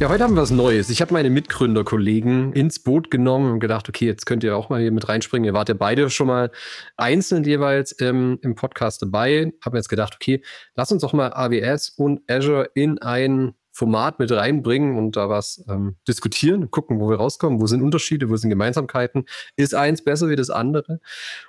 Ja, 0.00 0.08
heute 0.08 0.24
haben 0.24 0.34
wir 0.34 0.40
was 0.40 0.50
Neues. 0.50 0.88
Ich 0.88 1.02
habe 1.02 1.12
meine 1.12 1.28
Mitgründerkollegen 1.28 2.54
ins 2.54 2.78
Boot 2.78 3.10
genommen 3.10 3.52
und 3.52 3.60
gedacht, 3.60 3.86
okay, 3.86 4.06
jetzt 4.06 4.24
könnt 4.24 4.42
ihr 4.42 4.56
auch 4.56 4.70
mal 4.70 4.80
hier 4.80 4.92
mit 4.92 5.06
reinspringen. 5.06 5.44
Ihr 5.44 5.52
wart 5.52 5.68
ja 5.68 5.74
beide 5.74 6.08
schon 6.08 6.26
mal 6.26 6.50
einzeln 6.96 7.44
jeweils 7.44 7.94
ähm, 8.00 8.38
im 8.40 8.54
Podcast 8.54 9.02
dabei. 9.02 9.52
Habe 9.62 9.76
jetzt 9.76 9.90
gedacht, 9.90 10.14
okay, 10.14 10.42
lass 10.74 10.90
uns 10.90 11.02
doch 11.02 11.12
mal 11.12 11.34
AWS 11.34 11.90
und 11.90 12.22
Azure 12.30 12.70
in 12.74 12.96
ein 12.96 13.52
Format 13.72 14.18
mit 14.18 14.32
reinbringen 14.32 14.96
und 14.96 15.16
da 15.16 15.28
was 15.28 15.64
ähm, 15.68 15.96
diskutieren, 16.08 16.70
gucken, 16.70 16.98
wo 16.98 17.10
wir 17.10 17.16
rauskommen, 17.16 17.60
wo 17.60 17.66
sind 17.66 17.82
Unterschiede, 17.82 18.30
wo 18.30 18.36
sind 18.36 18.48
Gemeinsamkeiten. 18.48 19.26
Ist 19.56 19.74
eins 19.74 20.02
besser 20.02 20.30
wie 20.30 20.36
das 20.36 20.48
andere? 20.48 20.92
Und 20.94 21.00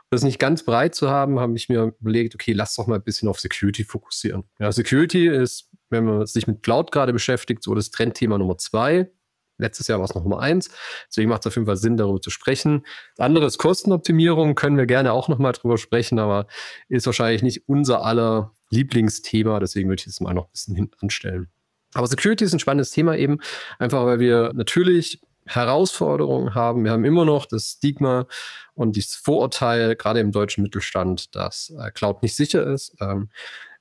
das 0.09 0.23
nicht 0.23 0.39
ganz 0.39 0.63
breit 0.63 0.93
zu 0.93 1.09
haben, 1.09 1.39
habe 1.39 1.55
ich 1.55 1.69
mir 1.69 1.93
überlegt, 2.01 2.35
okay, 2.35 2.51
lass 2.51 2.75
doch 2.75 2.85
mal 2.85 2.95
ein 2.95 3.03
bisschen 3.03 3.29
auf 3.29 3.39
Security 3.39 3.85
fokussieren. 3.85 4.43
Ja, 4.59 4.73
Security 4.73 5.27
ist 5.27 5.70
wenn 5.91 6.05
man 6.05 6.25
sich 6.25 6.47
mit 6.47 6.63
Cloud 6.63 6.91
gerade 6.91 7.13
beschäftigt, 7.13 7.63
so 7.63 7.75
das 7.75 7.91
Trendthema 7.91 8.37
Nummer 8.37 8.57
zwei. 8.57 9.11
Letztes 9.57 9.87
Jahr 9.87 9.99
war 9.99 10.05
es 10.05 10.15
noch 10.15 10.23
Nummer 10.23 10.39
eins. 10.39 10.71
Deswegen 11.07 11.29
macht 11.29 11.41
es 11.41 11.47
auf 11.47 11.55
jeden 11.55 11.67
Fall 11.67 11.77
Sinn, 11.77 11.95
darüber 11.95 12.19
zu 12.19 12.31
sprechen. 12.31 12.83
Das 13.15 13.25
andere 13.25 13.45
ist 13.45 13.59
Kostenoptimierung, 13.59 14.55
können 14.55 14.77
wir 14.77 14.87
gerne 14.87 15.13
auch 15.13 15.27
nochmal 15.27 15.51
drüber 15.51 15.77
sprechen, 15.77 16.17
aber 16.17 16.47
ist 16.89 17.05
wahrscheinlich 17.05 17.43
nicht 17.43 17.69
unser 17.69 18.03
aller 18.03 18.53
Lieblingsthema. 18.71 19.59
Deswegen 19.59 19.87
würde 19.87 19.99
ich 19.99 20.05
das 20.05 20.19
mal 20.19 20.33
noch 20.33 20.45
ein 20.45 20.51
bisschen 20.51 20.75
hinten 20.75 20.95
anstellen. 21.01 21.47
Aber 21.93 22.07
Security 22.07 22.43
ist 22.43 22.53
ein 22.53 22.59
spannendes 22.59 22.91
Thema 22.91 23.15
eben, 23.17 23.39
einfach 23.77 24.05
weil 24.05 24.19
wir 24.19 24.51
natürlich 24.53 25.21
Herausforderungen 25.45 26.55
haben. 26.55 26.83
Wir 26.83 26.91
haben 26.91 27.05
immer 27.05 27.25
noch 27.25 27.45
das 27.45 27.75
Stigma 27.77 28.27
und 28.73 28.97
das 28.97 29.15
Vorurteil, 29.15 29.95
gerade 29.95 30.19
im 30.19 30.31
deutschen 30.31 30.63
Mittelstand, 30.63 31.35
dass 31.35 31.73
äh, 31.77 31.91
Cloud 31.91 32.21
nicht 32.23 32.35
sicher 32.35 32.65
ist. 32.65 32.95
Ähm, 33.01 33.29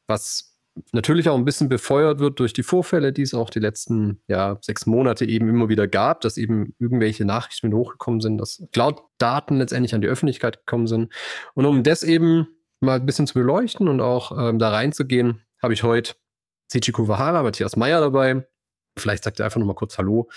was 0.07 0.50
natürlich 0.93 1.29
auch 1.29 1.37
ein 1.37 1.45
bisschen 1.45 1.69
befeuert 1.69 2.21
wird 2.21 2.39
durch 2.41 2.53
die 2.53 2.63
Vorfälle, 2.63 3.13
die 3.13 3.23
es 3.23 3.35
auch 3.35 3.51
die 3.51 3.59
letzten 3.59 4.23
ja, 4.29 4.59
sechs 4.61 4.87
Monate 4.87 5.25
eben 5.25 5.49
immer 5.49 5.69
wieder 5.69 5.89
gab, 5.89 6.21
dass 6.21 6.37
eben 6.37 6.75
irgendwelche 6.79 7.25
Nachrichten 7.25 7.75
hochgekommen 7.75 8.21
sind, 8.21 8.39
dass 8.39 8.63
Cloud-Daten 8.73 9.59
letztendlich 9.59 9.95
an 9.95 10.01
die 10.01 10.09
Öffentlichkeit 10.09 10.59
gekommen 10.59 10.87
sind. 10.87 11.13
Und 11.55 11.67
um 11.67 11.83
das 11.83 12.03
eben 12.03 12.49
mal 12.81 12.97
ein 13.01 13.07
bisschen 13.07 13.27
zu 13.27 13.35
beleuchten 13.35 13.89
und 13.89 14.01
auch 14.01 14.33
ähm, 14.37 14.59
da 14.59 14.71
reinzugehen, 14.71 15.43
habe 15.63 15.75
ich 15.75 15.83
heute 15.83 16.15
Seichi 16.73 16.93
Kuwahara, 16.93 17.43
Matthias 17.43 17.77
Meyer 17.77 18.01
dabei. 18.01 18.47
Vielleicht 18.97 19.25
sagt 19.25 19.41
er 19.41 19.47
einfach 19.47 19.61
nochmal 19.61 19.77
kurz 19.77 19.99
Hallo 19.99 20.31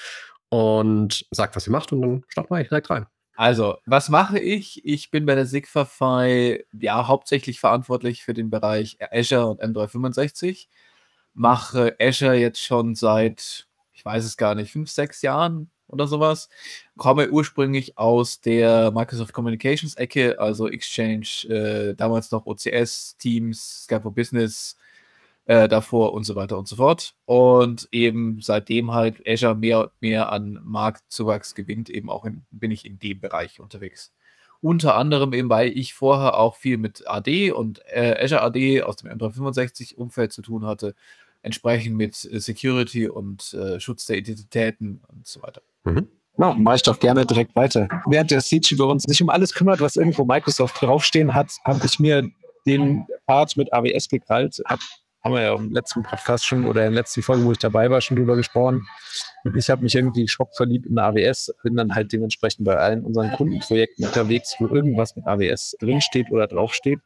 und 0.50 1.25
sagt, 1.31 1.56
was 1.56 1.68
ihr 1.68 1.72
macht 1.72 1.92
und 1.92 2.02
dann 2.02 2.23
starten 2.28 2.53
wir 2.53 2.64
direkt 2.64 2.90
rein. 2.90 3.06
Also, 3.36 3.78
was 3.86 4.09
mache 4.09 4.39
ich? 4.39 4.86
Ich 4.86 5.09
bin 5.09 5.26
bei 5.26 5.34
der 5.36 5.48
Sigfafy 5.48 6.66
ja 6.72 7.08
hauptsächlich 7.08 7.59
verantwortlich 7.59 8.23
für 8.23 8.34
den 8.34 8.50
Bereich 8.52 8.98
Azure 9.12 9.48
und 9.48 9.62
M365. 9.62 10.67
Mache 11.34 11.95
Azure 12.00 12.36
jetzt 12.36 12.62
schon 12.62 12.94
seit, 12.95 13.67
ich 13.94 14.06
weiß 14.06 14.23
es 14.25 14.38
gar 14.38 14.53
nicht, 14.56 14.72
fünf, 14.72 14.92
sechs 14.92 15.23
Jahren 15.23 15.72
oder 15.88 16.06
sowas. 16.08 16.50
Komme 16.98 17.30
ursprünglich 17.31 17.98
aus 17.98 18.40
der 18.42 18.92
Microsoft 18.92 19.34
Communications 19.34 19.95
Ecke, 19.95 20.40
also 20.40 20.68
Exchange, 20.70 21.47
äh, 21.50 21.95
damals 21.95 22.31
noch 22.31 22.45
OCS, 22.45 23.18
Teams, 23.18 23.84
Skype 23.86 24.02
for 24.03 24.14
Business, 24.14 24.78
äh, 25.46 25.68
davor 25.68 26.14
und 26.14 26.24
so 26.24 26.36
weiter 26.36 26.58
und 26.58 26.68
so 26.68 26.78
fort. 26.78 27.16
Und 27.26 27.88
eben 27.92 28.40
seitdem 28.42 28.94
halt 28.94 29.28
Azure 29.28 29.56
mehr 29.56 29.81
und 29.81 29.92
mehr 30.00 30.31
an 30.31 30.59
Marktzuwachs 30.64 31.56
gewinnt, 31.56 31.90
eben 31.90 32.09
auch 32.09 32.26
in, 32.26 32.44
bin 32.52 32.72
ich 32.72 32.86
in 32.86 33.00
dem 33.00 33.20
Bereich 33.20 33.59
unterwegs. 33.59 34.14
Unter 34.62 34.96
anderem 34.96 35.34
eben, 35.34 35.50
weil 35.50 35.78
ich 35.78 35.94
vorher 35.94 36.38
auch 36.38 36.56
viel 36.56 36.78
mit 36.78 37.06
AD 37.08 37.52
und 37.52 37.81
äh, 37.88 38.16
Azure 38.24 38.42
AD 38.42 38.84
aus 38.84 38.96
dem 38.96 39.12
M365-Umfeld 39.12 40.31
zu 40.31 40.42
tun 40.42 40.66
hatte, 40.66 40.96
entsprechend 41.42 41.98
mit 41.98 42.24
äh, 42.31 42.40
Security 42.40 43.10
und 43.10 43.54
äh, 43.54 43.80
Schutz 43.81 44.06
der 44.06 44.18
Identitäten 44.18 45.02
und 45.10 45.28
so 45.28 45.42
weiter. 45.42 45.62
Mhm. 45.84 46.08
Na, 46.38 46.54
mache 46.54 46.78
ich 46.78 46.81
doch 46.84 47.00
gerne 47.00 47.25
direkt 47.25 47.56
weiter. 47.56 47.88
Während 48.08 48.31
der 48.31 48.42
Siege 48.42 48.74
über 48.74 48.88
uns 48.88 49.04
sich 49.04 49.22
um 49.22 49.30
alles 49.30 49.54
kümmert, 49.54 49.81
was 49.81 49.98
irgendwo 49.98 50.25
Microsoft 50.25 50.81
draufstehen 50.81 51.34
hat, 51.34 51.52
habe 51.64 51.86
ich 51.86 52.00
mir 52.00 52.28
den 52.66 53.06
Part 53.28 53.56
mit 53.58 53.72
AWS 53.72 54.10
gekrallt, 54.10 54.60
habe 54.66 54.81
haben 55.23 55.34
wir 55.34 55.41
ja 55.41 55.56
im 55.56 55.72
letzten 55.72 56.03
Podcast 56.03 56.45
schon 56.45 56.66
oder 56.66 56.85
in 56.85 56.91
der 56.91 57.01
letzten 57.01 57.22
Folge, 57.22 57.45
wo 57.45 57.51
ich 57.51 57.57
dabei 57.57 57.89
war, 57.89 58.01
schon 58.01 58.17
drüber 58.17 58.35
gesprochen. 58.35 58.85
Ich 59.56 59.69
habe 59.69 59.84
mich 59.84 59.95
irgendwie 59.95 60.28
schockverliebt 60.28 60.85
in 60.85 61.00
AWS, 61.00 61.53
bin 61.63 61.75
dann 61.75 61.95
halt 61.95 62.11
dementsprechend 62.11 62.66
bei 62.66 62.75
allen 62.75 63.06
unseren 63.06 63.31
Kundenprojekten 63.31 64.06
unterwegs, 64.06 64.56
wo 64.59 64.67
irgendwas 64.67 65.16
mit 65.16 65.25
AWS 65.25 65.78
drinsteht 65.79 66.29
oder 66.31 66.47
draufsteht. 66.47 67.00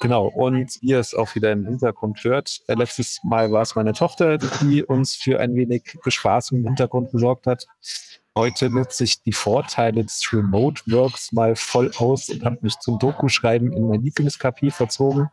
Genau, 0.00 0.26
und 0.26 0.80
ihr 0.80 1.00
es 1.00 1.12
auch 1.12 1.34
wieder 1.34 1.50
im 1.50 1.66
Hintergrund 1.66 2.22
hört. 2.22 2.60
Äh, 2.68 2.74
letztes 2.74 3.20
Mal 3.24 3.50
war 3.50 3.62
es 3.62 3.74
meine 3.74 3.92
Tochter, 3.92 4.38
die 4.38 4.84
uns 4.84 5.16
für 5.16 5.40
ein 5.40 5.56
wenig 5.56 5.98
Bespaßung 6.04 6.58
im 6.58 6.66
Hintergrund 6.66 7.10
gesorgt 7.10 7.46
hat. 7.46 7.66
Heute 8.36 8.70
nutze 8.70 9.02
ich 9.02 9.20
die 9.22 9.32
Vorteile 9.32 10.04
des 10.04 10.32
Remote 10.32 10.82
Works 10.86 11.32
mal 11.32 11.56
voll 11.56 11.90
aus 11.96 12.28
und 12.28 12.44
habe 12.44 12.58
mich 12.60 12.78
zum 12.78 13.00
Doku-Schreiben 13.00 13.72
in 13.72 13.88
mein 13.88 14.02
Lieblings-KP 14.02 14.70
verzogen. 14.70 15.28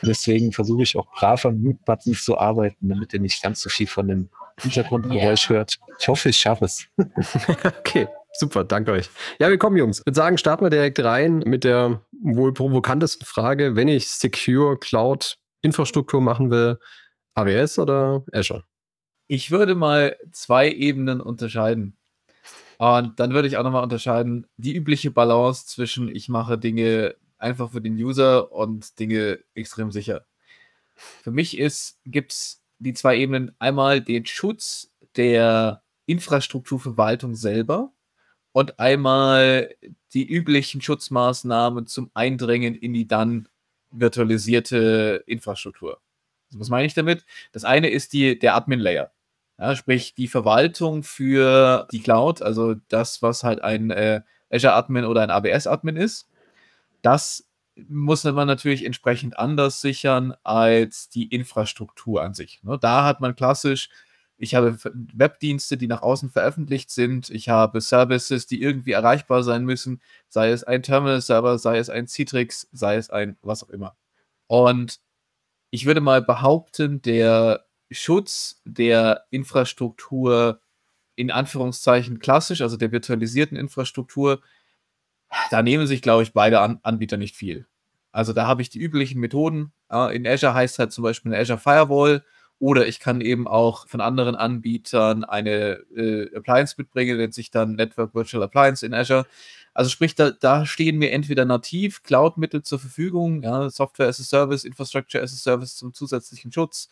Deswegen 0.00 0.50
versuche 0.50 0.82
ich 0.82 0.96
auch 0.96 1.06
brav 1.12 1.44
am 1.44 1.60
Mute-Button 1.60 2.14
zu 2.14 2.38
arbeiten, 2.38 2.88
damit 2.88 3.12
ihr 3.12 3.20
nicht 3.20 3.42
ganz 3.42 3.60
so 3.60 3.68
viel 3.68 3.86
von 3.86 4.08
dem 4.08 4.30
Hintergrundgeräusch 4.58 5.50
yeah. 5.50 5.58
hört. 5.58 5.78
Ich 5.98 6.08
hoffe, 6.08 6.30
ich 6.30 6.38
schaffe 6.38 6.64
es. 6.64 6.86
okay, 7.78 8.08
super, 8.32 8.64
danke 8.64 8.92
euch. 8.92 9.10
Ja, 9.38 9.48
willkommen, 9.48 9.76
Jungs. 9.76 10.00
Ich 10.00 10.06
würde 10.06 10.16
sagen, 10.16 10.38
starten 10.38 10.64
wir 10.64 10.70
direkt 10.70 11.00
rein 11.00 11.38
mit 11.38 11.64
der 11.64 12.02
wohl 12.22 12.54
provokantesten 12.54 13.26
Frage. 13.26 13.76
Wenn 13.76 13.88
ich 13.88 14.08
Secure 14.08 14.78
Cloud 14.78 15.36
Infrastruktur 15.62 16.20
machen 16.20 16.50
will, 16.50 16.78
AWS 17.34 17.78
oder 17.78 18.24
Azure? 18.32 18.64
Ich 19.26 19.50
würde 19.50 19.74
mal 19.74 20.16
zwei 20.32 20.70
Ebenen 20.70 21.20
unterscheiden. 21.20 21.96
Und 22.78 23.20
dann 23.20 23.32
würde 23.34 23.46
ich 23.46 23.58
auch 23.58 23.62
nochmal 23.62 23.82
unterscheiden, 23.82 24.46
die 24.56 24.74
übliche 24.74 25.10
Balance 25.10 25.66
zwischen 25.66 26.08
ich 26.08 26.28
mache 26.28 26.56
Dinge 26.56 27.14
einfach 27.36 27.72
für 27.72 27.80
den 27.80 27.94
User 27.94 28.52
und 28.52 28.98
Dinge 28.98 29.40
extrem 29.54 29.92
sicher. 29.92 30.26
Für 30.94 31.30
mich 31.30 31.58
gibt 32.04 32.32
es 32.32 32.62
die 32.78 32.94
zwei 32.94 33.16
Ebenen. 33.18 33.54
Einmal 33.58 34.00
den 34.00 34.24
Schutz 34.26 34.90
der 35.16 35.82
Infrastrukturverwaltung 36.06 37.34
selber 37.34 37.92
und 38.52 38.78
einmal 38.80 39.74
die 40.12 40.26
üblichen 40.26 40.80
Schutzmaßnahmen 40.80 41.86
zum 41.86 42.10
Eindringen 42.14 42.74
in 42.74 42.92
die 42.92 43.06
dann 43.06 43.48
virtualisierte 43.90 45.22
Infrastruktur. 45.26 46.00
Was 46.52 46.68
meine 46.68 46.86
ich 46.86 46.94
damit? 46.94 47.24
Das 47.52 47.64
eine 47.64 47.88
ist 47.88 48.12
die, 48.12 48.38
der 48.38 48.54
Admin-Layer. 48.54 49.12
Ja, 49.58 49.76
sprich, 49.76 50.14
die 50.14 50.28
Verwaltung 50.28 51.02
für 51.02 51.86
die 51.92 52.00
Cloud, 52.00 52.40
also 52.42 52.76
das, 52.88 53.22
was 53.22 53.44
halt 53.44 53.62
ein 53.62 53.90
äh, 53.90 54.22
Azure-Admin 54.50 55.04
oder 55.04 55.22
ein 55.22 55.30
AWS-Admin 55.30 55.96
ist. 55.96 56.28
Das 57.02 57.46
muss 57.88 58.24
man 58.24 58.46
natürlich 58.46 58.84
entsprechend 58.84 59.38
anders 59.38 59.80
sichern 59.80 60.34
als 60.42 61.08
die 61.08 61.28
Infrastruktur 61.28 62.22
an 62.22 62.34
sich. 62.34 62.62
Ne? 62.62 62.78
Da 62.78 63.04
hat 63.04 63.20
man 63.20 63.36
klassisch, 63.36 63.90
ich 64.40 64.54
habe 64.54 64.78
Webdienste, 65.14 65.76
die 65.76 65.86
nach 65.86 66.00
außen 66.00 66.30
veröffentlicht 66.30 66.90
sind, 66.90 67.28
ich 67.28 67.50
habe 67.50 67.82
Services, 67.82 68.46
die 68.46 68.62
irgendwie 68.62 68.92
erreichbar 68.92 69.42
sein 69.42 69.66
müssen, 69.66 70.00
sei 70.30 70.50
es 70.50 70.64
ein 70.64 70.82
Terminal-Server, 70.82 71.58
sei 71.58 71.76
es 71.76 71.90
ein 71.90 72.06
Citrix, 72.06 72.66
sei 72.72 72.96
es 72.96 73.10
ein 73.10 73.36
was 73.42 73.62
auch 73.62 73.68
immer. 73.68 73.96
Und 74.46 75.00
ich 75.70 75.84
würde 75.84 76.00
mal 76.00 76.22
behaupten, 76.22 77.02
der 77.02 77.66
Schutz 77.90 78.62
der 78.64 79.26
Infrastruktur 79.28 80.62
in 81.16 81.30
Anführungszeichen 81.30 82.18
klassisch, 82.18 82.62
also 82.62 82.78
der 82.78 82.92
virtualisierten 82.92 83.58
Infrastruktur, 83.58 84.40
da 85.50 85.62
nehmen 85.62 85.86
sich, 85.86 86.00
glaube 86.00 86.22
ich, 86.22 86.32
beide 86.32 86.60
An 86.60 86.80
Anbieter 86.82 87.18
nicht 87.18 87.36
viel. 87.36 87.66
Also 88.10 88.32
da 88.32 88.46
habe 88.46 88.62
ich 88.62 88.70
die 88.70 88.80
üblichen 88.80 89.20
Methoden. 89.20 89.72
in 89.90 90.26
Azure 90.26 90.54
heißt 90.54 90.78
halt 90.78 90.92
zum 90.92 91.04
Beispiel 91.04 91.30
eine 91.30 91.42
Azure 91.42 91.58
Firewall 91.58 92.24
oder 92.60 92.86
ich 92.86 93.00
kann 93.00 93.22
eben 93.22 93.48
auch 93.48 93.88
von 93.88 94.02
anderen 94.02 94.36
Anbietern 94.36 95.24
eine 95.24 95.80
äh, 95.96 96.36
Appliance 96.36 96.74
mitbringen, 96.76 97.16
nennt 97.16 97.34
sich 97.34 97.50
dann 97.50 97.74
Network 97.74 98.14
Virtual 98.14 98.42
Appliance 98.42 98.84
in 98.84 98.92
Azure. 98.92 99.26
Also 99.72 99.88
sprich, 99.88 100.14
da, 100.14 100.30
da 100.30 100.66
stehen 100.66 100.98
mir 100.98 101.10
entweder 101.10 101.46
nativ 101.46 102.02
Cloud-Mittel 102.02 102.62
zur 102.62 102.78
Verfügung, 102.78 103.42
ja, 103.42 103.70
Software 103.70 104.08
as 104.08 104.20
a 104.20 104.24
Service, 104.24 104.64
Infrastructure 104.64 105.22
as 105.24 105.32
a 105.32 105.36
Service 105.36 105.76
zum 105.76 105.94
zusätzlichen 105.94 106.52
Schutz, 106.52 106.90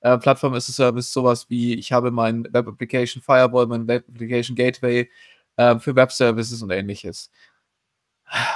äh, 0.00 0.18
Plattform 0.18 0.52
as 0.52 0.68
a 0.68 0.72
Service, 0.72 1.10
sowas 1.12 1.48
wie 1.48 1.74
ich 1.74 1.92
habe 1.92 2.10
mein 2.10 2.44
Web 2.52 2.68
Application 2.68 3.22
Firewall, 3.22 3.66
mein 3.66 3.88
Web 3.88 4.04
Application 4.10 4.54
Gateway 4.54 5.08
äh, 5.56 5.78
für 5.78 5.96
Web 5.96 6.12
Services 6.12 6.62
und 6.62 6.70
ähnliches. 6.70 7.30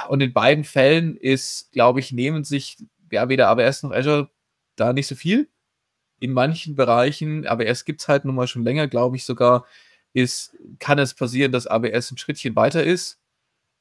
Und 0.09 0.21
in 0.21 0.33
beiden 0.33 0.63
Fällen 0.63 1.17
ist, 1.17 1.71
glaube 1.71 2.01
ich, 2.01 2.11
nehmen 2.11 2.43
sich 2.43 2.77
ja 3.11 3.29
weder 3.29 3.49
AWS 3.49 3.83
noch 3.83 3.91
Azure 3.91 4.29
da 4.75 4.93
nicht 4.93 5.07
so 5.07 5.15
viel. 5.15 5.49
In 6.21 6.33
manchen 6.33 6.75
Bereichen, 6.75 7.47
AWS 7.47 7.83
gibt 7.83 8.01
es 8.01 8.07
halt 8.07 8.25
nun 8.25 8.35
mal 8.35 8.47
schon 8.47 8.63
länger, 8.63 8.87
glaube 8.87 9.15
ich 9.17 9.25
sogar, 9.25 9.65
ist, 10.13 10.55
kann 10.79 10.99
es 10.99 11.15
passieren, 11.15 11.51
dass 11.51 11.67
AWS 11.67 12.11
ein 12.11 12.17
Schrittchen 12.17 12.55
weiter 12.55 12.83
ist. 12.83 13.19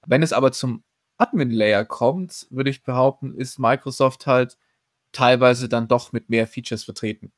Wenn 0.06 0.22
es 0.22 0.32
aber 0.32 0.50
zum 0.52 0.82
Admin-Layer 1.18 1.84
kommt, 1.84 2.46
würde 2.50 2.70
ich 2.70 2.82
behaupten, 2.82 3.34
ist 3.36 3.58
Microsoft 3.58 4.26
halt 4.26 4.58
teilweise 5.12 5.68
dann 5.68 5.86
doch 5.86 6.12
mit 6.12 6.30
mehr 6.30 6.46
Features 6.46 6.84
vertreten. 6.84 7.32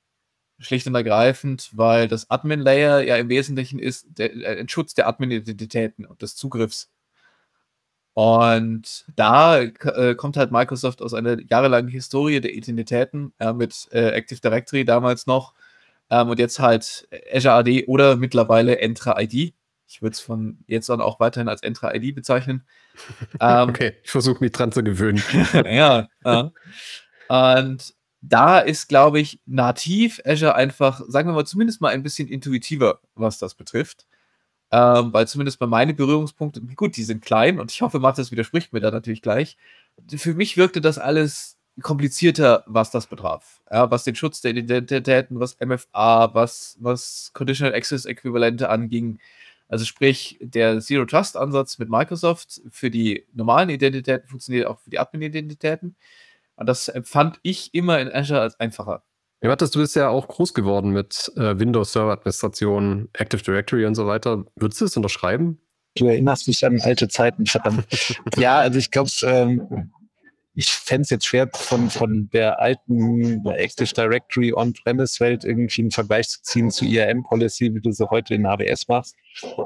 Schlicht 0.60 0.87
und 0.87 0.94
ergreifend, 0.94 1.70
weil 1.72 2.06
das 2.06 2.31
Admin-Layer 2.31 3.02
ja 3.02 3.16
im 3.16 3.28
Wesentlichen 3.28 3.81
ist 3.81 4.06
der, 4.10 4.34
äh, 4.37 4.60
ein 4.60 4.69
Schutz 4.69 4.94
der 4.94 5.08
Admin-Identitäten 5.08 6.06
und 6.06 6.22
des 6.22 6.37
Zugriffs. 6.37 6.93
Und 8.14 9.06
da 9.16 9.60
äh, 9.60 10.14
kommt 10.14 10.36
halt 10.36 10.52
Microsoft 10.52 11.00
aus 11.00 11.14
einer 11.14 11.40
jahrelangen 11.48 11.90
Historie 11.90 12.40
der 12.40 12.52
Identitäten 12.52 13.32
äh, 13.38 13.52
mit 13.52 13.88
äh, 13.92 14.10
Active 14.10 14.40
Directory 14.40 14.84
damals 14.84 15.26
noch 15.26 15.54
ähm, 16.10 16.28
und 16.28 16.38
jetzt 16.38 16.58
halt 16.58 17.08
Azure 17.32 17.54
AD 17.54 17.86
oder 17.86 18.16
mittlerweile 18.16 18.78
Entra 18.78 19.18
ID. 19.20 19.54
Ich 19.86 20.02
würde 20.02 20.12
es 20.12 20.20
von 20.20 20.58
jetzt 20.66 20.90
an 20.90 21.00
auch 21.00 21.20
weiterhin 21.20 21.48
als 21.48 21.62
Entra 21.62 21.94
ID 21.94 22.14
bezeichnen. 22.14 22.66
Ähm, 23.40 23.70
okay, 23.70 23.94
ich 24.04 24.10
versuche 24.10 24.44
mich 24.44 24.52
dran 24.52 24.70
zu 24.70 24.84
gewöhnen. 24.84 25.22
ja, 25.64 26.08
ja. 26.24 26.52
Und 27.28 27.94
da 28.20 28.58
ist, 28.58 28.88
glaube 28.88 29.18
ich, 29.18 29.40
nativ 29.46 30.20
Azure 30.26 30.54
einfach, 30.54 31.00
sagen 31.08 31.30
wir 31.30 31.34
mal, 31.34 31.46
zumindest 31.46 31.80
mal 31.80 31.88
ein 31.88 32.02
bisschen 32.02 32.28
intuitiver, 32.28 33.00
was 33.14 33.38
das 33.38 33.54
betrifft. 33.54 34.06
Ähm, 34.72 35.12
weil 35.12 35.28
zumindest 35.28 35.58
bei 35.58 35.66
meinen 35.66 35.94
Berührungspunkten, 35.94 36.74
gut, 36.76 36.96
die 36.96 37.04
sind 37.04 37.22
klein 37.22 37.60
und 37.60 37.70
ich 37.70 37.82
hoffe, 37.82 37.98
Matthias 37.98 38.32
widerspricht 38.32 38.72
mir 38.72 38.80
da 38.80 38.90
natürlich 38.90 39.20
gleich. 39.20 39.58
Für 40.16 40.32
mich 40.32 40.56
wirkte 40.56 40.80
das 40.80 40.98
alles 40.98 41.58
komplizierter, 41.82 42.64
was 42.66 42.90
das 42.90 43.06
betraf. 43.06 43.60
Ja, 43.70 43.90
was 43.90 44.04
den 44.04 44.14
Schutz 44.14 44.40
der 44.40 44.52
Identitäten, 44.56 45.40
was 45.40 45.58
MFA, 45.60 46.34
was, 46.34 46.78
was 46.80 47.30
Conditional 47.34 47.74
Access 47.74 48.06
Äquivalente 48.06 48.70
anging. 48.70 49.19
Also 49.69 49.84
sprich, 49.84 50.38
der 50.40 50.80
Zero 50.80 51.04
Trust 51.06 51.36
Ansatz 51.36 51.78
mit 51.78 51.90
Microsoft 51.90 52.62
für 52.70 52.90
die 52.90 53.26
normalen 53.34 53.70
Identitäten 53.70 54.28
funktioniert 54.28 54.66
auch 54.66 54.80
für 54.80 54.90
die 54.90 54.98
Admin-Identitäten. 54.98 55.96
Und 56.56 56.66
das 56.66 56.88
empfand 56.88 57.40
ich 57.42 57.74
immer 57.74 58.00
in 58.00 58.10
Azure 58.12 58.40
als 58.40 58.58
einfacher. 58.60 59.02
Ja, 59.42 59.48
Matthias, 59.48 59.72
du 59.72 59.80
bist 59.80 59.96
ja 59.96 60.08
auch 60.08 60.28
groß 60.28 60.54
geworden 60.54 60.90
mit 60.92 61.32
äh, 61.36 61.58
Windows 61.58 61.92
Server 61.92 62.12
Administration, 62.12 63.08
Active 63.12 63.42
Directory 63.42 63.86
und 63.86 63.96
so 63.96 64.06
weiter. 64.06 64.44
Würdest 64.54 64.80
du 64.80 64.84
es 64.84 64.96
unterschreiben? 64.96 65.60
Du 65.96 66.06
erinnerst 66.06 66.46
mich 66.46 66.64
an 66.64 66.80
alte 66.80 67.08
Zeiten, 67.08 67.46
verdammt. 67.46 67.86
ja, 68.36 68.58
also 68.58 68.78
ich 68.78 68.92
glaube, 68.92 69.10
ähm, 69.24 69.90
ich 70.54 70.70
fände 70.70 71.02
es 71.02 71.10
jetzt 71.10 71.26
schwer, 71.26 71.50
von, 71.52 71.90
von 71.90 72.30
der 72.32 72.60
alten 72.60 73.44
Active 73.46 73.92
Directory 73.92 74.52
On-Premise-Welt 74.52 75.44
irgendwie 75.44 75.82
einen 75.82 75.90
Vergleich 75.90 76.28
zu 76.28 76.42
ziehen 76.42 76.70
zu 76.70 76.84
IAM-Policy, 76.84 77.74
wie 77.74 77.80
du 77.80 77.90
sie 77.90 78.08
heute 78.08 78.34
in 78.34 78.46
AWS 78.46 78.86
machst. 78.86 79.16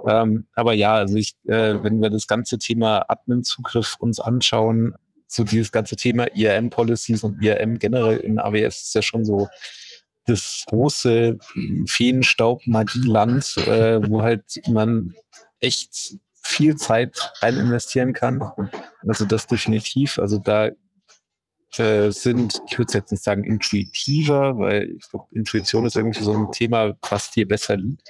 Ähm, 0.08 0.46
aber 0.54 0.72
ja, 0.72 0.94
also 0.94 1.16
ich, 1.16 1.34
äh, 1.48 1.82
wenn 1.82 2.00
wir 2.00 2.08
das 2.08 2.26
ganze 2.26 2.58
Thema 2.58 3.04
Admin-Zugriff 3.10 3.96
uns 3.98 4.20
anschauen, 4.20 4.94
so 5.26 5.44
dieses 5.44 5.72
ganze 5.72 5.96
Thema 5.96 6.26
IAM-Policies 6.34 7.24
und 7.24 7.42
IAM 7.42 7.78
generell 7.78 8.18
in 8.18 8.38
AWS 8.38 8.82
ist 8.82 8.94
ja 8.94 9.02
schon 9.02 9.24
so 9.24 9.48
das 10.26 10.64
große 10.66 11.38
Feenstaub-Magie-Land, 11.86 13.56
äh, 13.66 14.08
wo 14.08 14.22
halt 14.22 14.60
man 14.68 15.14
echt 15.60 16.16
viel 16.34 16.76
Zeit 16.76 17.32
rein 17.40 17.56
investieren 17.56 18.12
kann. 18.12 18.42
Also 19.06 19.24
das 19.24 19.46
definitiv. 19.46 20.18
Also 20.18 20.38
da 20.38 20.70
äh, 21.76 22.10
sind, 22.10 22.60
ich 22.68 22.78
würde 22.78 22.94
jetzt 22.94 23.10
nicht 23.10 23.22
sagen 23.22 23.44
intuitiver, 23.44 24.58
weil 24.58 24.96
ich 24.96 25.10
glaube, 25.10 25.26
Intuition 25.32 25.86
ist 25.86 25.96
irgendwie 25.96 26.22
so 26.22 26.32
ein 26.32 26.50
Thema, 26.52 26.96
was 27.08 27.30
dir 27.30 27.46
besser 27.46 27.76
liegt 27.76 28.08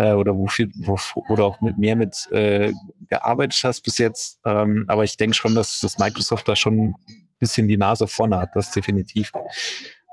äh, 0.00 0.12
oder 0.12 0.36
wofür, 0.36 0.68
wo, 0.76 0.96
oder 1.28 1.44
auch 1.44 1.60
mit 1.60 1.76
mehr 1.76 1.94
mit 1.94 2.26
äh, 2.32 2.72
gearbeitet 3.08 3.60
hast 3.64 3.82
bis 3.82 3.98
jetzt. 3.98 4.40
Ähm, 4.46 4.86
aber 4.88 5.04
ich 5.04 5.16
denke 5.16 5.34
schon, 5.36 5.54
dass, 5.54 5.80
dass 5.80 5.98
Microsoft 5.98 6.48
da 6.48 6.56
schon 6.56 6.78
ein 6.78 6.94
bisschen 7.38 7.68
die 7.68 7.76
Nase 7.76 8.06
vorne 8.06 8.38
hat, 8.38 8.50
das 8.54 8.70
definitiv. 8.70 9.30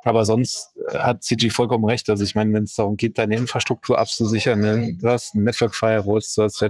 Aber 0.04 0.26
sonst 0.26 0.74
äh, 0.92 0.98
hat 0.98 1.24
CG 1.24 1.50
vollkommen 1.50 1.86
recht. 1.86 2.10
Also 2.10 2.24
ich 2.24 2.36
meine, 2.36 2.54
wenn 2.54 2.64
es 2.64 2.76
darum 2.76 2.98
geht, 2.98 3.18
deine 3.18 3.38
Infrastruktur 3.38 3.98
abzusichern, 3.98 4.60
ne? 4.60 4.94
du 5.00 5.08
hast 5.08 5.36
Network 5.36 5.74
Firewalls, 5.74 6.36
du 6.36 6.44
hast 6.44 6.62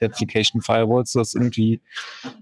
Application 0.00 0.62
Firewalls, 0.62 1.12
du 1.12 1.20
hast 1.20 1.34
irgendwie, 1.34 1.80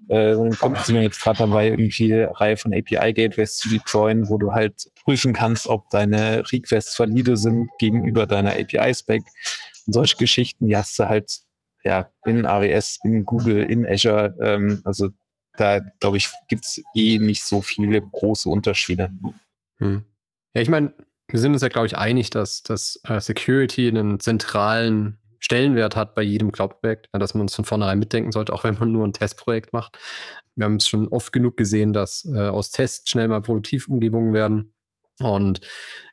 äh, 0.09 0.33
dann 0.33 0.56
kommt 0.59 0.79
sind 0.79 0.94
wir 0.94 1.03
jetzt 1.03 1.21
gerade 1.21 1.38
dabei, 1.38 1.69
irgendwie 1.69 2.15
eine 2.15 2.31
Reihe 2.41 2.56
von 2.56 2.73
API 2.73 3.12
Gateways 3.12 3.56
zu 3.56 3.69
deployen, 3.69 4.29
wo 4.29 4.38
du 4.38 4.53
halt 4.53 4.91
prüfen 5.05 5.33
kannst, 5.33 5.67
ob 5.67 5.91
deine 5.91 6.44
Requests 6.53 6.99
valide 6.99 7.37
sind 7.37 7.69
gegenüber 7.79 8.26
deiner 8.26 8.53
API-Spec. 8.53 9.23
Solche 9.92 10.16
Geschichten, 10.16 10.66
die 10.66 10.76
hast 10.76 10.98
du 10.98 11.08
halt 11.08 11.40
ja 11.84 12.10
in 12.25 12.46
AWS, 12.46 12.98
in 13.04 13.25
Google, 13.25 13.62
in 13.64 13.87
Azure. 13.87 14.37
Ähm, 14.40 14.81
also 14.84 15.10
da, 15.56 15.81
glaube 16.00 16.16
ich, 16.16 16.28
gibt 16.48 16.64
es 16.64 16.82
eh 16.94 17.19
nicht 17.19 17.42
so 17.42 17.60
viele 17.60 18.00
große 18.00 18.48
Unterschiede. 18.48 19.10
Hm. 19.78 20.04
Ja, 20.54 20.62
ich 20.62 20.69
meine, 20.69 20.94
wir 21.28 21.38
sind 21.38 21.52
uns 21.52 21.62
ja, 21.62 21.69
glaube 21.69 21.87
ich, 21.87 21.96
einig, 21.96 22.31
dass, 22.31 22.62
dass 22.62 23.00
uh, 23.08 23.20
Security 23.20 23.88
einen 23.88 24.20
zentralen 24.20 25.19
Stellenwert 25.38 25.96
hat 25.96 26.14
bei 26.14 26.22
jedem 26.22 26.52
Cloud-Projekt, 26.52 27.08
dass 27.12 27.34
man 27.34 27.46
es 27.46 27.54
von 27.54 27.64
vornherein 27.64 27.98
mitdenken 27.98 28.32
sollte, 28.32 28.52
auch 28.52 28.64
wenn 28.64 28.78
man 28.78 28.92
nur 28.92 29.06
ein 29.06 29.12
Testprojekt 29.12 29.72
macht. 29.72 29.98
Wir 30.54 30.66
haben 30.66 30.76
es 30.76 30.87
schon 30.87 31.08
oft 31.08 31.32
genug 31.32 31.56
gesehen, 31.56 31.92
dass 31.92 32.26
äh, 32.26 32.48
aus 32.48 32.70
Tests 32.70 33.08
schnell 33.08 33.28
mal 33.28 33.40
Produktivumgebungen 33.40 34.34
werden. 34.34 34.75
Und 35.20 35.61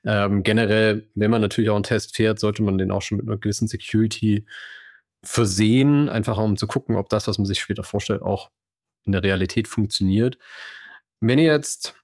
ähm, 0.06 0.44
generell, 0.44 1.10
wenn 1.16 1.32
man 1.32 1.42
natürlich 1.42 1.70
auch 1.70 1.76
einen 1.76 1.84
Test 1.84 2.16
fährt, 2.16 2.40
sollte 2.40 2.64
man 2.64 2.78
den 2.78 2.92
auch 2.92 3.02
schon 3.02 3.18
mit 3.18 3.28
einer 3.28 3.38
gewissen 3.38 3.68
Security 3.68 4.46
versehen, 5.24 6.10
einfach 6.10 6.38
um 6.38 6.58
zu 6.58 6.68
gucken, 6.68 6.96
ob 6.96 7.10
das, 7.10 7.28
was 7.28 7.38
man 7.38 7.46
sich 7.46 7.60
später 7.60 7.84
vorstellt, 7.84 8.22
auch 8.22 8.52
in 9.06 9.12
der 9.12 9.24
Realität 9.24 9.68
funktioniert. 9.68 10.38
Wenn 11.20 11.40
ihr 11.40 11.52
jetzt 11.52 11.96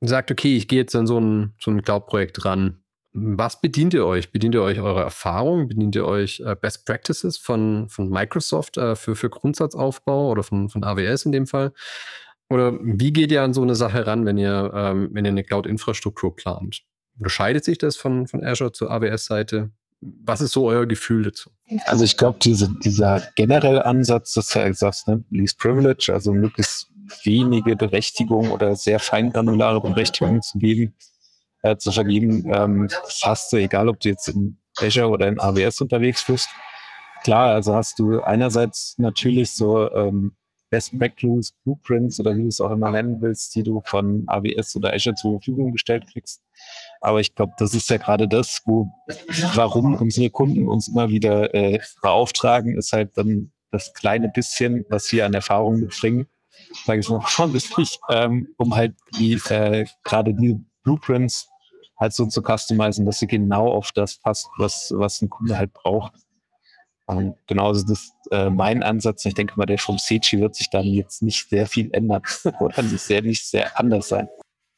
sagt, 0.00 0.30
okay, 0.30 0.56
ich 0.56 0.68
gehe 0.68 0.80
jetzt 0.80 0.94
an 0.96 1.06
so 1.06 1.20
ein, 1.20 1.54
so 1.60 1.70
ein 1.70 1.82
Cloud-Projekt 1.82 2.44
ran, 2.44 2.82
was 3.14 3.60
bedient 3.60 3.92
ihr 3.92 4.06
euch? 4.06 4.32
Bedient 4.32 4.54
ihr 4.54 4.62
euch 4.62 4.80
eure 4.80 5.02
Erfahrung? 5.02 5.68
Bedient 5.68 5.94
ihr 5.94 6.06
euch 6.06 6.40
äh, 6.40 6.56
Best 6.58 6.86
Practices 6.86 7.36
von, 7.36 7.88
von 7.90 8.08
Microsoft 8.08 8.78
äh, 8.78 8.96
für, 8.96 9.14
für 9.14 9.28
Grundsatzaufbau 9.28 10.30
oder 10.30 10.42
von, 10.42 10.70
von 10.70 10.82
AWS 10.82 11.26
in 11.26 11.32
dem 11.32 11.46
Fall? 11.46 11.72
Oder 12.52 12.78
wie 12.82 13.12
geht 13.12 13.32
ihr 13.32 13.42
an 13.42 13.54
so 13.54 13.62
eine 13.62 13.74
Sache 13.74 14.06
ran, 14.06 14.26
wenn 14.26 14.36
ihr, 14.36 14.70
ähm, 14.74 15.08
wenn 15.12 15.24
ihr 15.24 15.30
eine 15.30 15.42
Cloud-Infrastruktur 15.42 16.36
plant? 16.36 16.82
Unterscheidet 17.16 17.64
sich 17.64 17.78
das 17.78 17.96
von, 17.96 18.26
von 18.26 18.44
Azure 18.44 18.72
zur 18.72 18.90
AWS-Seite? 18.90 19.70
Was 20.00 20.42
ist 20.42 20.52
so 20.52 20.66
euer 20.66 20.84
Gefühl 20.84 21.22
dazu? 21.22 21.50
Also 21.86 22.04
ich 22.04 22.16
glaube, 22.16 22.38
diese, 22.42 22.68
dieser 22.84 23.22
generelle 23.36 23.86
Ansatz, 23.86 24.34
dass 24.34 24.48
du 24.48 24.58
ja 24.58 24.72
sagst, 24.74 25.08
ne, 25.08 25.24
Least 25.30 25.58
Privilege, 25.58 26.10
also 26.12 26.34
möglichst 26.34 26.88
wenige 27.24 27.74
Berechtigungen 27.74 28.50
oder 28.50 28.76
sehr 28.76 28.98
feingranulare 28.98 29.80
Berechtigungen 29.80 30.42
zu 30.42 30.58
geben, 30.58 30.94
äh, 31.62 31.76
zu 31.76 31.90
vergeben, 31.90 32.44
ähm, 32.52 32.88
fast 33.08 33.50
so 33.50 33.56
egal, 33.56 33.88
ob 33.88 34.00
du 34.00 34.10
jetzt 34.10 34.28
in 34.28 34.58
Azure 34.76 35.08
oder 35.08 35.28
in 35.28 35.40
AWS 35.40 35.80
unterwegs 35.80 36.24
bist. 36.26 36.48
Klar, 37.24 37.54
also 37.54 37.74
hast 37.74 37.98
du 37.98 38.20
einerseits 38.20 38.98
natürlich 38.98 39.52
so 39.52 39.90
ähm, 39.92 40.36
Best 40.72 40.98
Practice 40.98 41.52
Blueprints 41.64 42.18
oder 42.18 42.34
wie 42.34 42.42
du 42.42 42.48
es 42.48 42.58
auch 42.58 42.70
immer 42.70 42.90
nennen 42.90 43.20
willst, 43.20 43.54
die 43.54 43.62
du 43.62 43.82
von 43.84 44.24
AWS 44.26 44.76
oder 44.76 44.94
Azure 44.94 45.14
zur 45.14 45.32
Verfügung 45.32 45.72
gestellt 45.72 46.06
kriegst. 46.10 46.42
Aber 47.02 47.20
ich 47.20 47.34
glaube, 47.34 47.52
das 47.58 47.74
ist 47.74 47.90
ja 47.90 47.98
gerade 47.98 48.26
das, 48.26 48.62
wo, 48.64 48.88
warum 49.54 49.96
unsere 49.96 50.30
Kunden 50.30 50.68
uns 50.68 50.88
immer 50.88 51.10
wieder 51.10 51.54
äh, 51.54 51.78
beauftragen, 52.00 52.78
ist 52.78 52.94
halt 52.94 53.18
dann 53.18 53.52
das 53.70 53.92
kleine 53.92 54.30
bisschen, 54.30 54.86
was 54.88 55.12
wir 55.12 55.26
an 55.26 55.34
Erfahrung 55.34 55.80
mitbringen, 55.80 56.26
sage 56.86 57.00
ich 57.00 57.08
mal 57.10 57.20
vorsichtig, 57.26 57.98
ähm, 58.08 58.48
um 58.56 58.74
halt 58.74 58.94
die 59.18 59.34
äh, 59.50 59.84
gerade 60.04 60.32
die 60.32 60.58
Blueprints 60.84 61.50
halt 61.98 62.14
so 62.14 62.24
zu 62.24 62.40
customizen, 62.42 63.04
dass 63.04 63.18
sie 63.18 63.26
genau 63.26 63.70
auf 63.70 63.92
das 63.92 64.16
passt, 64.16 64.48
was, 64.56 64.90
was 64.96 65.20
ein 65.20 65.28
Kunde 65.28 65.58
halt 65.58 65.74
braucht. 65.74 66.14
Und 67.06 67.36
genauso 67.46 67.82
das 67.82 68.02
ist 68.02 68.14
äh, 68.30 68.50
mein 68.50 68.82
Ansatz. 68.82 69.24
Ich 69.24 69.34
denke 69.34 69.54
mal, 69.56 69.66
der 69.66 69.78
vom 69.78 69.98
Sechi 69.98 70.40
wird 70.40 70.54
sich 70.54 70.70
dann 70.70 70.84
jetzt 70.84 71.22
nicht 71.22 71.48
sehr 71.48 71.66
viel 71.66 71.90
ändern 71.92 72.22
oder 72.60 72.82
nicht 72.82 73.00
sehr, 73.00 73.22
nicht 73.22 73.46
sehr 73.46 73.78
anders 73.78 74.08
sein. 74.08 74.28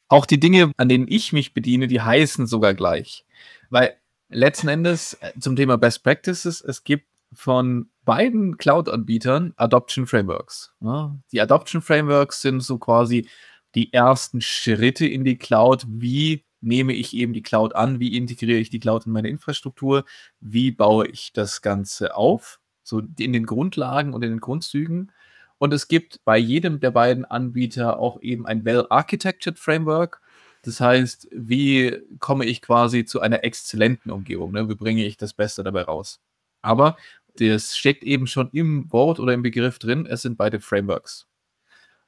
Auch 0.07 0.25
die 0.25 0.39
Dinge, 0.39 0.71
an 0.77 0.89
denen 0.89 1.07
ich 1.07 1.33
mich 1.33 1.53
bediene, 1.53 1.87
die 1.87 2.01
heißen 2.01 2.47
sogar 2.47 2.73
gleich. 2.73 3.25
Weil 3.69 3.95
letzten 4.29 4.67
Endes 4.67 5.15
äh, 5.21 5.31
zum 5.39 5.55
Thema 5.55 5.77
Best 5.77 6.03
Practices, 6.03 6.61
es 6.61 6.83
gibt 6.83 7.07
von 7.33 7.89
beiden 8.05 8.57
Cloud-Anbietern 8.57 9.53
Adoption 9.57 10.07
Frameworks. 10.07 10.73
Ja, 10.79 11.15
die 11.31 11.41
Adoption 11.41 11.81
Frameworks 11.81 12.41
sind 12.41 12.61
so 12.61 12.77
quasi 12.77 13.27
die 13.73 13.91
ersten 13.91 14.41
Schritte 14.41 15.05
in 15.05 15.23
die 15.25 15.37
Cloud. 15.37 15.85
Wie 15.87 16.44
nehme 16.65 16.93
ich 16.93 17.15
eben 17.15 17.33
die 17.33 17.43
Cloud 17.43 17.75
an? 17.75 17.99
Wie 17.99 18.17
integriere 18.17 18.59
ich 18.59 18.69
die 18.69 18.79
Cloud 18.79 19.05
in 19.05 19.11
meine 19.11 19.29
Infrastruktur? 19.29 20.05
Wie 20.39 20.71
baue 20.71 21.07
ich 21.07 21.31
das 21.33 21.61
Ganze 21.61 22.15
auf? 22.15 22.59
So 22.83 23.01
in 23.17 23.33
den 23.33 23.45
Grundlagen 23.45 24.13
und 24.13 24.23
in 24.23 24.31
den 24.31 24.39
Grundzügen. 24.39 25.11
Und 25.57 25.73
es 25.73 25.87
gibt 25.87 26.23
bei 26.25 26.37
jedem 26.37 26.79
der 26.79 26.91
beiden 26.91 27.25
Anbieter 27.25 27.99
auch 27.99 28.21
eben 28.21 28.45
ein 28.45 28.65
Well-Architected 28.65 29.57
Framework. 29.57 30.21
Das 30.63 30.81
heißt, 30.81 31.27
wie 31.31 31.97
komme 32.19 32.45
ich 32.45 32.61
quasi 32.61 33.05
zu 33.05 33.21
einer 33.21 33.43
exzellenten 33.43 34.11
Umgebung? 34.11 34.51
Ne? 34.51 34.67
Wie 34.67 34.75
bringe 34.75 35.05
ich 35.05 35.17
das 35.17 35.33
Beste 35.33 35.63
dabei 35.63 35.83
raus? 35.83 36.19
Aber 36.61 36.97
das 37.37 37.77
steckt 37.77 38.03
eben 38.03 38.27
schon 38.27 38.49
im 38.51 38.91
Wort 38.91 39.19
oder 39.19 39.33
im 39.33 39.43
Begriff 39.43 39.79
drin. 39.79 40.05
Es 40.05 40.23
sind 40.23 40.37
beide 40.37 40.59
Frameworks. 40.59 41.27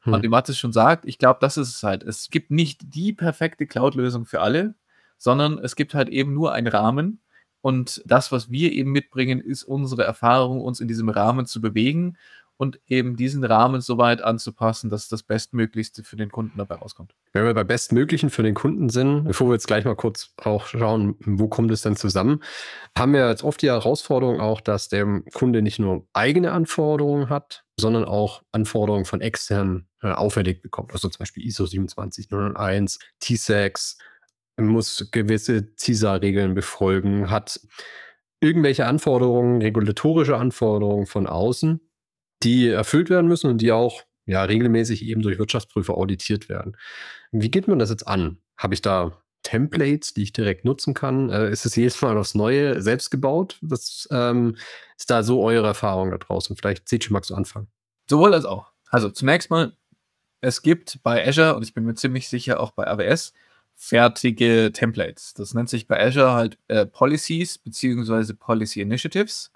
Hm. 0.07 0.13
Und 0.13 0.23
wie 0.23 0.29
Mathis 0.29 0.57
schon 0.57 0.73
sagt, 0.73 1.05
ich 1.05 1.17
glaube, 1.19 1.39
das 1.41 1.57
ist 1.57 1.75
es 1.75 1.83
halt. 1.83 2.03
Es 2.03 2.29
gibt 2.29 2.49
nicht 2.49 2.95
die 2.95 3.13
perfekte 3.13 3.67
Cloud-Lösung 3.67 4.25
für 4.25 4.41
alle, 4.41 4.73
sondern 5.17 5.59
es 5.59 5.75
gibt 5.75 5.93
halt 5.93 6.09
eben 6.09 6.33
nur 6.33 6.53
einen 6.53 6.67
Rahmen. 6.67 7.19
Und 7.61 8.01
das, 8.05 8.31
was 8.31 8.49
wir 8.49 8.71
eben 8.71 8.91
mitbringen, 8.91 9.41
ist 9.41 9.63
unsere 9.63 10.03
Erfahrung, 10.03 10.61
uns 10.61 10.79
in 10.79 10.87
diesem 10.87 11.09
Rahmen 11.09 11.45
zu 11.45 11.59
bewegen 11.59 12.17
und 12.57 12.79
eben 12.87 13.15
diesen 13.15 13.43
Rahmen 13.43 13.81
so 13.81 13.97
weit 13.97 14.21
anzupassen, 14.21 14.89
dass 14.89 15.07
das 15.07 15.23
Bestmöglichste 15.23 16.03
für 16.03 16.15
den 16.15 16.29
Kunden 16.31 16.57
dabei 16.57 16.75
rauskommt. 16.75 17.13
Wenn 17.33 17.45
wir 17.45 17.53
bei 17.53 17.63
Bestmöglichen 17.63 18.29
für 18.29 18.43
den 18.43 18.55
Kunden 18.55 18.89
sind, 18.89 19.25
bevor 19.25 19.47
wir 19.47 19.53
jetzt 19.53 19.67
gleich 19.67 19.85
mal 19.85 19.95
kurz 19.95 20.33
auch 20.37 20.65
schauen, 20.65 21.15
wo 21.19 21.47
kommt 21.47 21.71
es 21.71 21.83
denn 21.83 21.95
zusammen, 21.95 22.41
haben 22.97 23.13
wir 23.13 23.29
jetzt 23.29 23.43
oft 23.43 23.61
die 23.61 23.69
Herausforderung 23.69 24.39
auch, 24.39 24.59
dass 24.59 24.89
der 24.89 25.21
Kunde 25.33 25.61
nicht 25.61 25.79
nur 25.79 26.07
eigene 26.13 26.51
Anforderungen 26.51 27.29
hat, 27.29 27.63
sondern 27.79 28.05
auch 28.05 28.41
Anforderungen 28.51 29.05
von 29.05 29.21
externen 29.21 29.87
äh, 30.01 30.07
auferlegt 30.07 30.63
bekommt. 30.63 30.93
Also 30.93 31.09
zum 31.09 31.19
Beispiel 31.19 31.45
ISO 31.45 31.65
27001, 31.67 32.99
T-SAX, 33.19 33.97
muss 34.59 35.09
gewisse 35.11 35.75
CISA-Regeln 35.75 36.55
befolgen, 36.55 37.29
hat 37.29 37.59
irgendwelche 38.39 38.85
Anforderungen, 38.85 39.61
regulatorische 39.61 40.37
Anforderungen 40.37 41.05
von 41.05 41.27
außen, 41.27 41.86
die 42.43 42.67
erfüllt 42.67 43.09
werden 43.09 43.27
müssen 43.27 43.49
und 43.49 43.59
die 43.59 43.71
auch 43.71 44.03
ja, 44.25 44.43
regelmäßig 44.43 45.05
eben 45.05 45.21
durch 45.21 45.39
Wirtschaftsprüfer 45.39 45.95
auditiert 45.95 46.49
werden. 46.49 46.75
Wie 47.31 47.49
geht 47.49 47.67
man 47.67 47.79
das 47.79 47.89
jetzt 47.89 48.07
an? 48.07 48.37
Habe 48.57 48.73
ich 48.73 48.81
da 48.81 49.21
Templates, 49.43 50.13
die 50.13 50.23
ich 50.23 50.33
direkt 50.33 50.65
nutzen 50.65 50.93
kann? 50.93 51.29
Äh, 51.29 51.49
ist 51.49 51.65
es 51.65 51.75
jedes 51.75 52.01
Mal 52.01 52.17
aufs 52.17 52.35
Neue 52.35 52.81
selbst 52.81 53.09
gebaut? 53.09 53.57
Das 53.61 54.07
ähm, 54.11 54.57
ist 54.97 55.09
da 55.09 55.23
so 55.23 55.41
eure 55.43 55.67
Erfahrung 55.67 56.11
da 56.11 56.17
draußen. 56.17 56.55
Vielleicht, 56.57 56.89
Zici, 56.89 57.11
magst 57.13 57.29
du 57.29 57.35
anfangen? 57.35 57.67
Sowohl 58.09 58.33
als 58.33 58.45
auch. 58.45 58.71
Also 58.89 59.09
zunächst 59.09 59.49
mal, 59.49 59.73
es 60.41 60.61
gibt 60.61 61.01
bei 61.03 61.25
Azure 61.25 61.55
und 61.55 61.63
ich 61.63 61.73
bin 61.73 61.85
mir 61.85 61.95
ziemlich 61.95 62.27
sicher 62.27 62.59
auch 62.59 62.71
bei 62.71 62.85
AWS 62.87 63.33
fertige 63.75 64.71
Templates. 64.73 65.33
Das 65.35 65.53
nennt 65.53 65.69
sich 65.69 65.87
bei 65.87 66.03
Azure 66.03 66.33
halt 66.33 66.57
äh, 66.67 66.85
Policies 66.85 67.57
beziehungsweise 67.59 68.33
Policy 68.33 68.81
Initiatives. 68.81 69.51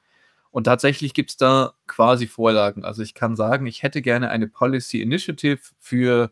Und 0.52 0.66
tatsächlich 0.66 1.14
gibt 1.14 1.32
es 1.32 1.38
da 1.38 1.74
quasi 1.88 2.28
Vorlagen. 2.28 2.84
Also 2.84 3.02
ich 3.02 3.14
kann 3.14 3.36
sagen, 3.36 3.66
ich 3.66 3.84
hätte 3.84 4.02
gerne 4.02 4.30
eine 4.30 4.48
Policy 4.48 5.02
Initiative 5.02 5.60
für, 5.80 6.32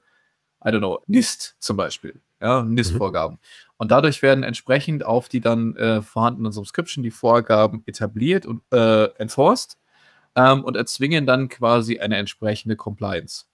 I 0.64 0.70
don't 0.70 0.80
know, 0.80 1.00
NIST 1.08 1.56
zum 1.60 1.78
Beispiel. 1.78 2.22
Ja, 2.42 2.64
NIST-Vorgaben. 2.64 3.36
Mhm. 3.36 3.40
Und 3.78 3.92
dadurch 3.92 4.22
werden 4.22 4.44
entsprechend 4.44 5.06
auf 5.06 5.30
die 5.30 5.42
dann 5.42 5.76
äh, 5.76 6.02
vorhandenen 6.02 6.52
Subscription 6.52 7.04
die 7.04 7.12
Vorgaben 7.12 7.84
etabliert 7.86 8.46
und 8.46 8.62
äh, 8.72 9.06
enforced 9.18 9.78
ähm, 10.36 10.64
und 10.64 10.76
erzwingen 10.78 11.26
dann 11.26 11.50
quasi 11.50 12.00
eine 12.00 12.18
entsprechende 12.18 12.76
Compliance. 12.76 13.46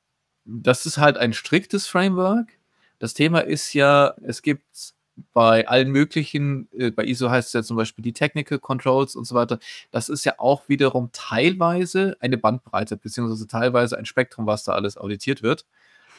Das 0.46 0.86
ist 0.86 0.98
halt 0.98 1.18
ein 1.18 1.34
striktes 1.34 1.88
Framework. 1.88 2.60
Das 3.00 3.14
Thema 3.14 3.40
ist 3.40 3.74
ja, 3.74 4.16
es 4.24 4.42
gibt 4.42 4.95
bei 5.34 5.68
allen 5.68 5.92
möglichen, 5.92 6.70
äh, 6.74 6.92
bei 6.92 7.06
ISO 7.06 7.30
heißt 7.30 7.50
es 7.50 7.54
ja 7.54 7.64
zum 7.64 7.78
Beispiel 7.78 8.04
die 8.04 8.14
Technical 8.14 8.60
Controls 8.60 9.16
und 9.16 9.26
so 9.26 9.36
weiter, 9.36 9.60
das 9.92 10.10
ist 10.10 10.26
ja 10.26 10.36
auch 10.38 10.68
wiederum 10.68 11.10
teilweise 11.14 12.18
eine 12.20 12.38
Bandbreite, 12.38 12.98
beziehungsweise 12.98 13.48
teilweise 13.48 13.98
ein 13.98 14.06
Spektrum, 14.06 14.46
was 14.46 14.64
da 14.64 14.74
alles 14.74 14.98
auditiert 14.98 15.44
wird. 15.44 15.66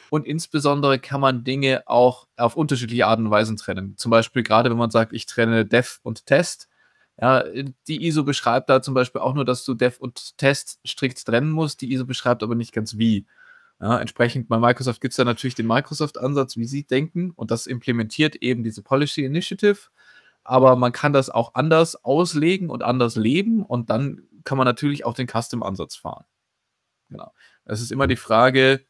Und 0.09 0.25
insbesondere 0.25 0.99
kann 0.99 1.21
man 1.21 1.43
Dinge 1.43 1.83
auch 1.85 2.27
auf 2.37 2.55
unterschiedliche 2.55 3.07
Arten 3.07 3.25
und 3.25 3.31
Weisen 3.31 3.57
trennen. 3.57 3.95
Zum 3.97 4.09
Beispiel 4.09 4.43
gerade, 4.43 4.69
wenn 4.69 4.77
man 4.77 4.91
sagt, 4.91 5.13
ich 5.13 5.25
trenne 5.25 5.65
Dev 5.65 5.99
und 6.03 6.25
Test. 6.25 6.69
Ja, 7.19 7.43
die 7.87 8.05
ISO 8.05 8.23
beschreibt 8.23 8.69
da 8.69 8.81
zum 8.81 8.93
Beispiel 8.93 9.21
auch 9.21 9.33
nur, 9.33 9.43
dass 9.43 9.65
du 9.65 9.73
Dev 9.73 9.97
und 9.99 10.37
Test 10.37 10.79
strikt 10.87 11.25
trennen 11.25 11.51
musst. 11.51 11.81
Die 11.81 11.91
ISO 11.91 12.05
beschreibt 12.05 12.43
aber 12.43 12.55
nicht 12.55 12.73
ganz 12.73 12.97
wie. 12.97 13.25
Ja, 13.79 13.99
entsprechend 13.99 14.47
bei 14.47 14.57
Microsoft 14.57 15.01
gibt 15.01 15.11
es 15.11 15.17
da 15.17 15.23
natürlich 15.23 15.53
den 15.53 15.67
Microsoft-Ansatz, 15.67 16.57
wie 16.57 16.65
sie 16.65 16.83
denken, 16.85 17.31
und 17.31 17.51
das 17.51 17.67
implementiert 17.67 18.35
eben 18.37 18.63
diese 18.63 18.81
Policy 18.81 19.23
Initiative. 19.23 19.77
Aber 20.43 20.75
man 20.75 20.93
kann 20.93 21.13
das 21.13 21.29
auch 21.29 21.53
anders 21.55 22.03
auslegen 22.03 22.69
und 22.69 22.81
anders 22.81 23.15
leben 23.15 23.63
und 23.63 23.89
dann 23.89 24.23
kann 24.45 24.57
man 24.57 24.65
natürlich 24.65 25.05
auch 25.05 25.13
den 25.13 25.27
Custom-Ansatz 25.27 25.95
fahren. 25.95 26.25
Genau. 27.09 27.33
Es 27.65 27.81
ist 27.81 27.91
immer 27.91 28.07
die 28.07 28.15
Frage, 28.15 28.85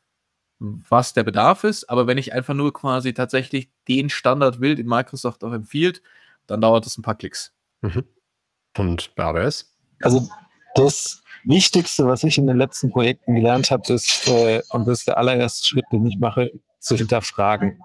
was 0.59 1.13
der 1.13 1.23
Bedarf 1.23 1.63
ist, 1.63 1.89
aber 1.89 2.07
wenn 2.07 2.17
ich 2.17 2.33
einfach 2.33 2.53
nur 2.53 2.73
quasi 2.73 3.13
tatsächlich 3.13 3.71
den 3.87 4.09
Standard 4.09 4.59
will, 4.61 4.75
den 4.75 4.87
Microsoft 4.87 5.43
auch 5.43 5.53
empfiehlt, 5.53 6.01
dann 6.45 6.61
dauert 6.61 6.85
das 6.85 6.97
ein 6.97 7.03
paar 7.03 7.15
Klicks. 7.15 7.53
Mhm. 7.81 8.05
Und 8.77 9.15
bei 9.15 9.25
AWS? 9.25 9.75
Also 10.01 10.29
das 10.77 11.21
Wichtigste, 11.43 12.05
was 12.05 12.23
ich 12.23 12.37
in 12.37 12.47
den 12.47 12.57
letzten 12.57 12.89
Projekten 12.91 13.35
gelernt 13.35 13.71
habe, 13.71 13.93
ist, 13.93 14.27
äh, 14.27 14.61
und 14.69 14.87
das 14.87 14.99
ist 14.99 15.07
der 15.07 15.17
allererste 15.17 15.67
Schritt, 15.67 15.85
den 15.91 16.05
ich 16.05 16.17
mache, 16.17 16.51
zu 16.79 16.95
hinterfragen. 16.95 17.79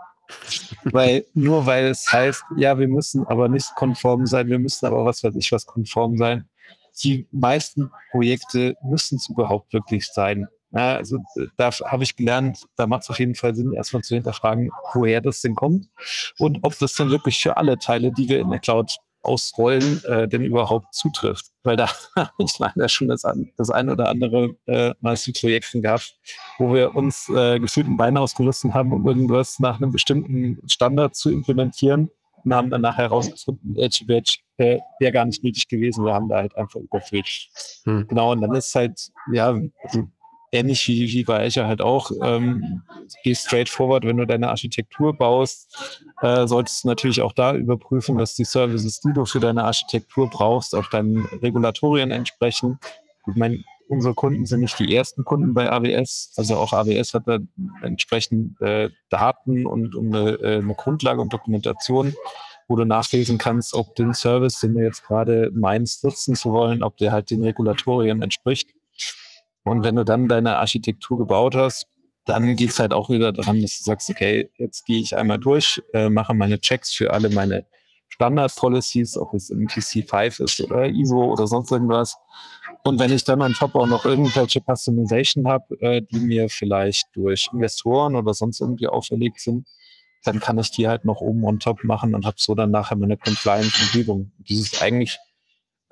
weil 0.84 1.26
nur 1.34 1.66
weil 1.66 1.86
es 1.86 2.10
heißt, 2.10 2.42
ja, 2.56 2.78
wir 2.78 2.88
müssen 2.88 3.26
aber 3.26 3.48
nicht 3.48 3.74
konform 3.76 4.26
sein, 4.26 4.48
wir 4.48 4.58
müssen 4.58 4.86
aber 4.86 5.04
was 5.04 5.22
weiß 5.22 5.34
ich 5.36 5.52
was 5.52 5.66
konform 5.66 6.16
sein. 6.16 6.48
Die 7.02 7.26
meisten 7.32 7.90
Projekte 8.10 8.76
müssen 8.82 9.16
es 9.16 9.28
überhaupt 9.28 9.72
wirklich 9.72 10.06
sein. 10.06 10.48
Ja, 10.74 10.96
also 10.96 11.18
da 11.58 11.70
habe 11.70 12.02
ich 12.02 12.16
gelernt, 12.16 12.64
da 12.76 12.86
macht 12.86 13.02
es 13.02 13.10
auf 13.10 13.18
jeden 13.18 13.34
Fall 13.34 13.54
Sinn, 13.54 13.74
erstmal 13.74 14.02
zu 14.02 14.14
hinterfragen, 14.14 14.70
woher 14.94 15.20
das 15.20 15.42
denn 15.42 15.54
kommt 15.54 15.88
und 16.38 16.60
ob 16.62 16.78
das 16.78 16.94
denn 16.94 17.10
wirklich 17.10 17.42
für 17.42 17.58
alle 17.58 17.78
Teile, 17.78 18.10
die 18.10 18.28
wir 18.28 18.40
in 18.40 18.50
der 18.50 18.58
Cloud 18.58 18.96
ausrollen, 19.22 20.02
äh, 20.04 20.28
denn 20.28 20.42
überhaupt 20.42 20.94
zutrifft. 20.94 21.46
Weil 21.62 21.76
da 21.76 21.88
ich 22.38 22.58
leider 22.58 22.88
schon 22.88 23.08
das, 23.08 23.22
das 23.56 23.70
ein 23.70 23.88
oder 23.88 24.08
andere 24.08 24.56
äh, 24.66 24.94
Mal 25.00 25.16
zu 25.16 25.32
Projekten 25.32 25.82
gehabt, 25.82 26.16
wo 26.58 26.74
wir 26.74 26.94
uns 26.94 27.28
äh, 27.28 27.58
gefühlt 27.58 27.86
ein 27.86 27.96
Bein 27.96 28.16
ausgerüstet 28.16 28.74
haben, 28.74 28.92
um 28.92 29.06
irgendwas 29.06 29.58
nach 29.58 29.80
einem 29.80 29.92
bestimmten 29.92 30.58
Standard 30.68 31.14
zu 31.14 31.30
implementieren 31.30 32.10
und 32.44 32.54
haben 32.54 32.70
dann 32.70 32.80
nachher 32.80 33.04
herausgefunden, 33.04 33.76
Edge 33.76 34.04
Badge 34.06 34.38
äh, 34.56 34.78
wäre 34.98 35.12
gar 35.12 35.24
nicht 35.24 35.44
nötig 35.44 35.68
gewesen. 35.68 36.04
Wir 36.04 36.14
haben 36.14 36.28
da 36.28 36.36
halt 36.36 36.56
einfach 36.56 36.80
überfüllt. 36.80 37.48
Hm. 37.84 38.06
Genau, 38.08 38.32
und 38.32 38.40
dann 38.40 38.54
ist 38.54 38.74
halt, 38.74 39.12
ja, 39.32 39.56
ähnlich 40.52 40.86
wie, 40.86 41.10
wie 41.12 41.24
bei 41.24 41.46
Azure 41.46 41.66
halt 41.66 41.80
auch, 41.80 42.10
ähm, 42.22 42.82
geh 43.24 43.34
straight 43.34 43.68
forward, 43.68 44.04
wenn 44.04 44.18
du 44.18 44.26
deine 44.26 44.50
Architektur 44.50 45.16
baust, 45.16 46.04
äh, 46.20 46.46
solltest 46.46 46.84
du 46.84 46.88
natürlich 46.88 47.22
auch 47.22 47.32
da 47.32 47.54
überprüfen, 47.54 48.18
dass 48.18 48.34
die 48.34 48.44
Services, 48.44 49.00
die 49.00 49.12
du 49.12 49.24
für 49.24 49.40
deine 49.40 49.64
Architektur 49.64 50.28
brauchst, 50.28 50.74
auch 50.74 50.88
deinen 50.90 51.24
Regulatorien 51.42 52.10
entsprechen. 52.10 52.78
Ich 53.26 53.34
meine, 53.34 53.64
unsere 53.88 54.14
Kunden 54.14 54.46
sind 54.46 54.60
nicht 54.60 54.78
die 54.78 54.94
ersten 54.94 55.24
Kunden 55.24 55.54
bei 55.54 55.70
AWS. 55.70 56.32
Also 56.36 56.56
auch 56.56 56.72
AWS 56.72 57.14
hat 57.14 57.26
da 57.26 57.38
entsprechend 57.82 58.60
äh, 58.60 58.90
Daten 59.08 59.66
und, 59.66 59.94
und 59.94 60.14
eine, 60.14 60.30
äh, 60.32 60.58
eine 60.58 60.74
Grundlage 60.74 61.20
und 61.20 61.32
Dokumentation, 61.32 62.14
wo 62.68 62.76
du 62.76 62.84
nachlesen 62.84 63.38
kannst, 63.38 63.74
ob 63.74 63.94
den 63.96 64.14
Service, 64.14 64.60
den 64.60 64.74
du 64.74 64.80
jetzt 64.80 65.04
gerade 65.04 65.50
meinst, 65.54 66.04
nutzen 66.04 66.34
zu 66.34 66.52
wollen, 66.52 66.82
ob 66.82 66.96
der 66.96 67.12
halt 67.12 67.30
den 67.30 67.42
Regulatorien 67.42 68.22
entspricht. 68.22 68.70
Und 69.64 69.84
wenn 69.84 69.96
du 69.96 70.04
dann 70.04 70.28
deine 70.28 70.56
Architektur 70.56 71.18
gebaut 71.18 71.54
hast, 71.54 71.86
dann 72.24 72.56
geht 72.56 72.70
es 72.70 72.78
halt 72.78 72.92
auch 72.92 73.10
wieder 73.10 73.32
daran, 73.32 73.60
dass 73.60 73.78
du 73.78 73.84
sagst, 73.84 74.10
okay, 74.10 74.50
jetzt 74.56 74.86
gehe 74.86 75.00
ich 75.00 75.16
einmal 75.16 75.38
durch, 75.38 75.82
äh, 75.92 76.08
mache 76.08 76.34
meine 76.34 76.60
Checks 76.60 76.92
für 76.92 77.12
alle 77.12 77.30
meine 77.30 77.66
Standard-Policies, 78.08 79.16
ob 79.16 79.34
es 79.34 79.50
MPC 79.50 80.08
5 80.08 80.40
ist 80.40 80.60
oder 80.60 80.86
ISO 80.86 81.32
oder 81.32 81.46
sonst 81.46 81.72
irgendwas. 81.72 82.16
Und 82.84 83.00
wenn 83.00 83.12
ich 83.12 83.24
dann 83.24 83.42
on 83.42 83.54
top 83.54 83.74
auch 83.74 83.86
noch 83.86 84.04
irgendwelche 84.04 84.60
Customization 84.60 85.48
habe, 85.48 85.80
äh, 85.80 86.02
die 86.02 86.20
mir 86.20 86.48
vielleicht 86.48 87.08
durch 87.14 87.48
Investoren 87.52 88.16
oder 88.16 88.34
sonst 88.34 88.60
irgendwie 88.60 88.88
auferlegt 88.88 89.40
sind, 89.40 89.66
dann 90.24 90.40
kann 90.40 90.58
ich 90.58 90.70
die 90.70 90.86
halt 90.86 91.04
noch 91.04 91.20
oben 91.20 91.44
on 91.44 91.58
top 91.58 91.82
machen 91.84 92.14
und 92.14 92.26
habe 92.26 92.36
so 92.38 92.54
dann 92.54 92.70
nachher 92.70 92.96
meine 92.96 93.16
Compliance-Umgebung. 93.16 94.30
Das 94.48 94.58
ist 94.58 94.82
eigentlich 94.82 95.18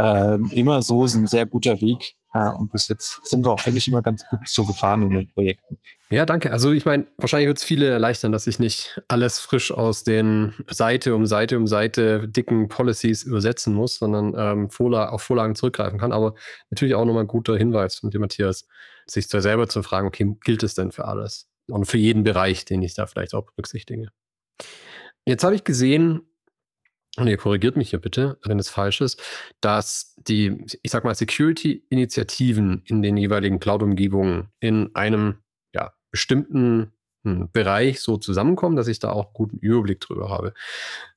äh, 0.01 0.39
immer 0.53 0.83
so 0.83 1.05
ist 1.05 1.15
ein 1.15 1.27
sehr 1.27 1.47
guter 1.47 1.81
Weg, 1.81 2.17
ja, 2.33 2.51
und 2.51 2.71
bis 2.71 2.87
jetzt 2.87 3.27
sind 3.27 3.45
wir 3.45 3.51
auch 3.51 3.67
eigentlich 3.67 3.89
immer 3.89 4.03
ganz 4.03 4.25
gut 4.29 4.41
so 4.47 4.65
gefahren 4.65 5.03
in 5.03 5.11
den 5.11 5.33
Projekten. 5.33 5.79
Ja, 6.11 6.27
danke. 6.27 6.53
Also 6.53 6.71
ich 6.71 6.85
meine, 6.85 7.07
wahrscheinlich 7.19 7.49
wird 7.49 7.59
es 7.59 7.65
viele 7.65 7.89
erleichtern, 7.89 8.31
dass 8.31 8.47
ich 8.47 8.61
nicht 8.61 9.01
alles 9.09 9.41
frisch 9.41 9.73
aus 9.73 10.05
den 10.05 10.55
Seite 10.69 11.15
um 11.17 11.27
Seite 11.27 11.57
um 11.57 11.67
Seite 11.67 12.29
dicken 12.29 12.69
Policies 12.69 13.25
übersetzen 13.25 13.75
muss, 13.75 13.97
sondern 13.97 14.35
ähm, 14.37 14.71
Vorla 14.71 15.09
auf 15.09 15.23
Vorlagen 15.23 15.57
zurückgreifen 15.57 15.99
kann. 15.99 16.13
Aber 16.13 16.35
natürlich 16.71 16.95
auch 16.95 17.05
nochmal 17.05 17.25
ein 17.25 17.29
guter 17.29 17.57
Hinweis 17.57 17.97
von 17.97 18.11
dir, 18.11 18.21
Matthias, 18.21 18.69
sich 19.07 19.27
selber 19.27 19.69
zu 19.69 19.83
fragen, 19.83 20.07
okay, 20.07 20.37
gilt 20.45 20.63
es 20.63 20.75
denn 20.75 20.93
für 20.93 21.07
alles? 21.07 21.49
Und 21.69 21.87
für 21.87 21.99
jeden 21.99 22.23
Bereich, 22.23 22.65
den 22.65 22.83
ich 22.83 22.95
da 22.95 23.07
vielleicht 23.07 23.35
auch 23.35 23.45
berücksichtige. 23.45 24.09
Jetzt 25.27 25.45
habe 25.45 25.55
ich 25.55 25.65
gesehen, 25.65 26.23
und 27.17 27.27
ihr 27.27 27.37
korrigiert 27.37 27.77
mich 27.77 27.91
hier 27.91 27.99
bitte, 27.99 28.39
wenn 28.45 28.59
es 28.59 28.69
falsch 28.69 29.01
ist, 29.01 29.21
dass 29.61 30.15
die, 30.17 30.65
ich 30.83 30.91
sag 30.91 31.05
mal, 31.05 31.15
Security-Initiativen 31.15 32.83
in 32.87 33.03
den 33.03 33.17
jeweiligen 33.17 33.59
Cloud-Umgebungen 33.59 34.49
in 34.61 34.95
einem 34.95 35.39
ja, 35.75 35.93
bestimmten 36.13 36.93
hm, 37.25 37.51
Bereich 37.53 38.01
so 38.01 38.17
zusammenkommen, 38.17 38.77
dass 38.77 38.89
ich 38.89 39.01
da 39.01 39.11
auch 39.11 39.33
guten 39.33 39.59
Überblick 39.59 40.01
drüber 40.01 40.31
habe. 40.31 40.55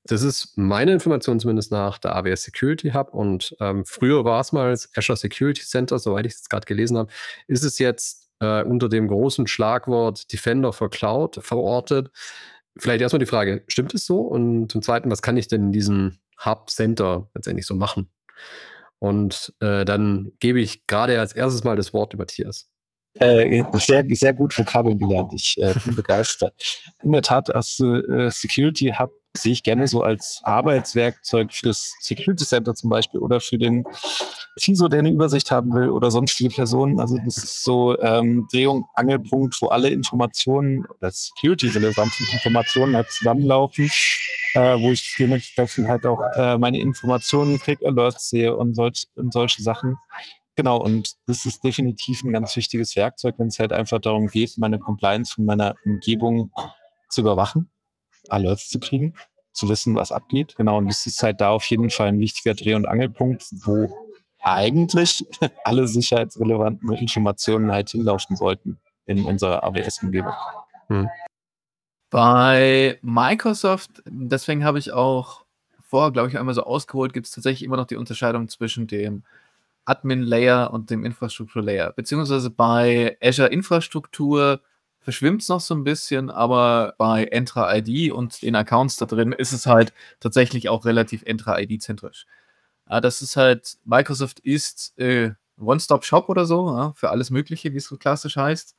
Das 0.03 0.23
ist 0.23 0.57
meine 0.57 0.91
Information 0.93 1.39
zumindest 1.39 1.71
nach 1.71 1.99
der 1.99 2.15
AWS 2.15 2.43
Security 2.43 2.91
Hub 2.91 3.13
und 3.13 3.55
ähm, 3.59 3.85
früher 3.85 4.25
war 4.25 4.41
es 4.41 4.51
mal 4.51 4.71
das 4.71 4.89
Azure 4.95 5.15
Security 5.15 5.61
Center, 5.61 5.99
soweit 5.99 6.25
ich 6.25 6.33
es 6.33 6.49
gerade 6.49 6.65
gelesen 6.65 6.97
habe, 6.97 7.11
ist 7.47 7.63
es 7.63 7.79
jetzt 7.79 8.29
äh, 8.39 8.63
unter 8.63 8.89
dem 8.89 9.07
großen 9.07 9.47
Schlagwort 9.47 10.31
Defender 10.33 10.73
for 10.73 10.89
Cloud 10.89 11.39
verortet. 11.41 12.11
Vielleicht 12.77 13.01
erstmal 13.01 13.19
die 13.19 13.25
Frage, 13.25 13.63
stimmt 13.67 13.93
es 13.93 14.05
so? 14.05 14.21
Und 14.21 14.71
zum 14.71 14.81
Zweiten, 14.81 15.11
was 15.11 15.21
kann 15.21 15.37
ich 15.37 15.47
denn 15.47 15.65
in 15.65 15.71
diesem 15.71 16.17
Hub-Center 16.43 17.29
letztendlich 17.35 17.65
so 17.65 17.75
machen? 17.75 18.09
Und 18.99 19.53
äh, 19.59 19.85
dann 19.85 20.31
gebe 20.39 20.59
ich 20.59 20.87
gerade 20.87 21.19
als 21.19 21.33
erstes 21.33 21.63
mal 21.63 21.75
das 21.75 21.93
Wort 21.93 22.13
über 22.13 22.23
Matthias. 22.23 22.69
Äh, 23.15 23.63
sehr, 23.73 24.03
sehr 24.09 24.33
gut 24.33 24.57
Vokabeln 24.57 24.97
gelernt. 24.97 25.33
Ich 25.33 25.55
äh, 25.57 25.73
bin 25.85 25.95
begeistert. 25.95 26.53
In 27.03 27.11
der 27.11 27.21
Tat, 27.21 27.53
als 27.53 27.79
äh, 27.79 28.29
Security 28.31 28.93
Hub 28.97 29.11
sehe 29.35 29.51
ich 29.51 29.63
gerne 29.63 29.87
so 29.87 30.03
als 30.03 30.41
Arbeitswerkzeug 30.43 31.51
für 31.51 31.67
das 31.67 31.95
Security 31.99 32.45
Center 32.45 32.75
zum 32.75 32.89
Beispiel 32.89 33.19
oder 33.19 33.39
für 33.39 33.57
den 33.57 33.83
CISO, 34.59 34.87
der 34.87 34.99
eine 34.99 35.09
Übersicht 35.09 35.49
haben 35.49 35.73
will 35.73 35.89
oder 35.89 36.11
sonstige 36.11 36.53
Personen. 36.53 36.99
Also 36.99 37.17
das 37.25 37.37
ist 37.37 37.63
so 37.63 37.99
ähm, 37.99 38.47
Drehung, 38.51 38.85
Angelpunkt, 38.93 39.59
wo 39.61 39.67
alle 39.67 39.89
Informationen 39.89 40.85
oder 40.85 41.09
security-relevanten 41.09 42.27
Informationen 42.31 42.95
halt 42.95 43.09
zusammenlaufen, 43.09 43.89
äh, 44.53 44.79
wo 44.79 44.91
ich 44.91 45.15
dementsprechend 45.17 45.87
halt 45.87 46.05
auch 46.05 46.21
äh, 46.35 46.57
meine 46.59 46.79
Informationen, 46.79 47.59
Click-Alerts 47.59 48.29
sehe 48.29 48.55
und, 48.55 48.75
solch, 48.75 49.07
und 49.15 49.33
solche 49.33 49.63
Sachen. 49.63 49.97
Genau, 50.55 50.77
und 50.77 51.15
das 51.25 51.47
ist 51.47 51.63
definitiv 51.63 52.23
ein 52.23 52.31
ganz 52.31 52.55
wichtiges 52.55 52.95
Werkzeug, 52.95 53.35
wenn 53.39 53.47
es 53.47 53.57
halt 53.57 53.73
einfach 53.73 53.99
darum 53.99 54.27
geht, 54.27 54.59
meine 54.59 54.77
Compliance 54.77 55.33
von 55.33 55.45
meiner 55.45 55.73
Umgebung 55.83 56.51
zu 57.09 57.21
überwachen 57.21 57.72
Alerts 58.29 58.69
zu 58.69 58.79
kriegen, 58.79 59.13
zu 59.51 59.69
wissen, 59.69 59.95
was 59.95 60.11
abgeht. 60.11 60.55
Genau, 60.57 60.77
und 60.77 60.87
das 60.87 61.05
ist 61.05 61.21
halt 61.23 61.41
da 61.41 61.49
auf 61.49 61.65
jeden 61.65 61.89
Fall 61.89 62.07
ein 62.07 62.19
wichtiger 62.19 62.53
Dreh- 62.53 62.75
und 62.75 62.87
Angelpunkt, 62.87 63.45
wo 63.65 63.89
eigentlich 64.41 65.25
alle 65.63 65.87
sicherheitsrelevanten 65.87 66.91
Informationen 66.93 67.71
halt 67.71 67.89
hinlaufen 67.89 68.35
sollten 68.35 68.79
in 69.05 69.23
unserer 69.25 69.63
AWS-Umgebung. 69.63 70.33
Hm. 70.87 71.09
Bei 72.09 72.99
Microsoft, 73.01 74.03
deswegen 74.05 74.63
habe 74.63 74.79
ich 74.79 74.91
auch 74.91 75.45
vorher, 75.81 76.11
glaube 76.11 76.29
ich, 76.29 76.37
einmal 76.37 76.53
so 76.53 76.63
ausgeholt, 76.63 77.13
gibt 77.13 77.25
es 77.27 77.33
tatsächlich 77.33 77.63
immer 77.63 77.77
noch 77.77 77.87
die 77.87 77.95
Unterscheidung 77.95 78.47
zwischen 78.47 78.87
dem 78.87 79.23
Admin-Layer 79.85 80.71
und 80.71 80.89
dem 80.89 81.05
Infrastruktur-Layer. 81.05 81.93
Beziehungsweise 81.93 82.49
bei 82.49 83.17
Azure 83.21 83.49
Infrastruktur 83.49 84.61
verschwimmt 85.03 85.41
es 85.41 85.49
noch 85.49 85.59
so 85.61 85.75
ein 85.75 85.83
bisschen, 85.83 86.29
aber 86.29 86.95
bei 86.97 87.25
Entra 87.25 87.75
ID 87.75 88.11
und 88.11 88.41
den 88.41 88.55
Accounts 88.55 88.97
da 88.97 89.05
drin 89.05 89.33
ist 89.33 89.51
es 89.51 89.65
halt 89.65 89.93
tatsächlich 90.19 90.69
auch 90.69 90.85
relativ 90.85 91.23
Entra 91.23 91.59
ID-zentrisch. 91.59 92.25
Ja, 92.89 93.01
das 93.01 93.21
ist 93.21 93.35
halt, 93.37 93.77
Microsoft 93.85 94.39
ist 94.39 94.97
äh, 94.99 95.31
One-Stop-Shop 95.59 96.29
oder 96.29 96.45
so, 96.45 96.69
ja, 96.75 96.93
für 96.95 97.09
alles 97.09 97.29
Mögliche, 97.29 97.73
wie 97.73 97.77
es 97.77 97.85
so 97.85 97.97
klassisch 97.97 98.37
heißt. 98.37 98.75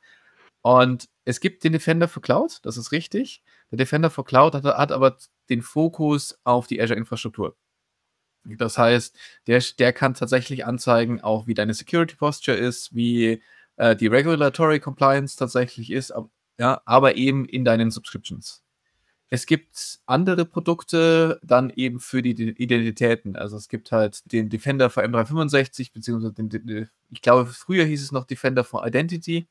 Und 0.61 1.09
es 1.25 1.39
gibt 1.39 1.63
den 1.63 1.73
Defender 1.73 2.07
for 2.07 2.21
Cloud, 2.23 2.59
das 2.63 2.77
ist 2.77 2.91
richtig. 2.91 3.43
Der 3.71 3.77
Defender 3.77 4.09
for 4.09 4.25
Cloud 4.25 4.55
hat, 4.55 4.63
hat 4.65 4.91
aber 4.91 5.17
den 5.49 5.61
Fokus 5.61 6.39
auf 6.43 6.67
die 6.67 6.81
Azure-Infrastruktur. 6.81 7.55
Das 8.45 8.77
heißt, 8.77 9.17
der, 9.47 9.63
der 9.79 9.93
kann 9.93 10.13
tatsächlich 10.13 10.65
anzeigen, 10.65 11.21
auch 11.21 11.47
wie 11.47 11.55
deine 11.55 11.73
Security 11.73 12.15
Posture 12.15 12.57
ist, 12.57 12.93
wie 12.95 13.41
äh, 13.77 13.95
die 13.95 14.07
Regulatory 14.07 14.79
Compliance 14.79 15.37
tatsächlich 15.37 15.91
ist, 15.91 16.11
ab, 16.11 16.29
ja, 16.57 16.81
aber 16.85 17.15
eben 17.15 17.45
in 17.45 17.65
deinen 17.65 17.91
Subscriptions. 17.91 18.63
Es 19.29 19.45
gibt 19.45 19.99
andere 20.05 20.45
Produkte 20.45 21.39
dann 21.43 21.71
eben 21.71 21.99
für 21.99 22.21
die 22.21 22.31
Identitäten. 22.31 23.35
Also 23.35 23.57
es 23.57 23.67
gibt 23.69 23.91
halt 23.91 24.31
den 24.31 24.49
Defender 24.49 24.89
für 24.89 25.03
M365, 25.03 25.91
beziehungsweise 25.93 26.33
den, 26.33 26.89
ich 27.11 27.21
glaube, 27.21 27.47
früher 27.47 27.85
hieß 27.85 28.03
es 28.03 28.11
noch 28.11 28.25
Defender 28.25 28.63
for 28.63 28.85
Identity. 28.85 29.47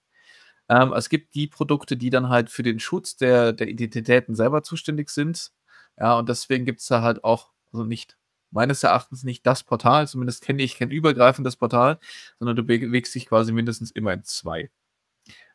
Ähm, 0.68 0.92
es 0.92 1.08
gibt 1.08 1.34
die 1.34 1.48
Produkte, 1.48 1.96
die 1.96 2.10
dann 2.10 2.28
halt 2.28 2.50
für 2.50 2.62
den 2.62 2.80
Schutz 2.80 3.16
der, 3.16 3.52
der 3.52 3.68
Identitäten 3.68 4.34
selber 4.34 4.62
zuständig 4.62 5.10
sind. 5.10 5.52
Ja, 5.98 6.18
und 6.18 6.28
deswegen 6.28 6.64
gibt 6.64 6.80
es 6.80 6.86
da 6.86 7.02
halt 7.02 7.24
auch, 7.24 7.50
also 7.72 7.84
nicht 7.84 8.16
meines 8.54 8.82
Erachtens 8.82 9.24
nicht 9.24 9.46
das 9.46 9.62
Portal, 9.62 10.08
zumindest 10.08 10.42
kenne 10.42 10.62
ich 10.62 10.78
kein 10.78 10.90
übergreifendes 10.90 11.56
Portal, 11.56 11.98
sondern 12.38 12.56
du 12.56 12.62
bewegst 12.62 13.14
dich 13.14 13.26
quasi 13.26 13.52
mindestens 13.52 13.90
immer 13.90 14.12
in 14.12 14.24
zwei. 14.24 14.70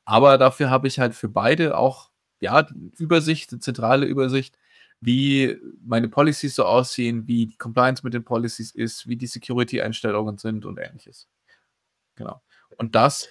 Aber 0.05 0.37
dafür 0.37 0.69
habe 0.69 0.87
ich 0.87 0.99
halt 0.99 1.15
für 1.15 1.29
beide 1.29 1.77
auch, 1.77 2.11
ja, 2.39 2.67
Übersicht, 2.97 3.51
eine 3.51 3.59
zentrale 3.59 4.05
Übersicht, 4.05 4.57
wie 5.01 5.57
meine 5.81 6.09
Policies 6.09 6.55
so 6.55 6.65
aussehen, 6.65 7.27
wie 7.27 7.47
die 7.47 7.57
Compliance 7.57 8.03
mit 8.03 8.13
den 8.13 8.25
Policies 8.25 8.71
ist, 8.71 9.07
wie 9.07 9.15
die 9.15 9.27
Security-Einstellungen 9.27 10.37
sind 10.37 10.65
und 10.65 10.77
ähnliches. 10.77 11.27
Genau. 12.15 12.41
Und 12.77 12.95
das 12.95 13.29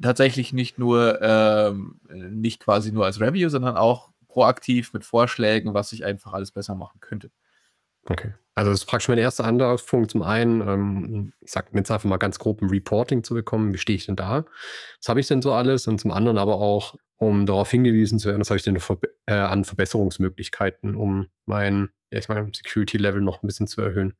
tatsächlich 0.00 0.52
nicht 0.52 0.78
nur, 0.78 1.20
ähm, 1.20 2.00
nicht 2.08 2.60
quasi 2.60 2.92
nur 2.92 3.04
als 3.04 3.20
Review, 3.20 3.48
sondern 3.48 3.76
auch 3.76 4.10
proaktiv 4.28 4.92
mit 4.94 5.04
Vorschlägen, 5.04 5.74
was 5.74 5.92
ich 5.92 6.04
einfach 6.04 6.32
alles 6.32 6.52
besser 6.52 6.74
machen 6.74 7.00
könnte. 7.00 7.30
Okay. 8.06 8.34
Also 8.54 8.70
das 8.70 8.80
ist 8.80 8.86
praktisch 8.86 9.08
mein 9.08 9.18
erster 9.18 9.44
Anlaufpunkt. 9.44 10.10
Zum 10.10 10.22
einen, 10.22 10.60
ähm, 10.60 11.32
ich 11.40 11.50
sage 11.50 11.68
jetzt 11.74 11.90
einfach 11.90 12.08
mal 12.08 12.18
ganz 12.18 12.38
grob 12.38 12.60
ein 12.60 12.68
Reporting 12.68 13.24
zu 13.24 13.34
bekommen, 13.34 13.72
wie 13.72 13.78
stehe 13.78 13.96
ich 13.96 14.06
denn 14.06 14.16
da? 14.16 14.44
Was 15.00 15.08
habe 15.08 15.20
ich 15.20 15.26
denn 15.26 15.40
so 15.40 15.52
alles? 15.52 15.86
Und 15.86 16.00
zum 16.00 16.10
anderen 16.10 16.36
aber 16.36 16.56
auch, 16.56 16.96
um 17.16 17.46
darauf 17.46 17.70
hingewiesen 17.70 18.18
zu 18.18 18.28
werden, 18.28 18.40
was 18.40 18.50
habe 18.50 18.58
ich 18.58 18.64
denn 18.64 18.78
äh, 19.26 19.32
an 19.32 19.64
Verbesserungsmöglichkeiten, 19.64 20.94
um 20.96 21.28
mein, 21.46 21.90
ja, 22.10 22.18
ich 22.18 22.28
meine, 22.28 22.50
Security-Level 22.54 23.22
noch 23.22 23.42
ein 23.42 23.46
bisschen 23.46 23.66
zu 23.66 23.80
erhöhen. 23.80 24.14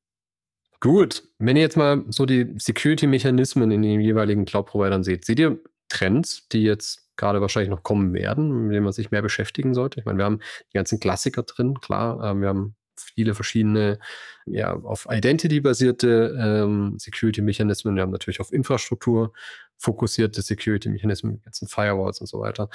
Gut, 0.81 1.23
wenn 1.39 1.57
ihr 1.57 1.63
jetzt 1.63 1.77
mal 1.77 2.05
so 2.09 2.25
die 2.27 2.55
Security-Mechanismen 2.57 3.71
in 3.71 3.83
den 3.83 4.01
jeweiligen 4.01 4.47
Cloud-Providern 4.47 5.05
seht, 5.05 5.25
seht 5.25 5.39
ihr 5.39 5.59
Trends, 5.89 6.49
die 6.49 6.63
jetzt 6.63 7.11
gerade 7.17 7.41
wahrscheinlich 7.41 7.71
noch 7.71 7.83
kommen 7.83 8.15
werden, 8.15 8.67
mit 8.67 8.75
denen 8.75 8.85
man 8.85 8.93
sich 8.93 9.11
mehr 9.11 9.23
beschäftigen 9.23 9.75
sollte? 9.75 10.01
Ich 10.01 10.07
meine, 10.07 10.19
wir 10.19 10.25
haben 10.25 10.41
die 10.73 10.79
ganzen 10.79 10.99
Klassiker 10.99 11.43
drin, 11.43 11.81
klar, 11.81 12.19
äh, 12.25 12.35
wir 12.41 12.49
haben 12.49 12.77
viele 13.15 13.35
verschiedene, 13.35 13.99
ja, 14.47 14.75
auf 14.75 15.07
Identity 15.11 15.61
basierte 15.61 16.37
ähm, 16.39 16.99
Security-Mechanismen. 16.99 17.95
Wir 17.95 18.03
haben 18.03 18.11
natürlich 18.11 18.41
auf 18.41 18.53
Infrastruktur 18.53 19.33
fokussierte 19.79 20.43
Security-Mechanismen, 20.43 21.41
ganzen 21.43 21.69
Firewalls 21.69 22.21
und 22.21 22.27
so 22.27 22.41
weiter. 22.41 22.69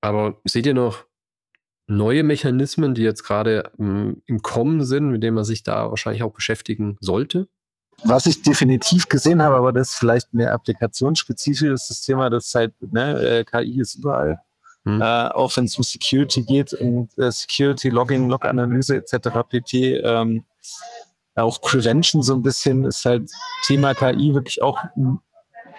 Aber 0.00 0.40
seht 0.44 0.66
ihr 0.66 0.74
noch 0.74 1.04
neue 1.86 2.22
Mechanismen, 2.22 2.94
die 2.94 3.02
jetzt 3.02 3.22
gerade 3.22 3.70
ähm, 3.78 4.22
im 4.26 4.42
Kommen 4.42 4.84
sind, 4.84 5.10
mit 5.10 5.22
denen 5.22 5.34
man 5.34 5.44
sich 5.44 5.62
da 5.62 5.90
wahrscheinlich 5.90 6.22
auch 6.22 6.32
beschäftigen 6.32 6.96
sollte? 7.00 7.48
Was 8.04 8.26
ich 8.26 8.42
definitiv 8.42 9.08
gesehen 9.08 9.42
habe, 9.42 9.56
aber 9.56 9.72
das 9.72 9.90
ist 9.90 9.96
vielleicht 9.96 10.32
mehr 10.32 10.54
applikationsspezifisch, 10.54 11.68
ist 11.68 11.90
das 11.90 12.00
Thema, 12.00 12.30
dass 12.30 12.54
halt, 12.54 12.72
ne, 12.80 13.20
äh, 13.20 13.44
KI 13.44 13.80
ist 13.80 13.96
überall. 13.96 14.40
Hm. 14.84 15.00
Äh, 15.00 15.28
auch 15.28 15.56
wenn 15.56 15.64
es 15.66 15.76
um 15.76 15.84
Security 15.84 16.42
geht 16.42 16.72
und 16.72 17.16
äh, 17.18 17.30
Security, 17.30 17.90
Login, 17.90 18.28
Log-Analyse 18.28 18.96
etc. 18.96 19.28
pp. 19.48 19.96
Ähm, 19.96 20.44
auch 21.36 21.60
Prevention 21.60 22.22
so 22.22 22.34
ein 22.34 22.42
bisschen 22.42 22.84
ist 22.84 23.04
halt 23.04 23.30
Thema 23.64 23.94
KI 23.94 24.34
wirklich 24.34 24.60
auch 24.62 24.78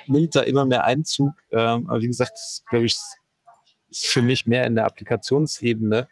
nimmt 0.07 0.35
da 0.35 0.41
immer 0.41 0.65
mehr 0.65 0.83
Einzug. 0.83 1.33
Ähm, 1.51 1.89
aber 1.89 2.01
wie 2.01 2.07
gesagt, 2.07 2.37
glaube 2.69 2.85
ich, 2.85 2.97
ist 3.89 4.07
für 4.07 4.21
mich 4.21 4.45
mehr 4.45 4.65
in 4.65 4.75
der 4.75 4.85
Applikationsebene. 4.85 6.07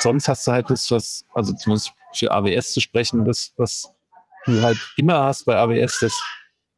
Sonst 0.00 0.28
hast 0.28 0.46
du 0.46 0.52
halt 0.52 0.70
das, 0.70 0.90
was, 0.90 1.24
also 1.34 1.52
zumindest 1.52 1.92
für 2.12 2.30
AWS 2.30 2.72
zu 2.72 2.80
sprechen, 2.80 3.24
das, 3.24 3.52
was 3.56 3.92
du 4.46 4.60
halt 4.62 4.78
immer 4.96 5.24
hast 5.24 5.44
bei 5.44 5.56
AWS, 5.56 6.00
das 6.00 6.22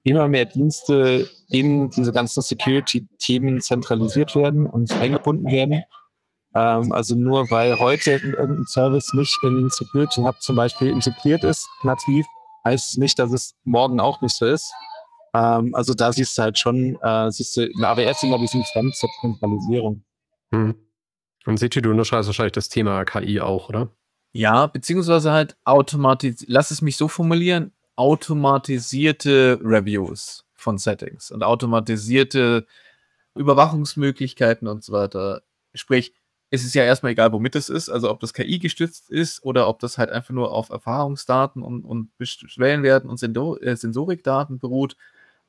immer 0.04 0.28
mehr 0.28 0.46
Dienste 0.46 1.28
in 1.48 1.90
diese 1.90 2.12
ganzen 2.12 2.42
Security-Themen 2.42 3.60
zentralisiert 3.60 4.34
werden 4.34 4.66
und 4.66 4.92
eingebunden 4.92 5.50
werden. 5.50 5.84
Ähm, 6.54 6.92
also 6.92 7.14
nur 7.14 7.50
weil 7.50 7.78
heute 7.78 8.12
irgendein 8.12 8.66
Service 8.66 9.12
nicht 9.14 9.36
in 9.42 9.68
Security 9.70 10.22
Hub 10.22 10.40
zum 10.40 10.56
Beispiel 10.56 10.88
integriert 10.88 11.44
ist, 11.44 11.68
nativ, 11.82 12.26
heißt 12.64 12.90
es 12.90 12.96
nicht, 12.98 13.18
dass 13.18 13.32
es 13.32 13.54
morgen 13.64 14.00
auch 14.00 14.20
nicht 14.20 14.36
so 14.36 14.46
ist. 14.46 14.72
Ähm, 15.34 15.74
also 15.74 15.94
da 15.94 16.12
siehst 16.12 16.36
du 16.36 16.42
halt 16.42 16.58
schon, 16.58 16.98
äh, 17.00 17.30
siehst 17.30 17.56
du 17.56 17.64
in 17.64 17.84
AWS 17.84 18.24
immer 18.24 18.38
diesen 18.38 18.62
Trend 18.64 18.94
zur 18.94 19.08
Zentralisierung. 19.20 20.04
Hm. 20.52 20.74
Und 21.46 21.56
Siti, 21.58 21.80
du 21.80 21.90
unterschreibst 21.90 22.28
wahrscheinlich 22.28 22.52
das 22.52 22.68
Thema 22.68 23.04
KI 23.04 23.40
auch, 23.40 23.68
oder? 23.68 23.88
Ja, 24.32 24.66
beziehungsweise 24.66 25.32
halt 25.32 25.56
automatisch, 25.64 26.36
lass 26.46 26.70
es 26.70 26.82
mich 26.82 26.96
so 26.96 27.08
formulieren, 27.08 27.72
automatisierte 27.96 29.60
Reviews 29.62 30.44
von 30.54 30.78
Settings 30.78 31.30
und 31.30 31.42
automatisierte 31.42 32.66
Überwachungsmöglichkeiten 33.34 34.68
und 34.68 34.84
so 34.84 34.92
weiter. 34.92 35.42
Sprich, 35.74 36.14
es 36.50 36.64
ist 36.64 36.74
ja 36.74 36.84
erstmal 36.84 37.12
egal, 37.12 37.32
womit 37.32 37.56
es 37.56 37.70
ist, 37.70 37.88
also 37.88 38.10
ob 38.10 38.20
das 38.20 38.34
KI 38.34 38.58
gestützt 38.58 39.10
ist 39.10 39.42
oder 39.42 39.68
ob 39.68 39.78
das 39.78 39.96
halt 39.96 40.10
einfach 40.10 40.34
nur 40.34 40.52
auf 40.52 40.68
Erfahrungsdaten 40.68 41.62
und, 41.62 41.84
und 41.84 42.10
Schwellenwerten 42.20 43.08
und 43.08 43.16
Sensor 43.16 43.62
äh, 43.62 43.74
Sensorikdaten 43.74 44.58
beruht. 44.58 44.96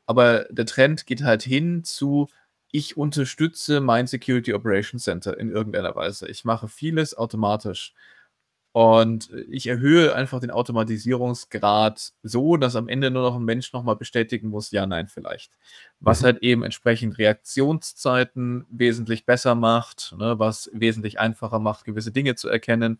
Aber 0.05 0.45
der 0.49 0.65
Trend 0.65 1.05
geht 1.05 1.23
halt 1.23 1.43
hin 1.43 1.83
zu, 1.83 2.29
ich 2.71 2.97
unterstütze 2.97 3.81
mein 3.81 4.07
Security 4.07 4.53
Operations 4.53 5.03
Center 5.03 5.37
in 5.37 5.49
irgendeiner 5.51 5.95
Weise. 5.95 6.27
Ich 6.29 6.45
mache 6.45 6.67
vieles 6.69 7.15
automatisch. 7.15 7.93
Und 8.73 9.29
ich 9.49 9.67
erhöhe 9.67 10.15
einfach 10.15 10.39
den 10.39 10.49
Automatisierungsgrad 10.49 12.13
so, 12.23 12.57
dass 12.57 12.75
am 12.75 12.87
Ende 12.87 13.11
nur 13.11 13.21
noch 13.21 13.35
ein 13.35 13.45
Mensch 13.45 13.71
nochmal 13.71 13.95
bestätigen 13.95 14.49
muss, 14.49 14.71
ja, 14.71 14.87
nein, 14.87 15.07
vielleicht. 15.07 15.51
Was 15.99 16.21
mhm. 16.21 16.25
halt 16.25 16.37
eben 16.39 16.63
entsprechend 16.63 17.19
Reaktionszeiten 17.19 18.65
wesentlich 18.71 19.27
besser 19.27 19.53
macht, 19.53 20.15
ne, 20.17 20.39
was 20.39 20.71
wesentlich 20.73 21.19
einfacher 21.19 21.59
macht, 21.59 21.85
gewisse 21.85 22.11
Dinge 22.11 22.33
zu 22.33 22.49
erkennen. 22.49 22.99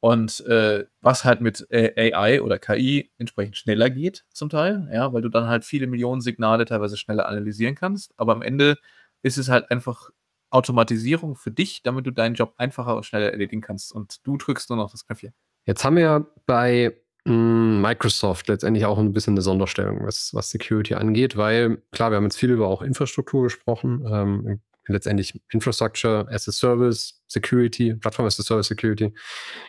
Und 0.00 0.44
äh, 0.46 0.86
was 1.00 1.24
halt 1.24 1.40
mit 1.40 1.68
äh, 1.70 2.12
AI 2.12 2.42
oder 2.42 2.58
KI 2.58 3.12
entsprechend 3.18 3.56
schneller 3.56 3.90
geht, 3.90 4.24
zum 4.32 4.48
Teil, 4.50 4.90
ja, 4.92 5.12
weil 5.12 5.22
du 5.22 5.28
dann 5.28 5.46
halt 5.46 5.64
viele 5.64 5.86
Millionen 5.86 6.20
Signale 6.20 6.64
teilweise 6.64 6.96
schneller 6.96 7.28
analysieren 7.28 7.76
kannst. 7.76 8.12
Aber 8.16 8.32
am 8.32 8.42
Ende 8.42 8.76
ist 9.22 9.38
es 9.38 9.48
halt 9.48 9.70
einfach 9.70 10.10
Automatisierung 10.52 11.36
für 11.36 11.50
dich, 11.50 11.82
damit 11.82 12.06
du 12.06 12.10
deinen 12.10 12.34
Job 12.34 12.54
einfacher 12.56 12.96
und 12.96 13.04
schneller 13.04 13.30
erledigen 13.30 13.60
kannst. 13.60 13.92
Und 13.92 14.26
du 14.26 14.36
drückst 14.36 14.70
nur 14.70 14.76
noch 14.76 14.90
das 14.90 15.06
Knöpfchen. 15.06 15.32
Jetzt 15.64 15.84
haben 15.84 15.96
wir 15.96 16.02
ja 16.02 16.26
bei 16.46 16.96
mh, 17.24 17.32
hm, 17.32 17.82
Microsoft 17.82 18.48
letztendlich 18.48 18.84
auch 18.84 18.98
ein 18.98 19.12
bisschen 19.12 19.34
eine 19.34 19.42
Sonderstellung, 19.42 20.04
was, 20.04 20.30
was 20.34 20.50
Security 20.50 20.94
angeht, 20.94 21.36
weil 21.36 21.82
klar, 21.92 22.10
wir 22.10 22.16
haben 22.16 22.24
jetzt 22.24 22.38
viel 22.38 22.50
über 22.50 22.66
auch 22.66 22.82
Infrastruktur 22.82 23.44
gesprochen. 23.44 24.04
Ähm, 24.06 24.60
letztendlich 24.88 25.40
Infrastructure 25.52 26.26
as 26.30 26.48
a 26.48 26.52
Service, 26.52 27.22
Security, 27.28 27.94
Plattform 27.94 28.26
as 28.26 28.38
a 28.40 28.42
Service 28.42 28.66
Security. 28.66 29.12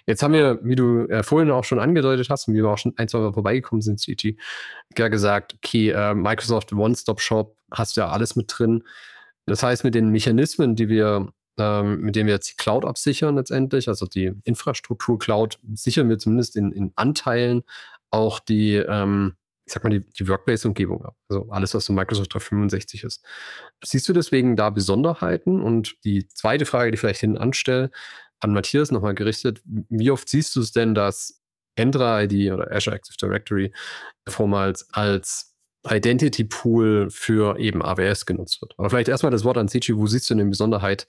Jetzt 0.08 0.24
haben 0.24 0.34
wir, 0.34 0.60
wie 0.64 0.76
du 0.76 1.06
äh, 1.08 1.24
vorhin 1.24 1.52
auch 1.52 1.64
schon 1.64 1.80
angedeutet 1.80 2.30
hast 2.30 2.48
und 2.48 2.56
wie 2.56 2.64
wir 2.64 2.70
auch 2.70 2.78
schon 2.78 2.94
ein, 2.98 3.08
zwei 3.08 3.20
Mal 3.20 3.34
vorbeigekommen 3.34 3.82
sind, 3.82 4.00
CG, 4.00 4.36
ja 4.98 5.08
gesagt, 5.08 5.56
okay, 5.56 5.90
äh, 5.90 6.14
Microsoft 6.14 6.74
One-Stop-Shop, 6.74 7.56
hast 7.72 7.98
ja 7.98 8.10
alles 8.10 8.36
mit 8.36 8.54
drin. 8.56 8.84
Das 9.46 9.64
heißt, 9.64 9.84
mit 9.84 9.96
den 9.96 10.10
Mechanismen, 10.10 10.76
die 10.76 10.90
wir, 10.90 11.32
ähm, 11.58 12.02
mit 12.02 12.16
denen 12.16 12.28
wir 12.28 12.36
jetzt 12.36 12.52
die 12.52 12.56
Cloud 12.56 12.86
absichern 12.86 13.36
letztendlich, 13.36 13.88
also 13.88 14.06
die 14.06 14.32
Infrastruktur-Cloud, 14.44 15.60
sichern 15.74 16.10
wir 16.10 16.18
zumindest 16.18 16.56
in, 16.56 16.72
in 16.72 16.94
Anteilen 16.96 17.64
auch 18.10 18.40
die, 18.40 18.76
ähm, 18.76 19.36
ich 19.66 19.74
sag 19.74 19.84
mal, 19.84 19.90
die, 19.90 20.02
die 20.02 20.28
Workplace-Umgebung 20.28 21.06
ab. 21.06 21.16
Also 21.30 21.50
alles, 21.50 21.74
was 21.74 21.86
so 21.86 21.94
Microsoft 21.94 22.34
365 22.34 23.04
ist. 23.04 23.26
Siehst 23.84 24.08
du 24.08 24.14
deswegen 24.14 24.56
da 24.56 24.70
Besonderheiten? 24.70 25.62
Und 25.62 25.96
die 26.04 26.28
zweite 26.28 26.66
Frage, 26.66 26.92
die 26.92 26.96
ich 26.96 27.00
vielleicht 27.00 27.22
hinten 27.22 27.38
anstelle, 27.38 27.92
an 28.40 28.54
Matthias 28.54 28.92
nochmal 28.92 29.16
gerichtet, 29.16 29.62
wie 29.64 30.12
oft 30.12 30.28
siehst 30.28 30.56
du 30.56 30.62
es 30.62 30.74
denn, 30.74 30.94
dass 30.96 31.42
Entra 31.76 32.24
ID 32.24 32.52
oder 32.52 32.72
Azure 32.72 32.96
Active 32.96 33.16
Directory 33.18 33.74
vormals 34.28 34.88
als 34.94 35.53
Identity 35.90 36.46
Pool 36.46 37.10
für 37.10 37.60
eben 37.60 37.82
AWS 37.82 38.26
genutzt 38.26 38.62
wird. 38.62 38.74
Aber 38.78 38.90
vielleicht 38.90 39.10
erstmal 39.10 39.32
das 39.32 39.44
Wort 39.44 39.58
an 39.58 39.68
Sichi, 39.68 39.98
wo 39.98 40.08
siehst 40.08 40.30
du 40.30 40.36
denn 40.36 40.46
die 40.46 40.50
Besonderheit 40.50 41.08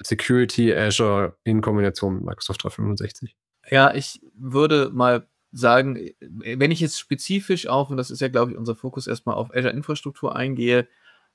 Security 0.00 0.74
Azure 0.74 1.36
in 1.44 1.60
Kombination 1.60 2.14
mit 2.14 2.24
Microsoft 2.24 2.62
365? 2.62 3.36
Ja, 3.70 3.94
ich 3.94 4.20
würde 4.34 4.90
mal 4.92 5.26
sagen, 5.50 6.10
wenn 6.20 6.70
ich 6.70 6.80
jetzt 6.80 6.98
spezifisch 6.98 7.66
auf, 7.66 7.90
und 7.90 7.96
das 7.96 8.10
ist 8.10 8.20
ja, 8.20 8.28
glaube 8.28 8.52
ich, 8.52 8.58
unser 8.58 8.74
Fokus 8.74 9.06
erstmal 9.06 9.34
auf 9.34 9.54
Azure-Infrastruktur 9.54 10.34
eingehe, 10.34 10.88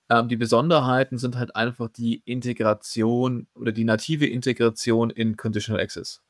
ähm, 0.10 0.28
die 0.30 0.38
Besonderheiten 0.38 1.17
sind 1.17 1.36
halt 1.36 1.56
einfach 1.56 1.89
die 1.89 2.23
Integration 2.26 3.47
oder 3.54 3.71
die 3.71 3.84
native 3.84 4.26
Integration 4.26 5.10
in 5.10 5.38
Conditional 5.38 5.82
Access 5.82 6.23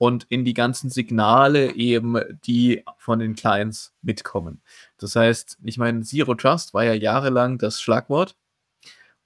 und 0.00 0.24
in 0.30 0.46
die 0.46 0.54
ganzen 0.54 0.88
Signale 0.88 1.74
eben, 1.74 2.18
die 2.46 2.82
von 2.96 3.18
den 3.18 3.34
Clients 3.34 3.92
mitkommen. 4.00 4.62
Das 4.96 5.14
heißt, 5.14 5.58
ich 5.62 5.76
meine, 5.76 6.00
Zero 6.00 6.34
Trust 6.34 6.72
war 6.72 6.84
ja 6.84 6.94
jahrelang 6.94 7.58
das 7.58 7.82
Schlagwort 7.82 8.34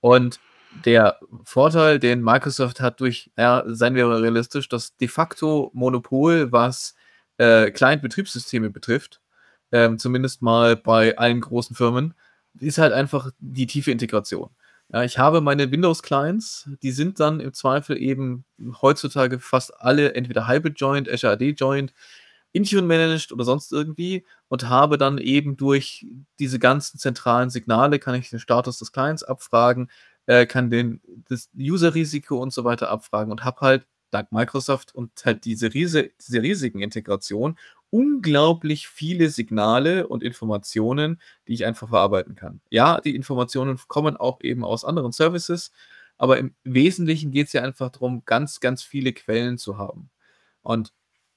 und 0.00 0.40
der 0.84 1.20
Vorteil, 1.44 2.00
den 2.00 2.24
Microsoft 2.24 2.80
hat 2.80 2.98
durch, 2.98 3.30
ja, 3.38 3.62
seien 3.68 3.94
wir 3.94 4.10
realistisch, 4.10 4.68
das 4.68 4.96
de 4.96 5.06
facto 5.06 5.70
Monopol, 5.74 6.50
was 6.50 6.96
äh, 7.38 7.70
Client-Betriebssysteme 7.70 8.70
betrifft, 8.70 9.20
äh, 9.70 9.94
zumindest 9.94 10.42
mal 10.42 10.74
bei 10.74 11.16
allen 11.16 11.40
großen 11.40 11.76
Firmen, 11.76 12.14
ist 12.58 12.78
halt 12.78 12.92
einfach 12.92 13.30
die 13.38 13.68
tiefe 13.68 13.92
Integration. 13.92 14.50
Ich 15.02 15.18
habe 15.18 15.40
meine 15.40 15.72
Windows-Clients, 15.72 16.70
die 16.82 16.92
sind 16.92 17.18
dann 17.18 17.40
im 17.40 17.52
Zweifel 17.52 18.00
eben 18.00 18.44
heutzutage 18.80 19.40
fast 19.40 19.80
alle 19.80 20.14
entweder 20.14 20.46
Hybrid 20.46 20.78
Joint, 20.78 21.08
Azure 21.10 21.32
AD 21.32 21.50
Joint, 21.50 21.92
Intune 22.52 22.82
managed 22.86 23.32
oder 23.32 23.44
sonst 23.44 23.72
irgendwie 23.72 24.24
und 24.46 24.68
habe 24.68 24.96
dann 24.96 25.18
eben 25.18 25.56
durch 25.56 26.06
diese 26.38 26.60
ganzen 26.60 26.98
zentralen 27.00 27.50
Signale 27.50 27.98
kann 27.98 28.14
ich 28.14 28.30
den 28.30 28.38
Status 28.38 28.78
des 28.78 28.92
Clients 28.92 29.24
abfragen, 29.24 29.90
äh, 30.26 30.46
kann 30.46 30.70
den 30.70 31.00
das 31.28 31.50
User-Risiko 31.58 32.36
und 32.40 32.52
so 32.52 32.62
weiter 32.62 32.88
abfragen 32.90 33.32
und 33.32 33.42
habe 33.42 33.60
halt 33.62 33.86
dank 34.12 34.30
Microsoft 34.30 34.94
und 34.94 35.10
halt 35.24 35.44
diese, 35.44 35.74
riese, 35.74 36.10
diese 36.24 36.40
riesigen 36.40 36.80
Integration 36.80 37.58
unglaublich 37.94 38.88
viele 38.88 39.30
Signale 39.30 40.08
und 40.08 40.24
Informationen, 40.24 41.20
die 41.46 41.52
ich 41.52 41.64
einfach 41.64 41.90
verarbeiten 41.90 42.34
kann. 42.34 42.60
Ja, 42.68 43.00
die 43.00 43.14
Informationen 43.14 43.78
kommen 43.86 44.16
auch 44.16 44.40
eben 44.40 44.64
aus 44.64 44.84
anderen 44.84 45.12
Services, 45.12 45.70
aber 46.18 46.38
im 46.38 46.56
Wesentlichen 46.64 47.30
geht 47.30 47.46
es 47.46 47.52
ja 47.52 47.62
einfach 47.62 47.90
darum, 47.90 48.24
ganz, 48.24 48.58
ganz 48.58 48.82
viele 48.82 49.12
Quellen 49.12 49.58
zu 49.58 49.78
haben. 49.78 50.10
Und 50.62 50.92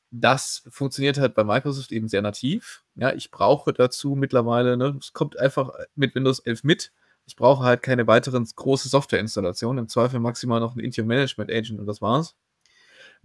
das 0.10 0.64
funktioniert 0.72 1.20
halt 1.20 1.36
bei 1.36 1.44
Microsoft 1.44 1.92
eben 1.92 2.08
sehr 2.08 2.24
nativ. 2.24 2.84
Ja, 2.96 3.14
ich 3.14 3.30
brauche 3.30 3.72
dazu 3.72 4.16
mittlerweile, 4.16 4.78
ne, 4.78 4.98
es 5.00 5.14
kommt 5.14 5.38
einfach 5.38 5.70
mit 5.94 6.16
Windows 6.16 6.40
11 6.40 6.64
mit. 6.64 6.92
Ich 7.28 7.36
brauche 7.36 7.66
halt 7.66 7.84
keine 7.84 8.08
weiteren 8.08 8.48
große 8.56 8.90
Softwareinstallationen. 8.90 9.84
Im 9.84 9.90
Zweifel 9.90 10.20
maximal 10.20 10.60
noch 10.60 10.76
ein 10.76 10.80
Intune 10.80 11.08
Management 11.08 11.52
Agent 11.52 11.80
und 11.80 11.86
das 11.86 12.02
war's. 12.02 12.36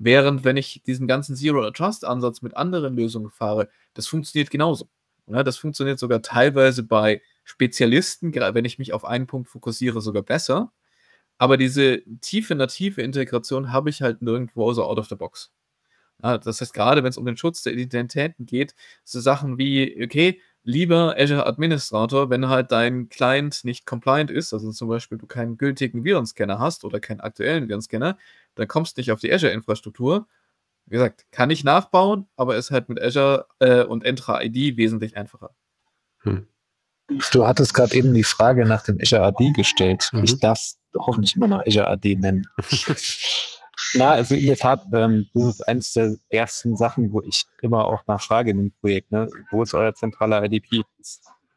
Während, 0.05 0.43
wenn 0.45 0.57
ich 0.57 0.83
diesen 0.85 1.07
ganzen 1.07 1.37
Zero-Trust-Ansatz 1.37 2.43
mit 2.43 2.57
anderen 2.57 2.97
Lösungen 2.97 3.31
fahre, 3.31 3.69
das 3.95 4.09
funktioniert 4.09 4.51
genauso. 4.51 4.89
Das 5.27 5.57
funktioniert 5.57 6.01
sogar 6.01 6.23
teilweise 6.23 6.83
bei 6.83 7.23
Spezialisten, 7.45 8.35
wenn 8.35 8.65
ich 8.65 8.81
mich 8.81 8.93
auf 8.93 9.05
einen 9.05 9.29
Punkt 9.29 9.49
fokussiere, 9.49 10.01
sogar 10.01 10.23
besser. 10.23 10.73
Aber 11.39 11.57
diese 11.57 12.03
tiefe 12.21 12.57
native 12.57 13.01
Integration 13.01 13.73
habe 13.73 13.91
ich 13.91 14.03
halt 14.03 14.23
nirgendwo 14.23 14.73
so 14.73 14.85
out 14.85 14.99
of 14.99 15.09
the 15.09 15.15
box. 15.15 15.53
Das 16.19 16.61
heißt, 16.61 16.75
gerade 16.75 17.03
wenn 17.03 17.11
es 17.11 17.19
um 17.19 17.27
den 17.27 17.37
Schutz 17.37 17.63
der 17.63 17.73
Identitäten 17.75 18.45
geht, 18.47 18.75
so 19.05 19.21
Sachen 19.21 19.59
wie, 19.59 20.03
okay, 20.05 20.41
lieber 20.65 21.17
Azure 21.19 21.47
Administrator, 21.47 22.31
wenn 22.31 22.49
halt 22.49 22.71
dein 22.71 23.09
Client 23.09 23.65
nicht 23.65 23.87
compliant 23.87 24.31
ist, 24.31 24.53
also 24.53 24.71
zum 24.71 24.89
Beispiel 24.89 25.19
du 25.19 25.27
keinen 25.27 25.59
gültigen 25.59 26.05
Virenscanner 26.05 26.61
hast 26.61 26.85
oder 26.85 27.01
keinen 27.01 27.21
aktuellen 27.21 27.69
Virenscanner, 27.69 28.17
dann 28.55 28.69
kommst 28.69 28.97
du 28.97 29.01
nicht 29.01 29.13
auf 29.13 29.21
die 29.21 29.33
Azure-Infrastruktur. 29.33 30.27
Wie 30.87 30.97
gesagt, 30.97 31.27
kann 31.31 31.51
ich 31.51 31.65
nachbauen, 31.65 32.29
aber 32.37 32.57
ist 32.57 32.71
halt 32.71 32.89
mit 32.89 33.01
Azure 33.01 33.47
äh, 33.61 33.85
und 33.85 34.05
Entra 34.05 34.43
ID 34.43 34.77
wesentlich 34.77 35.17
einfacher. 35.17 35.55
Hm. 36.19 36.47
Du 37.33 37.47
hattest 37.47 37.75
gerade 37.75 37.95
eben 37.95 38.15
die 38.15 38.25
Frage 38.25 38.65
nach 38.65 38.85
dem 38.85 38.99
Azure 39.01 39.23
AD 39.23 39.53
gestellt. 39.53 40.09
Mhm. 40.13 40.25
Ich 40.25 40.39
darf 40.39 40.59
es 40.59 40.79
hoffentlich 40.97 41.37
immer 41.37 41.49
noch 41.49 41.67
Azure 41.67 41.89
AD 41.89 42.17
nennen. 42.17 42.47
Na, 43.95 44.13
also 44.13 44.35
in 44.35 44.47
der 44.47 44.57
Tat, 44.57 44.85
ähm, 44.93 45.29
das 45.35 45.45
ist 45.45 45.69
eines 45.69 45.93
der 45.93 46.17
ersten 46.29 46.77
Sachen, 46.77 47.13
wo 47.13 47.21
ich 47.23 47.45
immer 47.61 47.85
auch 47.87 48.07
nachfrage 48.07 48.51
in 48.51 48.59
dem 48.59 48.73
Projekt. 48.81 49.11
Ne? 49.11 49.29
Wo 49.51 49.63
ist 49.63 49.75
euer 49.75 49.95
zentraler 49.95 50.45
IDP? 50.45 50.83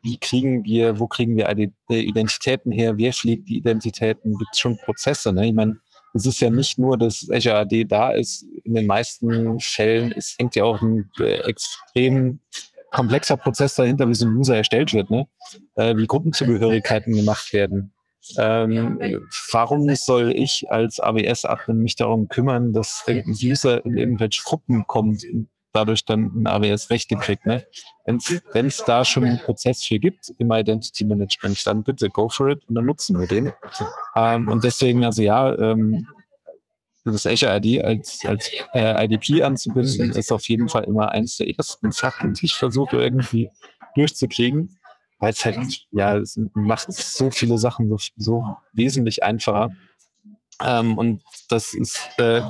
Wie 0.01 0.17
kriegen 0.17 0.63
wir, 0.63 0.99
wo 0.99 1.07
kriegen 1.07 1.35
wir 1.35 1.49
Identitäten 1.89 2.71
her? 2.71 2.97
Wer 2.97 3.11
schlägt 3.11 3.47
die 3.49 3.57
Identitäten? 3.57 4.37
Gibt 4.37 4.51
es 4.53 4.59
schon 4.59 4.77
Prozesse? 4.77 5.33
Ne? 5.33 5.47
Ich 5.47 5.53
meine, 5.53 5.79
es 6.15 6.25
ist 6.25 6.39
ja 6.39 6.49
nicht 6.49 6.79
nur, 6.79 6.97
dass 6.97 7.27
Azure 7.29 7.57
AD 7.57 7.83
da 7.85 8.11
ist. 8.11 8.45
In 8.63 8.73
den 8.73 8.87
meisten 8.87 9.59
Fällen 9.59 10.13
es 10.13 10.35
hängt 10.39 10.55
ja 10.55 10.63
auch 10.63 10.81
ein 10.81 11.11
äh, 11.19 11.41
extrem 11.41 12.39
komplexer 12.91 13.35
Prozess 13.35 13.75
dahinter, 13.75 14.07
wie 14.07 14.15
so 14.15 14.25
ein 14.25 14.37
User 14.37 14.55
erstellt 14.55 14.93
wird, 14.93 15.09
ne? 15.09 15.27
Äh, 15.75 15.97
wie 15.97 16.07
Gruppenzugehörigkeiten 16.07 17.13
gemacht 17.13 17.51
werden. 17.51 17.91
Ähm, 18.37 19.21
warum 19.51 19.93
soll 19.95 20.31
ich 20.31 20.65
als 20.69 20.99
AWS-Admin 20.99 21.77
mich 21.77 21.95
darum 21.95 22.29
kümmern, 22.29 22.71
dass 22.71 23.03
ein 23.07 23.23
User 23.27 23.85
in 23.85 23.97
irgendwelche 23.97 24.41
Gruppen 24.43 24.87
kommt 24.87 25.23
dadurch 25.75 26.05
dann 26.05 26.31
ein 26.35 26.47
AWS-Rechte 26.47 27.15
kriegt? 27.17 27.45
Ne? 27.45 27.65
Wenn 28.05 28.67
es 28.67 28.83
da 28.85 29.05
schon 29.05 29.25
einen 29.25 29.39
Prozess 29.39 29.83
für 29.83 29.99
gibt 29.99 30.33
im 30.37 30.51
Identity 30.51 31.05
Management, 31.05 31.65
dann 31.67 31.83
bitte 31.83 32.09
go 32.09 32.29
for 32.29 32.49
it 32.49 32.63
und 32.67 32.75
dann 32.75 32.85
nutzen 32.85 33.19
wir 33.19 33.27
den. 33.27 33.51
Ähm, 34.15 34.47
und 34.47 34.63
deswegen, 34.63 35.03
also 35.03 35.21
ja, 35.21 35.55
ähm, 35.57 36.07
das 37.03 37.27
Azure 37.27 37.59
ID 37.61 37.83
als, 37.83 38.25
als 38.25 38.49
äh, 38.73 39.05
IDP 39.05 39.43
anzubinden, 39.43 40.11
ist 40.11 40.31
auf 40.31 40.47
jeden 40.49 40.69
Fall 40.69 40.85
immer 40.85 41.11
eins 41.11 41.37
der 41.37 41.47
ersten 41.55 41.91
Sachen, 41.91 42.33
die 42.33 42.45
ich 42.45 42.55
versuche 42.55 42.97
irgendwie 42.97 43.51
durchzukriegen 43.93 44.79
weil 45.19 45.31
es 45.31 45.45
halt, 45.45 45.87
ja, 45.91 46.17
es 46.17 46.39
macht 46.53 46.91
so 46.91 47.31
viele 47.31 47.57
Sachen 47.57 47.89
so, 47.89 47.97
so 48.15 48.57
wesentlich 48.73 49.23
einfacher. 49.23 49.71
Ähm, 50.61 50.97
und 50.97 51.23
das 51.49 51.73
ist, 51.73 51.99
äh, 52.17 52.41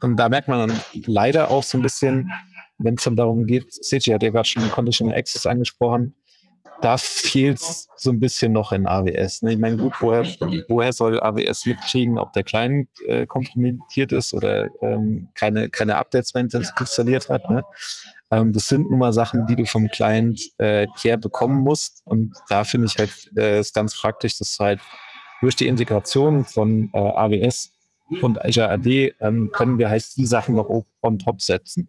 und 0.00 0.16
da 0.16 0.28
merkt 0.28 0.48
man 0.48 0.68
dann 0.68 0.80
leider 1.06 1.50
auch 1.50 1.62
so 1.62 1.78
ein 1.78 1.82
bisschen, 1.82 2.32
wenn 2.78 2.94
es 2.94 3.04
dann 3.04 3.16
darum 3.16 3.46
geht, 3.46 3.72
CG 3.72 4.14
hat 4.14 4.22
ja 4.22 4.30
gerade 4.30 4.48
schon 4.48 4.70
Conditional 4.70 5.16
Access 5.16 5.46
angesprochen, 5.46 6.14
da 6.80 6.98
fehlt 6.98 7.58
es 7.58 7.88
so 7.96 8.10
ein 8.10 8.20
bisschen 8.20 8.52
noch 8.52 8.72
in 8.72 8.86
AWS. 8.86 9.42
Ne? 9.42 9.52
Ich 9.52 9.58
meine, 9.58 9.76
gut, 9.76 9.94
woher, 10.00 10.24
woher 10.68 10.92
soll 10.92 11.20
AWS 11.20 11.66
mitkriegen, 11.66 12.18
ob 12.18 12.32
der 12.32 12.44
Client 12.44 12.88
äh, 13.06 13.26
kompromittiert 13.26 14.12
ist 14.12 14.34
oder 14.34 14.68
ähm, 14.82 15.28
keine, 15.34 15.70
keine 15.70 15.96
Updates 15.96 16.34
mehr 16.34 16.42
installiert 16.44 17.28
hat. 17.28 17.48
Ne? 17.48 17.62
Ähm, 18.30 18.52
das 18.52 18.68
sind 18.68 18.90
nun 18.90 18.98
mal 18.98 19.12
Sachen, 19.12 19.46
die 19.46 19.56
du 19.56 19.64
vom 19.64 19.88
Client 19.88 20.40
äh, 20.58 20.86
her 21.02 21.16
bekommen 21.16 21.62
musst. 21.62 22.02
Und 22.04 22.34
da 22.48 22.64
finde 22.64 22.88
ich 22.88 22.98
halt 22.98 23.12
äh, 23.36 23.60
ist 23.60 23.74
ganz 23.74 23.98
praktisch, 23.98 24.38
dass 24.38 24.58
halt 24.58 24.80
durch 25.40 25.56
die 25.56 25.68
Integration 25.68 26.44
von 26.44 26.90
äh, 26.92 26.98
AWS 26.98 27.72
und 28.22 28.44
Azure 28.44 28.70
AD 28.70 29.14
ähm, 29.20 29.50
können 29.52 29.78
wir 29.78 29.88
halt 29.88 30.16
die 30.16 30.26
Sachen 30.26 30.54
noch 30.54 30.68
on 31.02 31.18
top 31.18 31.42
setzen 31.42 31.88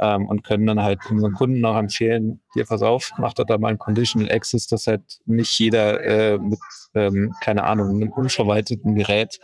ähm, 0.00 0.26
und 0.26 0.42
können 0.42 0.66
dann 0.66 0.82
halt 0.82 1.00
unseren 1.10 1.34
Kunden 1.34 1.60
noch 1.60 1.76
empfehlen, 1.76 2.40
hier 2.54 2.64
pass 2.64 2.82
auf, 2.82 3.12
macht 3.18 3.38
da 3.38 3.58
mal 3.58 3.68
ein 3.68 3.78
Conditional 3.78 4.30
Access, 4.30 4.66
dass 4.66 4.86
halt 4.86 5.20
nicht 5.24 5.56
jeder 5.58 6.02
äh, 6.02 6.38
mit, 6.38 6.58
ähm, 6.94 7.34
keine 7.40 7.64
Ahnung, 7.64 7.90
einem 7.90 8.10
unverwalteten 8.10 8.96
Gerät 8.96 9.38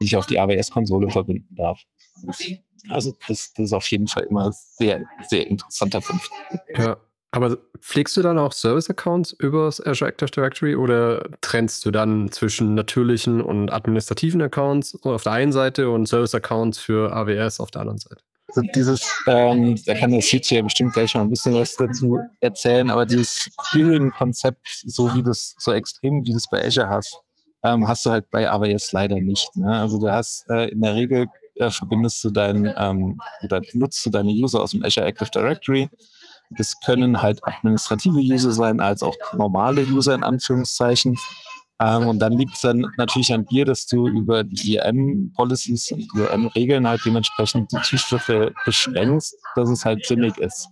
sich 0.00 0.16
auf 0.16 0.26
die 0.26 0.38
AWS-Konsole 0.38 1.10
verbinden 1.10 1.54
darf. 1.54 1.82
Also 2.90 3.16
das, 3.26 3.52
das 3.54 3.66
ist 3.66 3.72
auf 3.72 3.86
jeden 3.90 4.06
Fall 4.06 4.24
immer 4.24 4.52
sehr, 4.52 5.04
sehr 5.28 5.46
interessanter 5.46 6.00
Punkt. 6.00 6.28
Ja, 6.76 6.96
aber 7.30 7.58
pflegst 7.80 8.16
du 8.16 8.22
dann 8.22 8.38
auch 8.38 8.52
Service-Accounts 8.52 9.32
übers 9.32 9.84
Azure 9.84 10.10
Active 10.10 10.30
Directory 10.30 10.76
oder 10.76 11.28
trennst 11.40 11.84
du 11.84 11.90
dann 11.90 12.32
zwischen 12.32 12.74
natürlichen 12.74 13.40
und 13.40 13.70
administrativen 13.70 14.40
Accounts 14.40 14.98
auf 15.02 15.24
der 15.24 15.32
einen 15.32 15.52
Seite 15.52 15.90
und 15.90 16.06
Service-Accounts 16.06 16.78
für 16.78 17.12
AWS 17.12 17.60
auf 17.60 17.70
der 17.70 17.82
anderen 17.82 17.98
Seite? 17.98 18.22
Also 18.48 18.62
dieses, 18.74 19.06
ähm, 19.26 19.78
da 19.84 19.94
kann 19.94 20.10
der 20.10 20.22
Sitch 20.22 20.50
ja 20.50 20.62
bestimmt 20.62 20.94
gleich 20.94 21.14
noch 21.14 21.20
ein 21.20 21.28
bisschen 21.28 21.54
was 21.54 21.76
dazu 21.76 22.18
erzählen, 22.40 22.88
aber 22.88 23.04
dieses 23.04 23.50
Konzept, 24.16 24.66
so 24.86 25.14
wie 25.14 25.22
das, 25.22 25.54
so 25.58 25.72
extrem 25.72 26.24
wie 26.24 26.30
du 26.30 26.36
es 26.36 26.48
bei 26.48 26.64
Azure 26.64 26.88
hast, 26.88 27.20
ähm, 27.62 27.86
hast 27.86 28.06
du 28.06 28.10
halt 28.10 28.30
bei 28.30 28.50
AWS 28.50 28.92
leider 28.92 29.20
nicht. 29.20 29.54
Ne? 29.54 29.70
Also 29.70 29.98
du 29.98 30.10
hast 30.10 30.48
äh, 30.48 30.70
in 30.70 30.80
der 30.80 30.94
Regel 30.94 31.26
äh, 31.56 31.70
verbindest 31.70 32.24
du 32.24 32.30
deinen 32.30 32.72
ähm, 32.76 33.20
oder 33.42 33.60
nutzt 33.74 34.06
du 34.06 34.10
deine 34.10 34.30
User 34.30 34.62
aus 34.62 34.70
dem 34.70 34.82
Azure 34.82 35.06
Active 35.06 35.30
Directory 35.30 35.90
das 36.50 36.80
können 36.80 37.20
halt 37.20 37.40
administrative 37.42 38.18
User 38.18 38.52
sein, 38.52 38.80
als 38.80 39.02
auch 39.02 39.16
normale 39.34 39.82
User 39.82 40.14
in 40.14 40.24
Anführungszeichen. 40.24 41.18
Ähm, 41.80 42.08
und 42.08 42.18
dann 42.18 42.32
liegt 42.32 42.54
es 42.54 42.62
dann 42.62 42.86
natürlich 42.96 43.32
an 43.32 43.46
dir, 43.46 43.64
dass 43.64 43.86
du 43.86 44.08
über 44.08 44.42
die 44.42 44.74
IAM-Policies 44.74 45.92
und 45.92 46.08
IAM-Regeln 46.14 46.88
halt 46.88 47.02
dementsprechend 47.04 47.70
die 47.70 47.80
Zuschriffe 47.82 48.52
beschränkst, 48.64 49.36
dass 49.54 49.70
es 49.70 49.84
halt 49.84 50.04
sinnig 50.04 50.36
ist. 50.38 50.68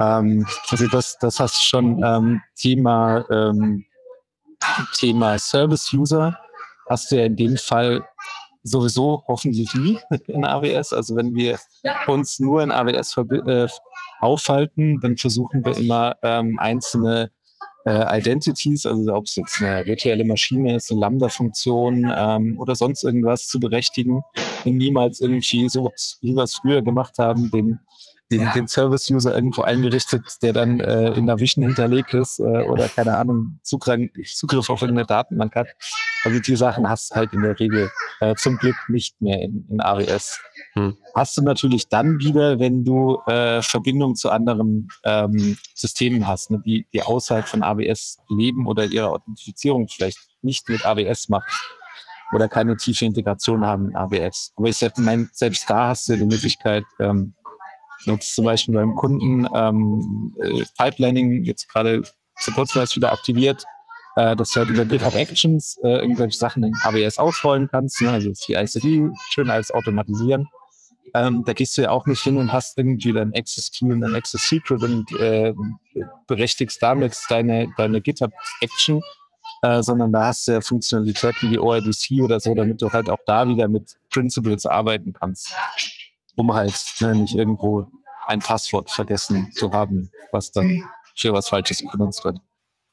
Ähm, 0.00 0.46
also 0.68 0.86
das, 0.88 1.16
das 1.20 1.40
hast 1.40 1.58
du 1.58 1.64
schon 1.64 2.02
ähm, 2.04 2.42
Thema, 2.56 3.24
ähm, 3.30 3.84
Thema 4.94 5.38
Service-User 5.38 6.38
hast 6.88 7.10
du 7.10 7.16
ja 7.16 7.24
in 7.24 7.36
dem 7.36 7.56
Fall 7.56 8.04
sowieso 8.62 9.24
hoffentlich 9.26 9.72
nie 9.74 9.98
in 10.26 10.44
AWS. 10.44 10.92
Also 10.92 11.16
wenn 11.16 11.34
wir 11.34 11.58
uns 12.06 12.38
nur 12.38 12.62
in 12.62 12.70
AWS 12.70 13.16
äh, 13.16 13.68
aufhalten, 14.20 15.00
dann 15.00 15.16
versuchen 15.16 15.64
wir 15.64 15.76
immer 15.76 16.16
ähm, 16.22 16.58
einzelne 16.58 17.30
äh, 17.86 18.18
Identities, 18.18 18.84
also 18.86 19.14
ob 19.14 19.24
es 19.24 19.36
jetzt 19.36 19.62
eine 19.62 19.86
virtuelle 19.86 20.24
Maschine 20.24 20.76
ist, 20.76 20.90
eine 20.90 21.00
Lambda-Funktion 21.00 22.12
ähm, 22.14 22.58
oder 22.58 22.74
sonst 22.74 23.04
irgendwas 23.04 23.46
zu 23.46 23.58
berechtigen 23.60 24.22
und 24.64 24.76
niemals 24.76 25.20
irgendwie 25.20 25.68
so, 25.68 25.90
wie 26.20 26.34
wir 26.34 26.42
es 26.42 26.56
früher 26.56 26.82
gemacht 26.82 27.18
haben, 27.18 27.50
den 27.50 27.80
den, 28.30 28.42
ja. 28.42 28.52
den 28.52 28.68
Service-User 28.68 29.34
irgendwo 29.34 29.62
eingerichtet, 29.62 30.24
der 30.42 30.52
dann 30.52 30.80
äh, 30.80 31.12
in 31.12 31.26
der 31.26 31.38
Vision 31.38 31.64
hinterlegt 31.64 32.12
ist 32.14 32.38
äh, 32.40 32.42
oder 32.42 32.88
keine 32.88 33.16
Ahnung, 33.16 33.58
Zugriff, 33.62 34.10
Zugriff 34.34 34.68
auf 34.68 34.82
irgendeine 34.82 35.06
Datenbank 35.06 35.54
hat. 35.54 35.68
Also 36.24 36.38
die 36.40 36.56
Sachen 36.56 36.88
hast 36.88 37.10
du 37.10 37.16
halt 37.16 37.32
in 37.32 37.42
der 37.42 37.58
Regel 37.58 37.90
äh, 38.20 38.34
zum 38.34 38.56
Glück 38.58 38.76
nicht 38.88 39.20
mehr 39.20 39.40
in, 39.40 39.66
in 39.70 39.80
AWS. 39.80 40.40
Hm. 40.74 40.96
Hast 41.14 41.36
du 41.36 41.42
natürlich 41.42 41.88
dann 41.88 42.18
wieder, 42.18 42.58
wenn 42.58 42.84
du 42.84 43.20
äh, 43.26 43.62
Verbindung 43.62 44.14
zu 44.14 44.30
anderen 44.30 44.88
ähm, 45.04 45.56
Systemen 45.74 46.26
hast, 46.26 46.50
ne, 46.50 46.60
die, 46.64 46.86
die 46.92 47.02
außerhalb 47.02 47.46
von 47.46 47.62
AWS 47.62 48.18
leben 48.28 48.66
oder 48.66 48.84
ihre 48.84 49.08
Authentifizierung 49.10 49.88
vielleicht 49.88 50.18
nicht 50.42 50.68
mit 50.68 50.84
AWS 50.84 51.28
machen 51.28 51.50
oder 52.32 52.48
keine 52.48 52.76
tiefe 52.76 53.04
Integration 53.04 53.64
haben 53.64 53.90
in 53.90 53.96
AWS. 53.96 54.52
Aber 54.56 54.68
ich 54.68 54.80
meine, 54.98 55.28
selbst 55.32 55.68
da 55.68 55.88
hast 55.88 56.08
du 56.08 56.16
die 56.16 56.24
Möglichkeit, 56.24 56.84
ähm, 57.00 57.34
nutzt 58.06 58.34
zum 58.34 58.44
Beispiel 58.44 58.74
beim 58.74 58.94
Kunden 58.94 59.46
ähm, 59.54 60.34
äh, 60.40 60.64
Pipelining 60.78 61.44
jetzt 61.44 61.68
gerade 61.68 62.02
vor 62.36 62.54
kurzem 62.54 62.80
erst 62.80 62.96
wieder 62.96 63.12
aktiviert, 63.12 63.64
äh, 64.16 64.36
dass 64.36 64.50
du 64.50 64.60
halt 64.60 64.70
über 64.70 64.84
GitHub 64.84 65.14
Actions 65.14 65.78
äh, 65.82 65.98
irgendwelche 66.00 66.38
Sachen 66.38 66.62
in 66.64 66.74
AWS 66.82 67.18
ausrollen 67.18 67.68
kannst, 67.68 68.00
ne? 68.00 68.10
also 68.10 68.32
CI/CD 68.32 69.10
schön 69.30 69.50
als 69.50 69.70
automatisieren. 69.70 70.48
Ähm, 71.14 71.42
da 71.46 71.54
gehst 71.54 71.76
du 71.78 71.82
ja 71.82 71.90
auch 71.90 72.06
nicht 72.06 72.20
hin 72.22 72.36
und 72.36 72.52
hast 72.52 72.76
irgendwie 72.76 73.12
dein 73.12 73.34
Access 73.34 73.70
Key 73.72 73.86
und 73.86 74.00
dein 74.00 74.14
Access 74.14 74.46
Secret 74.46 74.82
und 74.82 75.10
äh, 75.18 75.54
berechtigst 76.26 76.82
damit 76.82 77.16
deine, 77.30 77.72
deine 77.78 78.00
GitHub 78.02 78.30
Action, 78.60 79.00
äh, 79.62 79.82
sondern 79.82 80.12
da 80.12 80.26
hast 80.26 80.46
du 80.46 80.52
ja 80.52 80.60
Funktionalitäten 80.60 81.50
wie 81.50 81.58
ORDC 81.58 82.22
oder 82.22 82.38
so, 82.40 82.54
damit 82.54 82.82
du 82.82 82.92
halt 82.92 83.08
auch 83.08 83.18
da 83.26 83.48
wieder 83.48 83.68
mit 83.68 83.96
Principles 84.10 84.66
arbeiten 84.66 85.14
kannst 85.14 85.54
um 86.38 86.54
halt 86.54 86.74
ne, 87.00 87.14
nicht 87.14 87.34
irgendwo 87.34 87.90
ein 88.26 88.38
Passwort 88.38 88.90
vergessen 88.90 89.50
zu 89.52 89.72
haben, 89.72 90.10
was 90.30 90.52
dann 90.52 90.84
für 91.16 91.32
was 91.32 91.48
Falsches 91.48 91.84
benutzt 91.90 92.24
wird. 92.24 92.38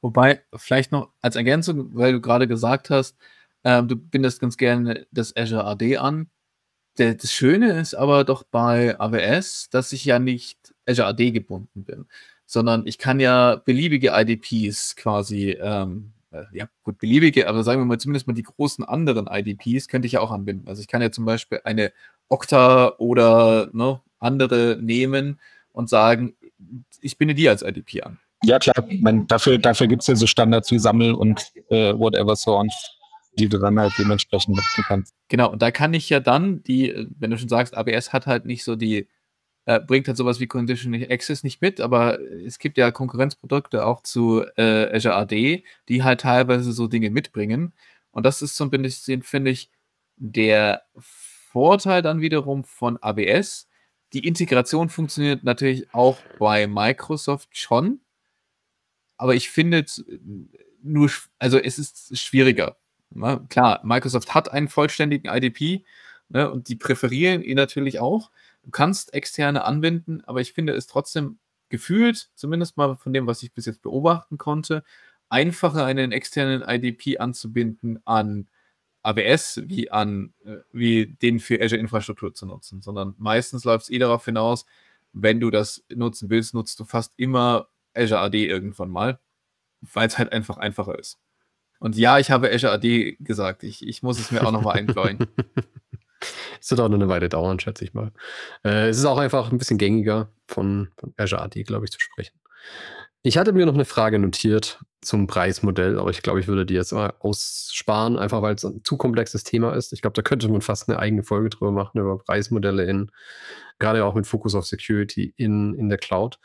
Wobei, 0.02 0.42
vielleicht 0.56 0.92
noch 0.92 1.12
als 1.22 1.36
Ergänzung, 1.36 1.96
weil 1.96 2.14
du 2.14 2.22
gerade 2.22 2.48
gesagt 2.48 2.90
hast, 2.90 3.16
äh, 3.64 3.84
du 3.84 3.96
bindest 3.96 4.40
ganz 4.42 4.58
gerne 4.58 5.06
das 5.12 5.36
Azure 5.38 5.66
AD 5.66 5.98
an. 5.98 6.30
Der, 6.98 7.14
das 7.14 7.32
Schöne 7.32 7.80
ist 7.80 7.94
aber 7.94 8.24
doch 8.24 8.44
bei 8.44 9.00
AWS, 9.00 9.70
dass 9.70 9.92
ich 9.92 10.06
ja 10.06 10.18
nicht 10.18 10.74
Azure 10.88 11.10
AD 11.10 11.32
gebunden 11.32 11.84
bin, 11.84 12.06
sondern 12.46 12.88
ich 12.88 12.98
kann 12.98 13.20
ja 13.20 13.58
beliebige 13.58 14.12
IDPs 14.16 14.96
quasi, 14.96 15.52
ähm, 15.52 16.14
äh, 16.15 16.15
ja 16.52 16.68
gut, 16.84 16.98
beliebige, 16.98 17.48
aber 17.48 17.64
sagen 17.64 17.82
wir 17.82 17.86
mal 17.86 18.00
zumindest 18.00 18.28
mal 18.28 18.34
die 18.34 18.44
großen 18.44 18.84
anderen 18.84 19.28
IDPs 19.28 19.88
könnte 19.88 20.06
ich 20.06 20.14
ja 20.14 20.20
auch 20.22 20.32
anbinden. 20.32 20.68
Also 20.68 20.82
ich 20.82 20.88
kann 20.88 21.02
ja 21.02 21.12
zum 21.12 21.26
Beispiel 21.26 21.62
eine 21.64 21.92
Okta 22.30 22.94
oder 22.98 23.70
ne, 23.74 24.02
andere 24.20 24.78
nehmen 24.82 25.40
und 25.72 25.90
sagen, 25.90 26.36
ich 27.02 27.18
binde 27.18 27.36
die 27.36 27.50
als 27.50 27.62
IDP 27.62 28.02
an. 28.04 28.20
Ja, 28.44 28.60
klar. 28.60 28.88
Man, 29.00 29.28
dafür 29.28 29.58
dafür 29.58 29.88
gibt 29.88 30.02
es 30.02 30.08
ja 30.08 30.16
so 30.16 30.28
Standards 30.28 30.72
wie 30.72 30.80
Sammel 30.80 31.14
und 31.14 31.52
äh, 31.70 31.94
whatever 31.98 32.36
so 32.36 32.58
on, 32.58 32.70
die 33.38 33.50
du 33.50 33.58
dann 33.58 33.80
halt 33.80 33.94
dementsprechend 33.98 34.56
nutzen 34.56 34.84
kannst. 34.88 35.14
Genau, 35.28 35.52
und 35.52 35.62
da 35.62 35.72
kann 35.72 35.94
ich 35.94 36.10
ja 36.10 36.20
dann 36.20 36.62
die, 36.64 37.08
wenn 37.18 37.32
du 37.32 37.38
schon 37.38 37.50
sagst, 37.50 37.76
ABS 37.76 38.14
hat 38.14 38.28
halt 38.28 38.46
nicht 38.46 38.64
so 38.64 38.76
die, 38.76 39.08
äh, 39.66 39.80
bringt 39.80 40.08
halt 40.08 40.18
sowas 40.18 40.40
wie 40.40 40.48
Conditional 40.48 41.08
Access 41.10 41.44
nicht 41.44 41.62
mit, 41.62 41.82
aber 41.82 42.20
es 42.20 42.60
gibt 42.60 42.78
ja 42.78 42.92
Konkurrenzprodukte 42.92 43.86
auch 43.86 44.02
zu 44.02 44.44
äh, 44.58 44.96
Azure 44.96 45.16
AD, 45.16 45.64
die 45.90 46.04
halt 46.04 46.22
teilweise 46.22 46.72
so 46.72 46.88
Dinge 46.88 47.10
mitbringen. 47.10 47.74
Und 48.12 48.26
das 48.26 48.42
ist 48.42 48.56
so 48.56 48.70
bisschen, 48.70 49.24
finde 49.24 49.52
ich, 49.52 49.70
der 50.18 50.84
Vorteil 50.98 52.02
dann 52.02 52.22
wiederum 52.22 52.64
von 52.64 52.98
AWS, 53.02 53.68
die 54.14 54.28
Integration 54.28 54.90
funktioniert 54.90 55.44
natürlich 55.44 55.94
auch 55.94 56.18
bei 56.40 56.68
Microsoft 56.68 57.58
schon, 57.58 58.00
aber 59.18 59.36
ich 59.36 59.50
finde 59.50 59.86
nur, 60.82 61.10
also 61.40 61.58
es 61.58 61.80
ist 61.80 62.18
schwieriger. 62.18 62.78
Ne? 63.10 63.46
Klar, 63.50 63.82
Microsoft 63.84 64.34
hat 64.34 64.52
einen 64.52 64.68
vollständigen 64.68 65.30
IDP 65.30 65.84
ne, 66.30 66.50
und 66.50 66.70
die 66.70 66.76
präferieren 66.76 67.42
ihn 67.42 67.56
natürlich 67.56 68.00
auch. 68.00 68.32
Du 68.66 68.72
kannst 68.72 69.14
externe 69.14 69.64
anwenden, 69.64 70.22
aber 70.26 70.42
ich 70.42 70.54
finde 70.54 70.74
es 70.74 70.88
trotzdem 70.88 71.38
gefühlt, 71.70 72.30
zumindest 72.34 72.78
mal 72.78 72.98
von 72.98 73.14
dem, 73.14 73.28
was 73.28 73.44
ich 73.44 73.54
bis 73.54 73.68
jetzt 73.68 73.84
beobachten 73.84 74.40
konnte, 74.40 74.84
einfacher 75.30 75.86
einen 75.86 76.12
externen 76.12 76.64
IDP 76.68 77.20
anzubinden 77.20 78.00
an 78.06 78.48
AWS 79.04 79.62
wie 79.66 79.92
an, 79.92 80.34
äh, 80.46 80.58
wie 80.72 81.06
den 81.06 81.40
für 81.40 81.62
Azure-Infrastruktur 81.62 82.34
zu 82.34 82.48
nutzen, 82.48 82.82
sondern 82.82 83.14
meistens 83.20 83.64
läuft 83.64 83.84
es 83.84 83.90
eh 83.92 84.00
darauf 84.00 84.26
hinaus, 84.26 84.66
wenn 85.14 85.40
du 85.40 85.52
das 85.52 85.86
nutzen 85.94 86.32
willst, 86.32 86.56
nutzt 86.56 86.80
du 86.80 86.86
fast 86.86 87.14
immer 87.18 87.68
Azure 87.94 88.20
AD 88.20 88.48
irgendwann 88.48 88.90
mal, 88.90 89.20
weil 89.82 90.08
es 90.08 90.18
halt 90.18 90.34
einfach 90.34 90.58
einfacher 90.58 90.98
ist. 90.98 91.20
Und 91.80 91.96
ja, 91.96 92.18
ich 92.18 92.32
habe 92.32 92.52
Azure 92.52 92.74
AD 92.74 93.18
gesagt. 93.20 93.62
Ich, 93.64 93.86
ich 93.86 94.02
muss 94.02 94.20
es 94.20 94.32
mir 94.32 94.46
auch 94.46 94.52
nochmal 94.52 94.80
einbläuen. 94.80 95.20
Es 96.66 96.72
wird 96.72 96.82
auch 96.82 96.90
noch 96.90 96.96
eine 96.96 97.10
Weile 97.10 97.30
dauern, 97.30 97.60
schätze 97.60 97.84
ich 97.84 97.94
mal. 97.94 98.12
Äh, 98.64 98.90
es 98.90 98.98
ist 98.98 99.06
auch 99.06 99.20
einfach 99.20 99.52
ein 99.52 99.60
bisschen 99.60 99.78
gängiger 99.78 100.32
von, 100.48 100.90
von 100.98 101.14
Azure 101.16 101.44
AD, 101.44 101.62
glaube 101.62 101.86
ich, 101.86 101.92
zu 101.92 102.00
sprechen. 102.00 102.40
Ich 103.22 103.38
hatte 103.38 103.54
mir 103.54 103.68
noch 103.68 103.76
eine 103.76 103.86
Frage 103.86 104.18
notiert 104.18 104.80
zum 105.00 105.28
Preismodell, 105.28 106.00
aber 106.00 106.10
ich 106.10 106.24
glaube, 106.24 106.40
ich 106.40 106.48
würde 106.48 106.66
die 106.66 106.74
jetzt 106.74 106.92
mal 106.92 107.14
aussparen, 107.20 108.18
einfach 108.18 108.42
weil 108.42 108.56
es 108.56 108.66
ein 108.66 108.84
zu 108.84 108.98
komplexes 108.98 109.44
Thema 109.44 109.76
ist. 109.76 109.94
Ich 109.94 110.02
glaube, 110.02 110.16
da 110.16 110.24
könnte 110.24 110.50
man 110.50 110.62
fast 110.62 110.90
eine 110.90 110.98
eigene 110.98 111.22
Folge 111.22 111.50
drüber 111.50 111.72
machen, 111.72 112.00
über 112.00 112.18
Preismodelle 112.18 112.86
in, 112.86 113.12
gerade 113.78 114.04
auch 114.04 114.16
mit 114.16 114.26
Fokus 114.26 114.56
auf 114.56 114.66
Security 114.66 115.36
in, 115.38 115.76
in 115.76 115.88
der 115.90 116.00
Cloud. 116.00 116.40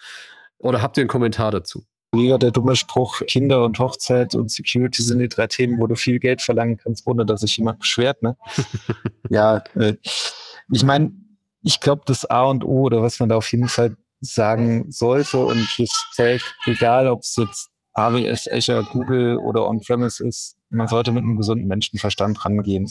Oder 0.59 0.83
habt 0.83 0.99
ihr 0.99 1.01
einen 1.01 1.09
Kommentar 1.09 1.51
dazu? 1.51 1.87
Wieder 2.13 2.39
der 2.39 2.51
dumme 2.51 2.75
Spruch, 2.75 3.21
Kinder 3.27 3.65
und 3.65 3.79
Hochzeit 3.79 4.35
und 4.35 4.51
Security 4.51 5.03
sind 5.03 5.21
die 5.21 5.29
drei 5.29 5.47
Themen, 5.47 5.79
wo 5.81 5.87
du 5.87 5.95
viel 5.95 6.19
Geld 6.19 6.43
verlangen 6.43 6.77
kannst, 6.77 7.07
ohne 7.07 7.25
dass 7.25 7.43
sich 7.43 7.57
jemand 7.57 7.79
beschwert. 7.79 8.23
Ne? 8.23 8.37
ja, 9.31 9.63
äh, 9.77 9.95
ich 10.73 10.83
meine, 10.83 11.13
ich 11.63 11.79
glaube, 11.81 12.03
das 12.07 12.25
A 12.25 12.45
und 12.45 12.65
O 12.65 12.83
oder 12.83 13.03
was 13.03 13.21
man 13.21 13.29
da 13.29 13.37
auf 13.37 13.51
jeden 13.53 13.69
Fall 13.69 13.97
sagen 14.21 14.91
sollte 14.91 15.39
und 15.39 15.69
das 15.79 16.07
zählt, 16.13 16.43
egal 16.67 17.07
ob 17.07 17.21
es 17.21 17.37
jetzt 17.37 17.71
AWS, 17.95 18.49
Azure, 18.51 18.85
Google 18.85 19.39
oder 19.39 19.67
On-Premise 19.69 20.27
ist, 20.27 20.57
man 20.69 20.89
sollte 20.89 21.13
mit 21.13 21.23
einem 21.23 21.37
gesunden 21.37 21.67
Menschenverstand 21.69 22.45
rangehen. 22.45 22.91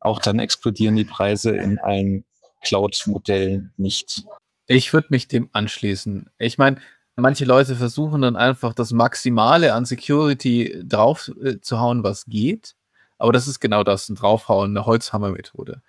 Auch 0.00 0.20
dann 0.20 0.38
explodieren 0.38 0.96
die 0.96 1.04
Preise 1.04 1.50
in 1.50 1.78
allen 1.78 2.24
Cloud-Modellen 2.62 3.72
nicht. 3.76 4.24
Ich 4.66 4.92
würde 4.92 5.08
mich 5.10 5.28
dem 5.28 5.48
anschließen. 5.52 6.30
Ich 6.38 6.58
meine, 6.58 6.80
manche 7.16 7.44
Leute 7.44 7.76
versuchen 7.76 8.22
dann 8.22 8.36
einfach 8.36 8.74
das 8.74 8.92
Maximale 8.92 9.74
an 9.74 9.84
Security 9.84 10.82
drauf 10.84 11.30
äh, 11.42 11.60
zu 11.60 11.80
hauen, 11.80 12.02
was 12.02 12.26
geht. 12.26 12.74
Aber 13.18 13.32
das 13.32 13.46
ist 13.46 13.60
genau 13.60 13.84
das, 13.84 14.08
ein 14.08 14.16
Draufhauen, 14.16 14.70
eine 14.70 14.86
Holzhammer-Methode. 14.86 15.82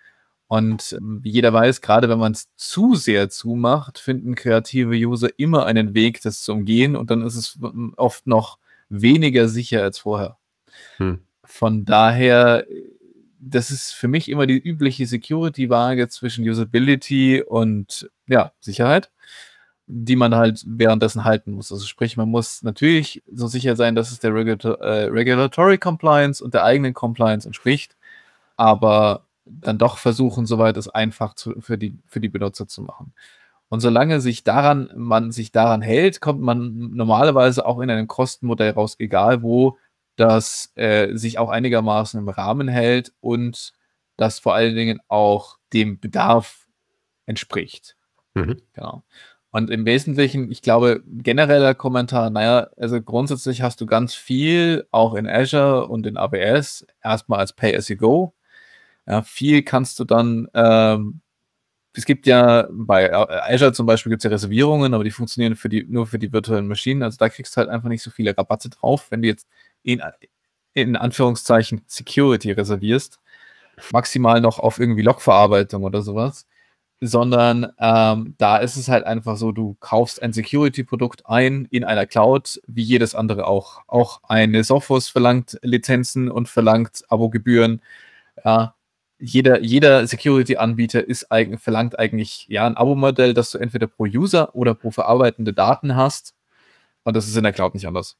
Und 0.47 0.93
ähm, 0.93 1.21
jeder 1.23 1.51
weiß, 1.51 1.81
gerade 1.81 2.09
wenn 2.09 2.19
man 2.19 2.33
es 2.33 2.47
zu 2.55 2.95
sehr 2.95 3.29
zumacht, 3.29 3.97
finden 3.97 4.35
kreative 4.35 4.93
User 4.93 5.29
immer 5.37 5.65
einen 5.65 5.95
Weg, 5.95 6.21
das 6.21 6.41
zu 6.41 6.53
umgehen 6.53 6.95
und 6.95 7.09
dann 7.09 7.23
ist 7.23 7.35
es 7.35 7.57
oft 7.97 8.27
noch 8.27 8.59
weniger 8.89 9.47
sicher 9.47 9.81
als 9.81 9.97
vorher. 9.99 10.37
Hm. 10.97 11.21
Von 11.43 11.85
daher, 11.85 12.65
das 13.39 13.71
ist 13.71 13.93
für 13.93 14.07
mich 14.07 14.29
immer 14.29 14.45
die 14.45 14.59
übliche 14.59 15.07
Security-Waage 15.07 16.07
zwischen 16.09 16.47
Usability 16.47 17.41
und 17.41 18.11
ja, 18.27 18.51
Sicherheit, 18.59 19.09
die 19.87 20.15
man 20.15 20.35
halt 20.35 20.63
währenddessen 20.65 21.23
halten 21.23 21.51
muss. 21.51 21.71
Also 21.71 21.85
sprich, 21.85 22.17
man 22.17 22.29
muss 22.29 22.63
natürlich 22.63 23.23
so 23.31 23.47
sicher 23.47 23.75
sein, 23.75 23.95
dass 23.95 24.11
es 24.11 24.19
der 24.19 24.33
Regulator 24.33 24.79
äh, 24.79 25.05
Regulatory 25.05 25.77
Compliance 25.77 26.43
und 26.43 26.53
der 26.53 26.63
eigenen 26.63 26.93
Compliance 26.93 27.47
entspricht, 27.47 27.95
aber 28.55 29.25
dann 29.45 29.77
doch 29.77 29.97
versuchen, 29.97 30.45
soweit 30.45 30.77
es 30.77 30.87
einfach 30.87 31.33
zu, 31.35 31.59
für, 31.59 31.77
die, 31.77 31.97
für 32.07 32.21
die 32.21 32.29
Benutzer 32.29 32.67
zu 32.67 32.81
machen. 32.81 33.13
Und 33.69 33.81
solange 33.81 34.21
sich 34.21 34.43
daran, 34.43 34.89
man 34.95 35.31
sich 35.31 35.51
daran 35.51 35.81
hält, 35.81 36.21
kommt 36.21 36.41
man 36.41 36.91
normalerweise 36.91 37.65
auch 37.65 37.79
in 37.79 37.89
einem 37.89 38.07
Kostenmodell 38.07 38.71
raus, 38.71 38.95
egal 38.99 39.41
wo, 39.41 39.77
das 40.15 40.71
äh, 40.75 41.15
sich 41.15 41.39
auch 41.39 41.49
einigermaßen 41.49 42.19
im 42.19 42.29
Rahmen 42.29 42.67
hält 42.67 43.13
und 43.19 43.73
das 44.15 44.39
vor 44.39 44.53
allen 44.53 44.75
Dingen 44.75 44.99
auch 45.07 45.57
dem 45.73 45.99
Bedarf 45.99 46.67
entspricht. 47.25 47.95
Mhm. 48.35 48.61
Genau. 48.73 49.03
Und 49.53 49.69
im 49.69 49.85
Wesentlichen, 49.85 50.51
ich 50.51 50.61
glaube, 50.61 51.01
genereller 51.05 51.75
Kommentar, 51.75 52.29
naja, 52.29 52.67
also 52.77 53.01
grundsätzlich 53.01 53.61
hast 53.61 53.79
du 53.81 53.85
ganz 53.85 54.13
viel, 54.15 54.85
auch 54.91 55.13
in 55.15 55.27
Azure 55.27 55.87
und 55.87 56.05
in 56.05 56.17
AWS, 56.17 56.85
erstmal 57.01 57.39
als 57.39 57.53
Pay-as-you-go 57.53 58.33
ja, 59.07 59.21
viel 59.23 59.63
kannst 59.63 59.99
du 59.99 60.05
dann, 60.05 60.47
ähm, 60.53 61.21
es 61.93 62.05
gibt 62.05 62.27
ja 62.27 62.67
bei 62.71 63.13
Azure 63.13 63.73
zum 63.73 63.85
Beispiel 63.85 64.11
gibt 64.11 64.21
es 64.21 64.23
ja 64.25 64.31
Reservierungen, 64.31 64.93
aber 64.93 65.03
die 65.03 65.11
funktionieren 65.11 65.55
für 65.55 65.69
die, 65.69 65.85
nur 65.85 66.07
für 66.07 66.19
die 66.19 66.33
virtuellen 66.33 66.67
Maschinen. 66.67 67.03
Also 67.03 67.17
da 67.17 67.29
kriegst 67.29 67.55
du 67.55 67.59
halt 67.59 67.69
einfach 67.69 67.89
nicht 67.89 68.03
so 68.03 68.11
viele 68.11 68.37
Rabatte 68.37 68.69
drauf, 68.69 69.07
wenn 69.11 69.21
du 69.21 69.27
jetzt 69.27 69.47
in, 69.83 70.01
in 70.73 70.95
Anführungszeichen 70.95 71.83
Security 71.87 72.51
reservierst. 72.51 73.19
Maximal 73.91 74.41
noch 74.41 74.59
auf 74.59 74.79
irgendwie 74.79 75.01
Logverarbeitung 75.03 75.83
oder 75.83 76.01
sowas. 76.01 76.47
Sondern 77.05 77.73
ähm, 77.79 78.35
da 78.37 78.57
ist 78.57 78.77
es 78.77 78.87
halt 78.87 79.03
einfach 79.03 79.35
so, 79.35 79.51
du 79.51 79.75
kaufst 79.81 80.21
ein 80.21 80.31
Security-Produkt 80.31 81.25
ein 81.25 81.67
in 81.69 81.83
einer 81.83 82.05
Cloud, 82.05 82.61
wie 82.65 82.83
jedes 82.83 83.13
andere 83.13 83.45
auch. 83.45 83.81
Auch 83.87 84.21
eine 84.23 84.63
Sophos 84.63 85.09
verlangt 85.09 85.59
Lizenzen 85.63 86.31
und 86.31 86.47
verlangt 86.47 87.03
Abogebühren. 87.09 87.81
Ja, 88.45 88.75
jeder, 89.19 89.61
jeder 89.61 90.07
Security-Anbieter 90.07 91.05
ist 91.05 91.27
verlangt 91.57 91.99
eigentlich 91.99 92.45
ja 92.47 92.65
ein 92.65 92.77
Abo-Modell, 92.77 93.33
das 93.33 93.51
du 93.51 93.57
entweder 93.57 93.87
pro 93.87 94.05
User 94.05 94.55
oder 94.55 94.73
pro 94.73 94.91
verarbeitende 94.91 95.53
Daten 95.53 95.95
hast. 95.95 96.35
Und 97.03 97.15
das 97.15 97.27
ist 97.27 97.35
in 97.35 97.43
der 97.43 97.53
Cloud 97.53 97.73
nicht 97.73 97.87
anders. 97.87 98.17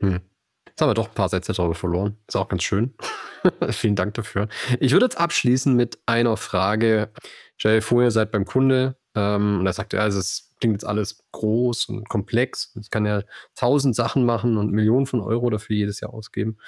Hm. 0.00 0.20
Jetzt 0.66 0.80
haben 0.80 0.90
wir 0.90 0.94
doch 0.94 1.08
ein 1.08 1.14
paar 1.14 1.28
Sätze 1.28 1.52
darüber 1.52 1.74
verloren. 1.74 2.16
Ist 2.28 2.36
auch 2.36 2.48
ganz 2.48 2.62
schön. 2.62 2.94
Vielen 3.70 3.96
Dank 3.96 4.14
dafür. 4.14 4.48
Ich 4.78 4.92
würde 4.92 5.06
jetzt 5.06 5.18
abschließen 5.18 5.74
mit 5.74 5.98
einer 6.06 6.36
Frage. 6.36 7.10
Stell 7.56 7.76
dir 7.76 7.82
vor, 7.82 8.02
ihr 8.02 8.10
seid 8.10 8.30
beim 8.30 8.44
Kunde 8.44 8.96
ähm, 9.14 9.60
und 9.60 9.66
er 9.66 9.72
sagt, 9.72 9.92
ja, 9.92 10.06
es 10.06 10.54
klingt 10.60 10.74
jetzt 10.74 10.86
alles 10.86 11.22
groß 11.32 11.86
und 11.86 12.08
komplex. 12.08 12.74
Ich 12.80 12.90
kann 12.90 13.06
ja 13.06 13.22
tausend 13.54 13.96
Sachen 13.96 14.24
machen 14.24 14.56
und 14.56 14.72
Millionen 14.72 15.06
von 15.06 15.20
Euro 15.20 15.50
dafür 15.50 15.76
jedes 15.76 16.00
Jahr 16.00 16.12
ausgeben 16.12 16.58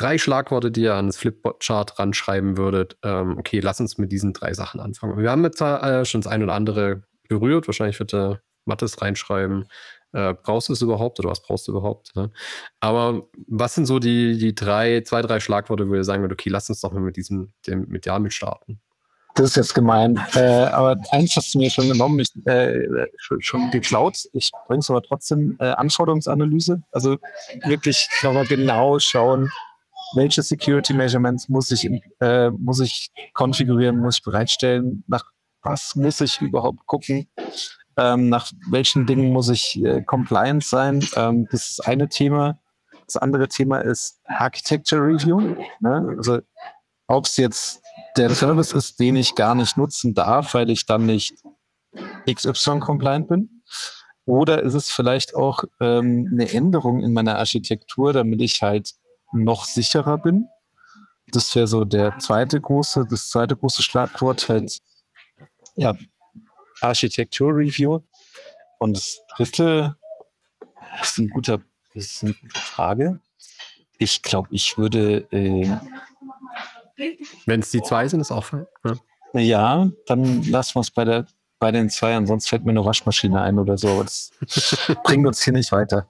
drei 0.00 0.16
Schlagworte, 0.16 0.70
die 0.70 0.82
ihr 0.82 0.94
ans 0.94 1.18
Flipchart 1.18 1.98
ranschreiben 1.98 2.56
würdet. 2.56 2.96
Ähm, 3.02 3.36
okay, 3.38 3.60
lass 3.60 3.80
uns 3.80 3.98
mit 3.98 4.10
diesen 4.10 4.32
drei 4.32 4.54
Sachen 4.54 4.80
anfangen. 4.80 5.18
Wir 5.18 5.30
haben 5.30 5.44
jetzt 5.44 5.60
äh, 5.60 6.04
schon 6.04 6.22
das 6.22 6.30
ein 6.30 6.42
oder 6.42 6.54
andere 6.54 7.02
berührt. 7.28 7.68
Wahrscheinlich 7.68 7.98
wird 7.98 8.12
der 8.12 8.40
Mattes 8.64 9.02
reinschreiben. 9.02 9.66
Äh, 10.12 10.34
brauchst 10.34 10.68
du 10.68 10.72
es 10.72 10.82
überhaupt 10.82 11.18
oder 11.20 11.30
was 11.30 11.42
brauchst 11.42 11.68
du 11.68 11.72
überhaupt? 11.72 12.14
Ne? 12.16 12.30
Aber 12.80 13.28
was 13.46 13.74
sind 13.74 13.86
so 13.86 13.98
die, 13.98 14.38
die 14.38 14.54
drei, 14.54 15.02
zwei, 15.02 15.22
drei 15.22 15.40
Schlagworte, 15.40 15.88
wo 15.88 15.94
ihr 15.94 16.04
sagen 16.04 16.22
würdet, 16.22 16.40
okay, 16.40 16.50
lass 16.50 16.68
uns 16.68 16.80
doch 16.80 16.92
mal 16.92 17.00
mit 17.00 17.16
diesem, 17.16 17.52
dem, 17.66 17.86
mit 17.88 18.06
Jamil 18.06 18.30
starten? 18.30 18.80
Das 19.36 19.50
ist 19.50 19.56
jetzt 19.56 19.74
gemein. 19.74 20.20
Äh, 20.34 20.64
aber 20.64 20.96
eins 21.12 21.36
hast 21.36 21.54
du 21.54 21.58
mir 21.58 21.70
schon 21.70 21.88
genommen, 21.88 22.18
ich, 22.18 22.30
äh, 22.46 23.06
schon, 23.16 23.40
schon 23.40 23.70
geklaut. 23.70 24.18
Ich 24.32 24.50
bringe 24.66 24.80
es 24.80 24.90
aber 24.90 25.02
trotzdem 25.02 25.56
äh, 25.60 25.66
Anforderungsanalyse. 25.66 26.82
Also 26.90 27.16
wirklich 27.64 28.08
nochmal 28.22 28.46
genau 28.46 28.98
schauen, 28.98 29.50
welche 30.14 30.42
Security 30.42 30.92
Measurements 30.92 31.48
muss 31.48 31.70
ich, 31.70 31.88
äh, 32.20 32.50
muss 32.50 32.80
ich 32.80 33.10
konfigurieren, 33.32 33.98
muss 33.98 34.18
ich 34.18 34.22
bereitstellen, 34.24 35.04
nach 35.06 35.24
was 35.62 35.94
muss 35.94 36.20
ich 36.20 36.40
überhaupt 36.40 36.86
gucken, 36.86 37.28
ähm, 37.96 38.28
nach 38.28 38.50
welchen 38.70 39.06
Dingen 39.06 39.32
muss 39.32 39.48
ich 39.48 39.82
äh, 39.82 40.02
compliant 40.02 40.64
sein. 40.64 41.06
Ähm, 41.16 41.48
das 41.50 41.70
ist 41.70 41.86
eine 41.86 42.08
Thema. 42.08 42.58
Das 43.06 43.16
andere 43.16 43.48
Thema 43.48 43.78
ist 43.78 44.20
Architecture 44.24 45.02
Review. 45.02 45.56
Ne? 45.80 46.14
Also 46.16 46.40
ob 47.08 47.26
es 47.26 47.36
jetzt 47.36 47.82
der 48.16 48.30
Service 48.30 48.72
ist, 48.72 49.00
den 49.00 49.16
ich 49.16 49.34
gar 49.34 49.54
nicht 49.54 49.76
nutzen 49.76 50.14
darf, 50.14 50.54
weil 50.54 50.70
ich 50.70 50.86
dann 50.86 51.06
nicht 51.06 51.34
XY-compliant 52.30 53.28
bin. 53.28 53.62
Oder 54.26 54.62
ist 54.62 54.74
es 54.74 54.90
vielleicht 54.90 55.34
auch 55.34 55.64
ähm, 55.80 56.28
eine 56.32 56.52
Änderung 56.52 57.02
in 57.02 57.12
meiner 57.12 57.38
Architektur, 57.38 58.12
damit 58.12 58.40
ich 58.40 58.62
halt 58.62 58.94
noch 59.32 59.64
sicherer 59.64 60.18
bin. 60.18 60.48
Das 61.32 61.54
wäre 61.54 61.66
so 61.66 61.84
der 61.84 62.18
zweite 62.18 62.60
große, 62.60 63.06
das 63.08 63.30
zweite 63.30 63.56
große 63.56 63.82
Schlagwort 63.82 64.48
halt, 64.48 64.78
ja, 65.76 65.96
Architektur-Review. 66.80 68.00
Und 68.78 68.96
das 68.96 69.20
dritte 69.36 69.96
ist 71.02 71.18
ein 71.18 71.28
guter, 71.28 71.60
ist 71.94 72.22
eine 72.22 72.34
gute 72.34 72.58
Frage. 72.58 73.20
Ich 73.98 74.22
glaube, 74.22 74.48
ich 74.50 74.78
würde. 74.78 75.26
Äh, 75.30 75.76
Wenn 77.46 77.60
es 77.60 77.70
die 77.70 77.82
zwei 77.82 78.08
sind, 78.08 78.20
ist 78.20 78.30
auch 78.30 78.44
fein. 78.44 78.66
Ja. 78.84 79.40
ja, 79.40 79.90
dann 80.06 80.42
lassen 80.44 80.76
wir 80.76 80.80
es 80.80 80.90
bei, 80.90 81.04
der, 81.04 81.26
bei 81.58 81.70
den 81.70 81.90
zwei, 81.90 82.16
ansonsten 82.16 82.48
fällt 82.48 82.64
mir 82.64 82.70
eine 82.70 82.84
Waschmaschine 82.84 83.40
ein 83.40 83.58
oder 83.58 83.78
so. 83.78 84.02
Das 84.02 84.30
bringt 85.04 85.26
uns 85.26 85.42
hier 85.42 85.52
nicht 85.52 85.72
weiter. 85.72 86.08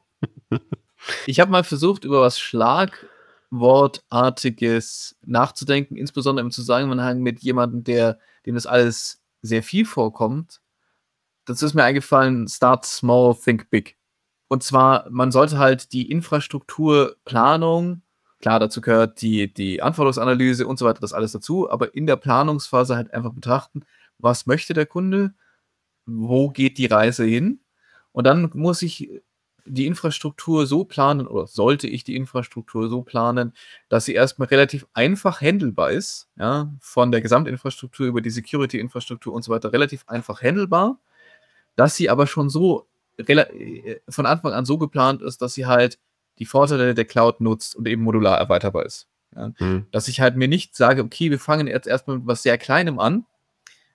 Ich 1.27 1.41
habe 1.41 1.51
mal 1.51 1.65
versucht, 1.65 2.05
über 2.05 2.21
was 2.21 2.39
Schlagwortartiges 2.39 5.17
nachzudenken, 5.25 5.97
insbesondere 5.97 6.45
im 6.45 6.53
Zusammenhang 6.53 7.21
mit 7.21 7.41
jemandem, 7.41 7.85
der, 7.85 8.19
dem 8.47 8.55
das 8.55 8.67
alles 8.67 9.20
sehr 9.43 9.63
viel 9.63 9.85
vorkommt. 9.85 10.61
Das 11.47 11.63
ist 11.63 11.75
mir 11.75 11.85
eingefallen, 11.85 12.49
start 12.49 12.85
small, 12.85 13.35
think 13.35 13.71
big. 13.71 13.97
Und 14.49 14.63
zwar, 14.63 15.09
man 15.11 15.33
sollte 15.33 15.59
halt 15.59 15.93
die 15.93 16.11
Infrastrukturplanung, 16.11 18.03
klar, 18.41 18.59
dazu 18.59 18.81
gehört 18.81 19.23
die, 19.23 19.53
die 19.53 19.83
Anforderungsanalyse 19.83 20.67
und 20.67 20.79
so 20.79 20.87
weiter, 20.87 21.01
das 21.01 21.13
alles 21.13 21.33
dazu, 21.33 21.71
aber 21.71 21.95
in 21.95 22.07
der 22.07 22.17
Planungsphase 22.17 22.97
halt 22.97 23.13
einfach 23.15 23.33
betrachten, 23.33 23.83
was 24.19 24.47
möchte 24.47 24.75
der 24.75 24.87
Kunde, 24.87 25.35
wo 26.07 26.51
geht 26.51 26.79
die 26.79 26.87
Reise 26.87 27.25
hin? 27.25 27.61
Und 28.13 28.27
dann 28.27 28.51
muss 28.55 28.83
ich 28.83 29.23
die 29.65 29.87
Infrastruktur 29.87 30.67
so 30.67 30.85
planen 30.85 31.27
oder 31.27 31.47
sollte 31.47 31.87
ich 31.87 32.05
die 32.05 32.17
Infrastruktur 32.17 32.89
so 32.89 33.03
planen, 33.03 33.53
dass 33.89 34.05
sie 34.05 34.15
erstmal 34.15 34.49
relativ 34.49 34.87
einfach 34.95 35.41
handelbar 35.41 35.91
ist, 35.91 36.29
ja, 36.37 36.73
von 36.81 37.13
der 37.13 37.21
Gesamtinfrastruktur 37.21 38.07
über 38.07 38.21
die 38.21 38.31
Security-Infrastruktur 38.31 39.33
und 39.33 39.43
so 39.43 39.53
weiter 39.53 39.73
relativ 39.73 40.05
einfach 40.07 40.43
handelbar, 40.43 40.99
dass 41.77 41.97
sie 41.97 42.11
aber 42.11 42.27
schon 42.27 42.49
so 42.49 42.87
äh, 43.17 44.01
von 44.09 44.27
Anfang 44.27 44.53
an 44.53 44.65
so 44.65 44.79
geplant 44.79 45.23
ist, 45.23 45.43
dass 45.43 45.55
sie 45.55 45.67
halt 45.67 45.99
die 46.39 46.47
Vorteile 46.47 46.95
der 46.95 47.05
Cloud 47.05 47.41
nutzt 47.41 47.77
und 47.77 47.87
eben 47.87 48.03
modular 48.03 48.39
erweiterbar 48.39 48.87
ist. 48.87 49.09
Ja? 49.35 49.53
Mhm. 49.59 49.87
Dass 49.91 50.09
ich 50.09 50.21
halt 50.21 50.37
mir 50.37 50.49
nicht 50.49 50.75
sage, 50.77 51.03
okay, 51.03 51.31
wir 51.31 51.39
fangen 51.39 51.67
jetzt 51.67 51.87
erstmal 51.87 52.19
mit 52.19 52.27
was 52.27 52.43
sehr 52.43 52.59
Kleinem 52.59 52.99
an, 52.99 53.27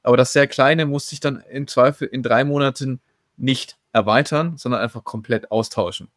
aber 0.03 0.17
das 0.17 0.33
sehr 0.33 0.47
Kleine 0.47 0.85
muss 0.85 1.09
sich 1.09 1.19
dann 1.19 1.43
im 1.49 1.67
Zweifel 1.67 2.07
in 2.07 2.21
drei 2.21 2.43
Monaten 2.43 3.01
nicht 3.37 3.77
erweitern, 3.95 4.57
sondern 4.57 4.81
einfach 4.81 5.03
komplett 5.05 5.51
austauschen. 5.51 6.09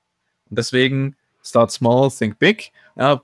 Und 0.51 0.59
deswegen 0.59 1.16
start 1.43 1.70
small, 1.70 2.11
think 2.11 2.39
big. 2.39 2.72
Ja, 2.97 3.22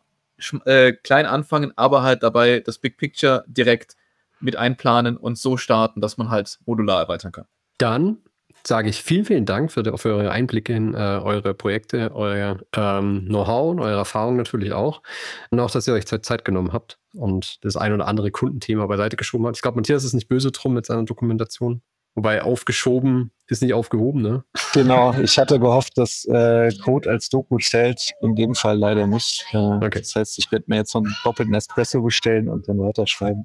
äh, 0.64 0.92
klein 0.92 1.26
anfangen, 1.26 1.72
aber 1.76 2.02
halt 2.02 2.22
dabei 2.22 2.60
das 2.60 2.78
Big 2.78 2.96
Picture 2.96 3.44
direkt 3.48 3.96
mit 4.40 4.56
einplanen 4.56 5.16
und 5.16 5.38
so 5.38 5.56
starten, 5.56 6.00
dass 6.00 6.16
man 6.16 6.30
halt 6.30 6.58
modular 6.66 7.00
erweitern 7.00 7.32
kann. 7.32 7.46
Dann 7.78 8.18
sage 8.66 8.88
ich 8.88 9.02
vielen, 9.02 9.24
vielen 9.24 9.44
Dank 9.44 9.72
für, 9.72 9.98
für 9.98 10.14
eure 10.14 10.30
Einblicke 10.30 10.72
in 10.72 10.94
äh, 10.94 10.96
eure 10.96 11.54
Projekte, 11.54 12.12
euer 12.14 12.58
ähm, 12.76 13.26
Know-how 13.26 13.72
und 13.72 13.80
eure 13.80 13.98
Erfahrungen 13.98 14.36
natürlich 14.36 14.72
auch. 14.72 15.02
Und 15.50 15.60
auch, 15.60 15.70
dass 15.70 15.86
ihr 15.88 15.94
euch 15.94 16.06
Zeit 16.06 16.44
genommen 16.44 16.72
habt 16.72 16.98
und 17.14 17.64
das 17.64 17.76
ein 17.76 17.92
oder 17.92 18.06
andere 18.06 18.30
Kundenthema 18.30 18.86
beiseite 18.86 19.16
geschoben 19.16 19.46
habt. 19.46 19.56
Ich 19.56 19.62
glaube, 19.62 19.76
Matthias 19.76 20.04
ist 20.04 20.14
nicht 20.14 20.28
böse 20.28 20.52
drum 20.52 20.74
mit 20.74 20.86
seiner 20.86 21.04
Dokumentation. 21.04 21.82
Wobei 22.14 22.42
aufgeschoben 22.42 23.32
ist 23.48 23.60
nicht 23.60 23.74
aufgehoben, 23.74 24.22
ne? 24.22 24.44
Genau, 24.72 25.12
ich 25.22 25.38
hatte 25.38 25.58
gehofft, 25.58 25.98
dass 25.98 26.24
äh, 26.26 26.70
Code 26.82 27.10
als 27.10 27.28
Doku 27.28 27.58
zählt. 27.58 28.12
In 28.22 28.36
dem 28.36 28.54
Fall 28.54 28.78
leider 28.78 29.06
nicht. 29.06 29.44
Äh, 29.52 29.56
okay. 29.56 29.98
Das 29.98 30.14
heißt, 30.14 30.38
ich 30.38 30.50
werde 30.52 30.64
mir 30.68 30.76
jetzt 30.76 30.92
so 30.92 30.98
einen 30.98 31.14
doppelten 31.24 31.54
Espresso 31.54 32.02
bestellen 32.02 32.48
und 32.48 32.68
dann 32.68 32.78
weiterschreiben. 32.78 33.44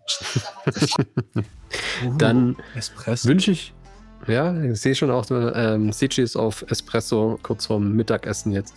dann 2.17 2.55
wünsche 3.23 3.51
ich 3.51 3.73
ja, 4.27 4.61
ich 4.61 4.79
sehe 4.79 4.95
schon 4.95 5.11
auch, 5.11 5.25
ähm, 5.31 5.91
Sichi 5.91 6.21
ist 6.21 6.35
auf 6.35 6.65
Espresso 6.69 7.39
kurz 7.41 7.67
vorm 7.67 7.93
Mittagessen 7.93 8.51
jetzt. 8.51 8.75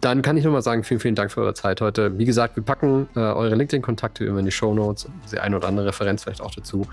Dann 0.00 0.22
kann 0.22 0.36
ich 0.36 0.44
nur 0.44 0.52
mal 0.52 0.62
sagen, 0.62 0.84
vielen, 0.84 1.00
vielen 1.00 1.14
Dank 1.16 1.32
für 1.32 1.40
eure 1.40 1.54
Zeit 1.54 1.80
heute. 1.80 2.16
Wie 2.18 2.24
gesagt, 2.24 2.54
wir 2.54 2.62
packen 2.62 3.08
äh, 3.16 3.18
eure 3.18 3.56
LinkedIn-Kontakte 3.56 4.24
immer 4.24 4.38
in 4.38 4.44
die 4.44 4.52
Show 4.52 4.72
Notes, 4.72 5.08
die 5.32 5.40
eine 5.40 5.56
oder 5.56 5.66
andere 5.66 5.86
Referenz 5.86 6.22
vielleicht 6.22 6.40
auch 6.40 6.54
dazu. 6.54 6.86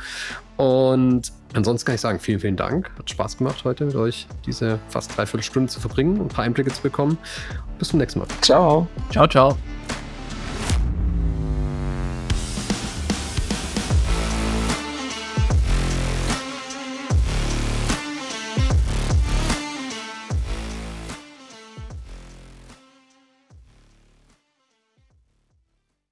Und 0.58 1.32
ansonsten 1.58 1.86
kann 1.86 1.96
ich 1.96 2.02
sagen, 2.02 2.20
vielen, 2.20 2.40
vielen 2.40 2.56
Dank. 2.56 2.92
Hat 2.98 3.10
Spaß 3.10 3.38
gemacht, 3.38 3.64
heute 3.64 3.86
mit 3.86 3.96
euch 3.96 4.28
diese 4.46 4.80
fast 4.90 5.16
dreiviertel 5.16 5.44
Stunde 5.44 5.72
zu 5.72 5.80
verbringen 5.80 6.20
und 6.20 6.28
ein 6.28 6.36
paar 6.36 6.46
Einblicke 6.46 6.72
zu 6.72 6.82
bekommen. 6.82 7.18
Bis 7.80 7.90
zum 7.90 8.00
nächsten 8.00 8.20
Mal. 8.20 8.28
Ciao. 8.42 8.88
Ciao, 9.12 9.28
ciao. 9.28 9.58